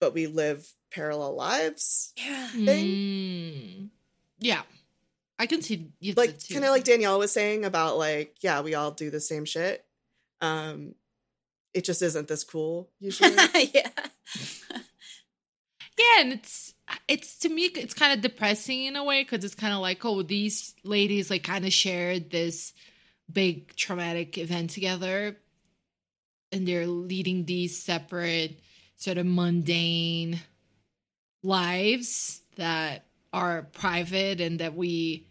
but 0.00 0.12
we 0.12 0.26
live 0.26 0.66
parallel 0.90 1.34
lives. 1.34 2.12
yeah. 2.16 2.48
Thing. 2.48 2.86
Mm. 2.86 3.88
Yeah. 4.38 4.62
I 5.38 5.46
can 5.46 5.62
see 5.62 5.88
you 5.98 6.12
Like 6.14 6.36
kind 6.50 6.64
of 6.64 6.70
like 6.70 6.84
Danielle 6.84 7.18
was 7.18 7.32
saying 7.32 7.64
about 7.64 7.96
like 7.96 8.36
yeah, 8.42 8.60
we 8.60 8.74
all 8.74 8.90
do 8.90 9.10
the 9.10 9.20
same 9.20 9.46
shit. 9.46 9.82
Um 10.42 10.94
it 11.72 11.84
just 11.84 12.02
isn't 12.02 12.28
this 12.28 12.44
cool 12.44 12.90
usually. 13.00 13.34
yeah. 13.74 13.88
Yeah, 15.98 16.22
and 16.22 16.32
it's 16.32 16.72
it's 17.08 17.38
to 17.38 17.48
me 17.48 17.64
it's 17.64 17.94
kind 17.94 18.12
of 18.12 18.20
depressing 18.20 18.84
in 18.84 18.96
a 18.96 19.04
way 19.04 19.22
because 19.22 19.44
it's 19.44 19.54
kind 19.54 19.72
of 19.72 19.80
like 19.80 20.04
oh 20.04 20.22
these 20.22 20.74
ladies 20.82 21.30
like 21.30 21.44
kind 21.44 21.64
of 21.64 21.72
shared 21.72 22.30
this 22.30 22.72
big 23.32 23.74
traumatic 23.76 24.38
event 24.38 24.70
together, 24.70 25.36
and 26.52 26.66
they're 26.66 26.86
leading 26.86 27.44
these 27.44 27.82
separate 27.82 28.60
sort 28.96 29.18
of 29.18 29.26
mundane 29.26 30.40
lives 31.42 32.42
that 32.56 33.06
are 33.32 33.62
private 33.72 34.40
and 34.40 34.60
that 34.60 34.74
we 34.74 35.26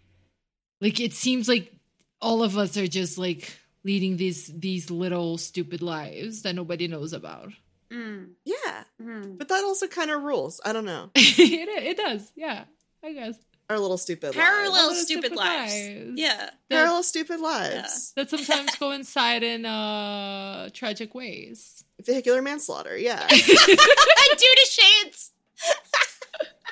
like 0.81 0.99
it 0.99 1.13
seems 1.13 1.47
like 1.47 1.73
all 2.21 2.41
of 2.41 2.57
us 2.57 2.77
are 2.77 2.87
just 2.87 3.17
like 3.17 3.57
leading 3.83 4.17
these 4.17 4.47
these 4.47 4.89
little 4.89 5.37
stupid 5.37 5.81
lives 5.81 6.41
that 6.43 6.55
nobody 6.55 6.87
knows 6.87 7.13
about 7.13 7.51
Mm, 7.91 8.31
yeah. 8.45 8.83
mm. 9.01 9.37
But 9.37 9.47
that 9.49 9.63
also 9.63 9.87
kind 9.87 10.11
of 10.11 10.21
rules. 10.21 10.61
I 10.63 10.73
don't 10.73 10.85
know. 10.85 11.09
it, 11.15 11.69
it 11.83 11.97
does 11.97 12.31
yeah 12.35 12.65
i 13.03 13.13
guess 13.13 13.35
Our 13.69 13.79
little 13.79 13.97
stupid 13.97 14.35
lives. 14.35 14.37
Parallel 14.37 14.71
Little 14.89 14.93
stupid 14.95 15.25
stupid 15.31 15.37
lives. 15.37 15.73
lives. 15.73 16.11
Yeah. 16.15 16.35
that, 16.37 16.53
Parallel 16.69 17.03
stupid 17.03 17.39
lives. 17.39 18.13
that 18.15 18.29
sometimes 18.29 18.75
coincide 18.79 19.41
in 19.43 19.65
uh 19.65 20.69
tragic 20.73 21.15
ways 21.15 21.83
Vehicular 22.05 22.41
manslaughter. 22.41 22.95
Yeah. 22.97 23.27
Due 23.27 23.45
to 23.75 24.67
shades. 24.69 25.31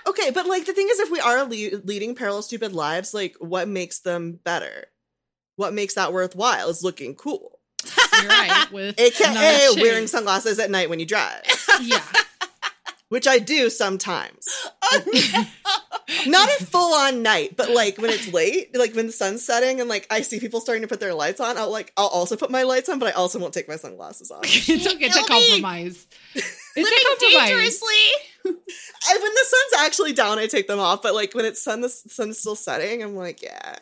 Okay, 0.07 0.32
but 0.32 0.45
like 0.47 0.65
the 0.65 0.72
thing 0.74 0.88
is, 0.89 0.99
if 0.99 1.11
we 1.11 1.20
are 1.20 1.43
le- 1.43 1.82
leading 1.84 2.15
parallel 2.15 2.41
stupid 2.41 2.72
lives, 2.72 3.13
like 3.13 3.36
what 3.39 3.68
makes 3.68 3.99
them 3.99 4.39
better? 4.43 4.86
What 5.57 5.74
makes 5.74 5.95
that 5.95 6.13
worthwhile 6.13 6.70
is 6.70 6.82
looking 6.84 7.13
cool. 7.15 7.57
You're 8.14 8.30
right 8.30 8.72
with 8.72 8.99
AKA 8.99 9.70
wearing 9.82 10.08
sunglasses 10.08 10.60
at 10.60 10.70
night 10.70 10.89
when 10.89 10.99
you 10.99 11.05
drive, 11.05 11.43
yeah 11.82 12.03
which 13.10 13.28
I 13.28 13.39
do 13.39 13.70
sometimes. 13.70 14.47
Oh, 14.82 15.01
no. 15.14 15.43
Not 16.26 16.49
a 16.49 16.66
full 16.66 16.93
on 16.93 17.22
night, 17.22 17.55
but 17.58 17.70
like 17.70 17.97
when 17.97 18.10
it's 18.10 18.32
late, 18.32 18.78
like 18.78 18.93
when 18.95 19.08
the 19.08 19.12
sun's 19.12 19.45
setting 19.45 19.82
and 19.82 19.89
like 19.89 20.08
I 20.10 20.22
see 20.22 20.39
people 20.39 20.62
starting 20.62 20.82
to 20.82 20.88
put 20.88 20.99
their 21.01 21.14
lights 21.14 21.41
on, 21.41 21.58
I'll 21.58 21.70
like 21.72 21.91
I'll 21.97 22.08
also 22.08 22.38
put 22.38 22.49
my 22.49 22.64
lights 22.64 22.88
on, 22.88 22.97
but 22.97 23.10
I 23.10 23.12
also 23.12 23.39
won't 23.39 23.53
take 23.53 23.68
my 23.68 23.76
sunglasses 23.76 24.32
off. 24.32 24.43
it's 24.45 24.70
okay 24.70 25.05
it's 25.05 25.18
a 25.18 25.24
compromise 25.24 26.08
it's 26.34 26.91
a 26.91 27.08
compromise 27.08 27.49
dangerously. 27.49 27.95
I, 28.45 29.18
when 29.22 29.34
the 29.34 29.45
sun's 29.45 29.86
actually 29.86 30.14
down, 30.14 30.39
I 30.39 30.47
take 30.47 30.68
them 30.68 30.80
off, 30.80 31.01
but 31.01 31.14
like 31.14 31.34
when 31.34 31.45
it's 31.45 31.62
sun, 31.62 31.82
the 31.82 31.89
sun's 31.89 32.39
still 32.39 32.55
setting, 32.55 33.03
I'm 33.03 33.16
like, 33.16 33.41
yeah, 33.41 33.76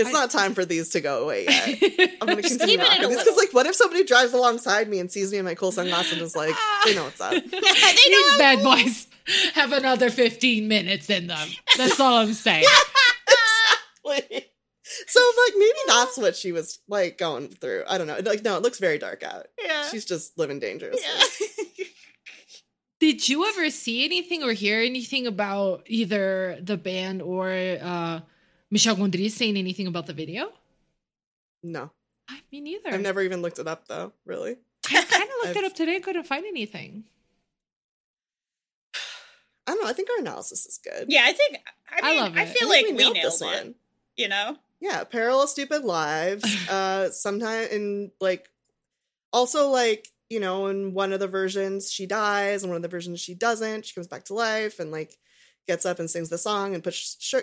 it's 0.00 0.08
I- 0.08 0.12
not 0.12 0.30
time 0.30 0.54
for 0.54 0.64
these 0.64 0.88
to 0.90 1.00
go 1.00 1.22
away 1.24 1.44
yet. 1.44 2.10
I'm 2.20 2.26
gonna 2.28 2.42
continue 2.42 2.76
keeping 2.76 2.86
rocking 2.86 3.08
this 3.08 3.22
because, 3.22 3.36
like, 3.36 3.52
what 3.52 3.66
if 3.66 3.74
somebody 3.74 4.04
drives 4.04 4.32
alongside 4.32 4.88
me 4.88 4.98
and 4.98 5.10
sees 5.10 5.30
me 5.32 5.38
in 5.38 5.44
my 5.44 5.54
cool 5.54 5.72
sunglasses 5.72 6.12
and 6.12 6.22
is 6.22 6.34
like, 6.36 6.54
they 6.84 6.94
know 6.94 7.04
what's 7.04 7.20
up? 7.20 7.32
they 7.32 7.38
know 7.40 7.50
These 7.50 8.38
bad 8.38 8.62
boys 8.62 9.06
have 9.54 9.72
another 9.72 10.10
15 10.10 10.66
minutes 10.66 11.08
in 11.10 11.26
them. 11.28 11.48
That's 11.76 12.00
all 12.00 12.18
I'm 12.18 12.32
saying. 12.32 12.64
Like, 14.04 14.50
so, 15.06 15.20
like, 15.46 15.54
maybe 15.56 15.78
that's 15.86 16.18
what 16.18 16.34
she 16.34 16.52
was 16.52 16.80
like 16.88 17.16
going 17.18 17.48
through. 17.48 17.84
I 17.88 17.96
don't 17.98 18.06
know. 18.06 18.18
Like, 18.24 18.42
no, 18.42 18.56
it 18.56 18.62
looks 18.62 18.78
very 18.78 18.98
dark 18.98 19.22
out. 19.22 19.46
Yeah. 19.62 19.88
She's 19.88 20.04
just 20.04 20.36
living 20.38 20.58
dangerously. 20.58 21.02
yeah. 21.78 21.84
Did 22.98 23.28
you 23.28 23.46
ever 23.48 23.70
see 23.70 24.04
anything 24.04 24.42
or 24.42 24.52
hear 24.52 24.80
anything 24.80 25.26
about 25.26 25.84
either 25.86 26.58
the 26.60 26.76
band 26.76 27.22
or 27.22 27.48
uh, 27.80 28.20
Michel 28.70 28.96
Gondry 28.96 29.30
saying 29.30 29.56
anything 29.56 29.86
about 29.86 30.06
the 30.06 30.12
video? 30.12 30.52
No, 31.62 31.90
I 32.28 32.40
mean, 32.52 32.64
neither. 32.64 32.90
I've 32.90 33.00
never 33.00 33.20
even 33.22 33.42
looked 33.42 33.58
it 33.58 33.66
up 33.66 33.86
though. 33.88 34.12
Really, 34.24 34.56
I 34.88 35.02
kind 35.04 35.24
of 35.24 35.30
looked 35.44 35.56
it 35.56 35.64
up 35.64 35.74
today. 35.74 36.00
Couldn't 36.00 36.26
find 36.26 36.44
anything. 36.46 37.04
I 39.66 39.72
don't 39.72 39.82
know. 39.82 39.88
I 39.88 39.92
think 39.92 40.08
our 40.10 40.18
analysis 40.20 40.66
is 40.66 40.78
good. 40.82 41.06
yeah, 41.08 41.22
I 41.24 41.32
think 41.32 41.58
I, 41.90 41.98
I 42.02 42.10
mean, 42.12 42.20
love 42.20 42.36
I 42.36 42.46
feel 42.46 42.68
I 42.68 42.70
like 42.70 42.86
we 42.86 42.92
nailed, 42.92 43.16
this 43.16 43.40
it. 43.42 43.44
one. 43.44 43.74
You 44.16 44.28
know? 44.28 44.56
Yeah, 44.80 45.04
parallel 45.04 45.46
stupid 45.46 45.84
lives. 45.84 46.44
uh 46.70 47.10
sometime 47.10 47.68
in 47.70 48.10
like 48.20 48.48
also 49.32 49.68
like, 49.68 50.08
you 50.30 50.40
know, 50.40 50.68
in 50.68 50.94
one 50.94 51.12
of 51.12 51.20
the 51.20 51.28
versions 51.28 51.92
she 51.92 52.06
dies, 52.06 52.62
and 52.62 52.70
one 52.70 52.76
of 52.76 52.82
the 52.82 52.88
versions 52.88 53.20
she 53.20 53.34
doesn't. 53.34 53.84
She 53.84 53.94
comes 53.94 54.08
back 54.08 54.24
to 54.26 54.34
life 54.34 54.80
and 54.80 54.90
like 54.90 55.18
gets 55.68 55.84
up 55.84 55.98
and 55.98 56.10
sings 56.10 56.30
the 56.30 56.38
song 56.38 56.74
and 56.74 56.82
puts 56.82 56.96
sh- 57.20 57.34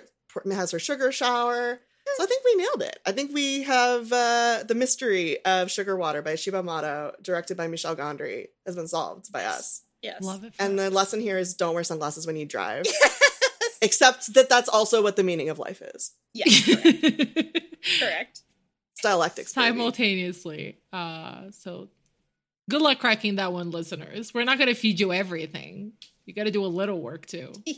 has 0.52 0.72
her 0.72 0.80
sugar 0.80 1.12
shower. 1.12 1.80
So 2.16 2.24
I 2.24 2.26
think 2.26 2.44
we 2.46 2.56
nailed 2.56 2.82
it. 2.84 3.00
I 3.06 3.12
think 3.12 3.34
we 3.34 3.64
have 3.64 4.12
uh 4.12 4.64
the 4.68 4.76
mystery 4.76 5.44
of 5.46 5.70
Sugar 5.70 5.96
Water 5.98 6.22
by 6.22 6.36
Cibo 6.36 6.64
Matto, 6.64 7.14
directed 7.22 7.58
by 7.58 7.68
Michel 7.68 7.96
Gondry, 7.96 8.48
has 8.66 8.76
been 8.76 8.88
solved 8.88 9.32
by 9.32 9.44
us. 9.44 9.84
Yes. 10.02 10.24
Love 10.24 10.44
it. 10.44 10.54
And 10.60 10.78
the 10.80 10.90
lesson 10.90 11.20
here 11.20 11.38
is 11.38 11.54
don't 11.54 11.74
wear 11.74 11.84
sunglasses 11.84 12.26
when 12.26 12.36
you 12.38 12.46
drive. 12.46 12.86
Except 13.82 14.34
that 14.34 14.50
that's 14.50 14.70
also 14.70 15.04
what 15.04 15.16
the 15.16 15.24
meaning 15.24 15.50
of 15.50 15.60
life 15.60 15.82
is. 15.82 16.14
Yes, 16.34 16.66
correct. 16.66 17.66
correct. 18.00 18.42
Dialectics. 19.04 19.54
simultaneously. 19.54 20.78
Uh, 20.92 21.52
so 21.52 21.90
good 22.70 22.82
luck 22.82 23.00
cracking 23.00 23.36
that 23.36 23.54
one, 23.54 23.70
listeners. 23.70 24.34
We're 24.34 24.46
not 24.46 24.58
going 24.58 24.70
to 24.70 24.74
feed 24.76 25.00
you 25.00 25.14
everything. 25.14 25.94
You 26.26 26.34
got 26.34 26.46
to 26.46 26.52
do 26.52 26.66
a 26.66 26.68
little 26.68 27.00
work 27.02 27.26
too. 27.28 27.52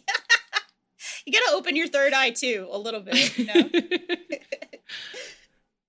You 1.26 1.34
gotta 1.34 1.56
open 1.56 1.76
your 1.76 1.88
third 1.88 2.14
eye 2.14 2.32
too, 2.32 2.68
a 2.72 2.78
little 2.78 3.00
bit, 3.02 3.38
you 3.38 3.46
know? 3.46 3.54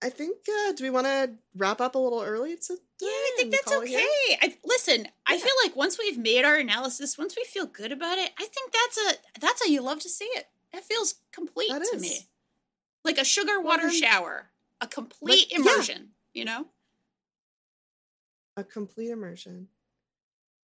I 0.02 0.08
think. 0.08 0.36
Uh, 0.48 0.72
do 0.72 0.84
we 0.84 0.90
want 0.90 1.06
to 1.06 1.32
wrap 1.54 1.80
up 1.80 1.94
a 1.94 1.98
little 1.98 2.22
early? 2.22 2.56
To, 2.56 2.76
Yeah, 3.00 3.08
I 3.08 3.32
think 3.36 3.50
that's 3.52 3.72
okay. 3.72 4.06
I, 4.40 4.56
listen, 4.64 5.08
I 5.26 5.36
feel 5.38 5.52
like 5.64 5.76
once 5.76 5.98
we've 5.98 6.16
made 6.16 6.44
our 6.44 6.56
analysis, 6.56 7.18
once 7.18 7.36
we 7.36 7.44
feel 7.44 7.66
good 7.66 7.92
about 7.92 8.16
it, 8.18 8.30
I 8.38 8.46
think 8.46 8.72
that's 8.72 8.98
a 8.98 9.40
that's 9.40 9.62
how 9.62 9.70
you 9.70 9.82
love 9.82 9.98
to 10.00 10.08
see 10.08 10.24
it. 10.26 10.46
That 10.72 10.84
feels 10.84 11.16
complete 11.32 11.70
That 11.70 11.82
to 11.90 11.96
is. 11.96 12.02
me, 12.02 12.28
like 13.04 13.18
a 13.18 13.24
sugar 13.24 13.60
water 13.60 13.88
then- 13.88 14.00
shower, 14.00 14.50
a 14.80 14.86
complete 14.86 15.48
yeah. 15.50 15.58
immersion. 15.58 16.10
You 16.32 16.44
know? 16.46 16.66
A 18.56 18.64
complete 18.64 19.10
immersion. 19.10 19.68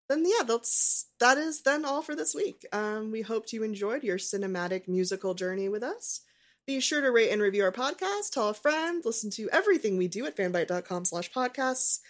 Then 0.09 0.25
yeah, 0.25 0.45
that's 0.45 1.07
that 1.19 1.37
is 1.39 1.63
then 1.63 1.85
all 1.85 2.03
for 2.03 2.15
this 2.15 2.35
week. 2.35 2.65
Um, 2.73 3.11
we 3.11 3.23
hoped 3.23 3.53
you 3.53 3.63
enjoyed 3.63 4.05
your 4.05 4.19
cinematic 4.19 4.87
musical 4.87 5.35
journey 5.35 5.69
with 5.69 5.83
us. 5.83 6.21
Be 6.67 6.81
sure 6.81 7.01
to 7.01 7.11
rate 7.13 7.31
and 7.31 7.41
review 7.41 7.63
our 7.65 7.73
podcast, 7.73 8.31
tell 8.33 8.49
a 8.49 8.55
friend, 8.55 9.03
listen 9.05 9.31
to 9.31 9.49
everything 9.53 9.97
we 9.97 10.09
do 10.09 10.27
at 10.27 10.37
fanbyte.com 10.37 11.05
slash 11.05 11.31
podcasts. 11.33 12.01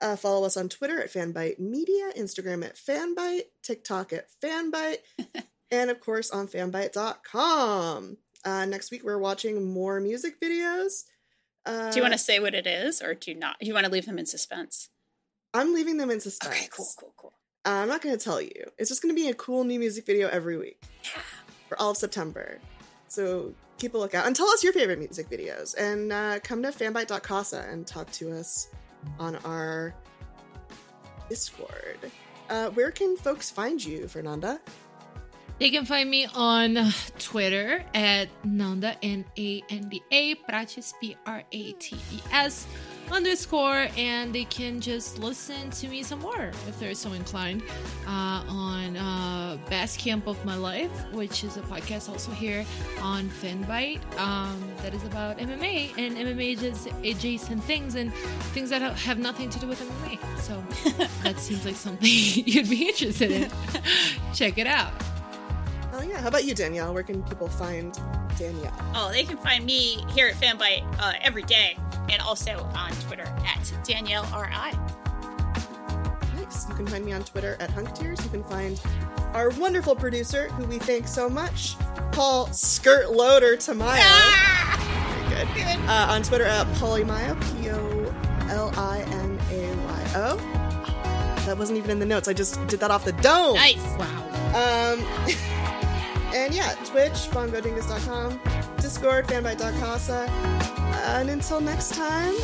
Uh, 0.00 0.14
follow 0.16 0.44
us 0.46 0.56
on 0.56 0.68
Twitter 0.68 1.00
at 1.02 1.12
fanbyte 1.12 1.58
media, 1.58 2.10
Instagram 2.16 2.64
at 2.64 2.76
fanbyte, 2.76 3.46
TikTok 3.62 4.12
at 4.12 4.26
fanbyte, 4.42 4.98
and 5.70 5.90
of 5.90 6.00
course 6.00 6.30
on 6.30 6.46
fanbyte.com. 6.46 8.16
Uh, 8.44 8.64
next 8.66 8.90
week 8.90 9.02
we're 9.04 9.18
watching 9.18 9.72
more 9.72 10.00
music 10.00 10.40
videos. 10.40 11.04
Uh, 11.66 11.90
Do 11.90 11.96
you 11.96 12.02
want 12.02 12.12
to 12.12 12.18
say 12.18 12.38
what 12.40 12.54
it 12.54 12.66
is, 12.66 13.00
or 13.00 13.14
do 13.14 13.30
you 13.30 13.36
not? 13.38 13.56
You 13.60 13.72
want 13.74 13.86
to 13.86 13.92
leave 13.92 14.06
them 14.06 14.18
in 14.18 14.26
suspense? 14.26 14.90
I'm 15.54 15.72
leaving 15.74 15.96
them 15.96 16.10
in 16.10 16.20
suspense. 16.20 16.54
Okay, 16.54 16.68
cool, 16.70 16.86
cool, 16.98 17.14
cool. 17.16 17.32
Uh, 17.66 17.70
I'm 17.70 17.88
not 17.88 18.02
going 18.02 18.16
to 18.16 18.22
tell 18.22 18.40
you. 18.40 18.70
It's 18.78 18.90
just 18.90 19.02
going 19.02 19.14
to 19.14 19.20
be 19.20 19.28
a 19.28 19.34
cool 19.34 19.64
new 19.64 19.78
music 19.78 20.04
video 20.04 20.28
every 20.28 20.58
week 20.58 20.82
for 21.68 21.80
all 21.80 21.90
of 21.92 21.96
September. 21.96 22.58
So 23.08 23.54
keep 23.78 23.94
a 23.94 23.98
lookout 23.98 24.26
and 24.26 24.36
tell 24.36 24.48
us 24.48 24.62
your 24.62 24.72
favorite 24.72 24.98
music 24.98 25.30
videos. 25.30 25.74
And 25.76 26.12
uh, 26.12 26.40
come 26.42 26.62
to 26.62 26.68
fanbyte.casa 26.68 27.66
and 27.70 27.86
talk 27.86 28.10
to 28.12 28.32
us 28.32 28.68
on 29.18 29.36
our 29.44 29.94
Discord. 31.28 31.98
Uh, 32.50 32.68
where 32.70 32.90
can 32.90 33.16
folks 33.16 33.50
find 33.50 33.82
you, 33.82 34.08
Fernanda? 34.08 34.60
They 35.58 35.70
can 35.70 35.84
find 35.84 36.10
me 36.10 36.26
on 36.34 36.92
Twitter 37.18 37.84
at 37.94 38.28
Nanda, 38.44 38.96
N 39.02 39.24
A 39.38 39.62
N 39.70 39.88
D 39.88 40.02
A, 40.10 40.34
Prates, 40.34 40.94
P 41.00 41.16
R 41.26 41.42
A 41.52 41.72
T 41.72 41.96
E 42.12 42.20
S 42.32 42.66
underscore, 43.10 43.86
and 43.96 44.34
they 44.34 44.44
can 44.44 44.80
just 44.80 45.18
listen 45.18 45.70
to 45.70 45.88
me 45.88 46.02
some 46.02 46.20
more 46.20 46.50
if 46.68 46.80
they're 46.80 46.94
so 46.94 47.12
inclined 47.12 47.62
uh, 48.06 48.42
on 48.48 48.96
uh, 48.96 49.56
Best 49.68 49.98
Camp 49.98 50.26
of 50.26 50.42
My 50.44 50.56
Life, 50.56 50.90
which 51.12 51.44
is 51.44 51.56
a 51.56 51.60
podcast 51.60 52.08
also 52.08 52.32
here 52.32 52.64
on 53.00 53.28
Fanbyte 53.28 54.00
um, 54.18 54.60
that 54.82 54.94
is 54.94 55.04
about 55.04 55.38
MMA 55.38 55.96
and 55.98 56.16
MMA 56.16 57.08
adjacent 57.08 57.62
things 57.64 57.94
and 57.94 58.12
things 58.52 58.70
that 58.70 58.82
have 58.82 59.18
nothing 59.18 59.50
to 59.50 59.58
do 59.58 59.66
with 59.66 59.80
MMA. 59.80 60.40
So 60.40 60.62
that 61.22 61.38
seems 61.38 61.64
like 61.64 61.76
something 61.76 62.08
you'd 62.10 62.68
be 62.68 62.88
interested 62.88 63.30
in. 63.30 63.50
Check 64.34 64.58
it 64.58 64.66
out. 64.66 64.92
Oh 65.96 66.02
yeah. 66.02 66.20
How 66.20 66.26
about 66.26 66.44
you, 66.44 66.56
Danielle? 66.56 66.92
Where 66.92 67.04
can 67.04 67.22
people 67.22 67.48
find 67.48 67.96
Danielle? 68.36 68.74
Oh, 68.96 69.12
they 69.12 69.22
can 69.22 69.36
find 69.36 69.64
me 69.64 70.04
here 70.10 70.26
at 70.26 70.34
Fanbyte 70.34 70.84
uh, 70.98 71.12
every 71.22 71.44
day, 71.44 71.78
and 72.10 72.20
also 72.20 72.68
on 72.74 72.90
Twitter 73.06 73.22
at 73.22 73.72
Danielle 73.84 74.24
Ri. 74.24 74.76
Nice. 76.34 76.68
You 76.68 76.74
can 76.74 76.88
find 76.88 77.04
me 77.04 77.12
on 77.12 77.22
Twitter 77.22 77.56
at 77.60 77.70
Hunktears. 77.70 78.24
You 78.24 78.30
can 78.30 78.42
find 78.42 78.80
our 79.34 79.50
wonderful 79.50 79.94
producer, 79.94 80.48
who 80.48 80.64
we 80.64 80.80
thank 80.80 81.06
so 81.06 81.28
much, 81.28 81.76
Paul 82.10 82.48
Skirt 82.48 83.12
Loader 83.12 83.56
Tamayo. 83.56 84.00
Ah! 84.00 85.26
Very 85.28 85.46
good. 85.46 85.54
Good. 85.54 85.88
Uh, 85.88 86.06
on 86.10 86.24
Twitter 86.24 86.44
at 86.44 86.66
Polimayo, 86.78 87.40
P 87.62 87.70
O 87.70 88.14
L 88.50 88.72
I 88.76 89.02
M 89.12 89.38
A 89.52 89.76
Y 89.76 90.12
O. 90.16 90.36
That 91.46 91.56
wasn't 91.56 91.78
even 91.78 91.92
in 91.92 91.98
the 92.00 92.06
notes. 92.06 92.26
I 92.26 92.32
just 92.32 92.66
did 92.66 92.80
that 92.80 92.90
off 92.90 93.04
the 93.04 93.12
dome. 93.12 93.54
Nice. 93.54 93.76
Wow. 93.76 94.94
Um, 94.96 95.04
and 96.44 96.54
yeah, 96.54 96.74
Twitch, 96.84 97.30
bongodingus.com, 97.30 98.38
Discord, 98.76 99.26
fanbyte.casa. 99.26 100.26
And 101.16 101.30
until 101.30 101.60
next 101.60 101.94
time, 101.94 102.34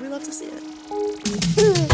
we 0.00 0.08
love 0.08 0.24
to 0.24 0.32
see 0.32 0.46
it. 0.46 1.88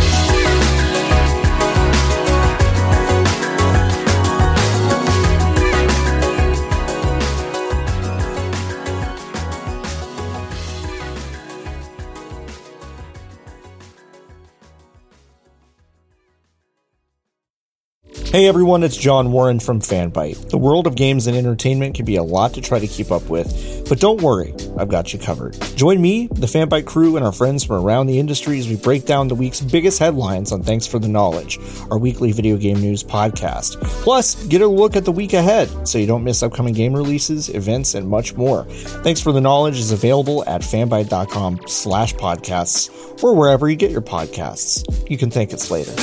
Hey 18.31 18.47
everyone, 18.47 18.83
it's 18.83 18.95
John 18.95 19.33
Warren 19.33 19.59
from 19.59 19.81
Fanbyte. 19.81 20.51
The 20.51 20.59
world 20.59 20.87
of 20.87 20.97
games 20.97 21.27
and 21.27 21.35
entertainment 21.35 21.95
can 21.95 22.05
be 22.05 22.17
a 22.17 22.23
lot 22.23 22.53
to 22.53 22.61
try 22.61 22.79
to 22.79 22.87
keep 22.87 23.11
up 23.11 23.31
with, 23.31 23.87
but 23.89 24.01
don't 24.01 24.21
worry, 24.21 24.55
I've 24.77 24.91
got 24.91 25.15
you 25.15 25.19
covered. 25.19 25.57
Join 25.77 25.99
me, 25.99 26.27
the 26.27 26.47
Fanbyte 26.47 26.85
crew, 26.85 27.17
and 27.17 27.25
our 27.25 27.33
friends 27.33 27.65
from 27.65 27.83
around 27.83 28.07
the 28.07 28.19
industry 28.19 28.59
as 28.59 28.69
we 28.69 28.77
break 28.77 29.07
down 29.07 29.29
the 29.29 29.35
week's 29.35 29.63
biggest 29.63 29.99
headlines 29.99 30.53
on 30.53 30.63
Thanks 30.63 30.87
for 30.87 30.99
the 30.99 31.09
Knowledge, 31.09 31.59
our 31.91 31.97
weekly 31.97 32.31
video 32.33 32.59
game 32.59 32.79
news 32.83 33.03
podcast. 33.03 33.81
Plus, 34.03 34.35
get 34.49 34.61
a 34.61 34.69
look 34.69 34.95
at 34.95 35.07
the 35.07 35.13
week 35.13 35.33
ahead 35.33 35.89
so 35.89 35.97
you 35.97 36.07
don't 36.07 36.23
miss 36.23 36.43
upcoming 36.43 36.75
game 36.75 36.93
releases, 36.93 37.49
events, 37.49 37.95
and 37.95 38.07
much 38.07 38.35
more. 38.35 38.65
Thanks 38.65 39.23
for 39.23 39.33
the 39.33 39.41
Knowledge 39.41 39.79
is 39.79 39.91
available 39.91 40.45
at 40.47 40.61
fanbyte.com 40.61 41.61
slash 41.67 42.13
podcasts 42.17 43.23
or 43.25 43.35
wherever 43.35 43.71
you 43.71 43.77
get 43.77 43.91
your 43.91 44.03
podcasts. 44.03 44.85
You 45.09 45.17
can 45.17 45.31
thank 45.31 45.55
us 45.55 45.71
later. 45.71 45.95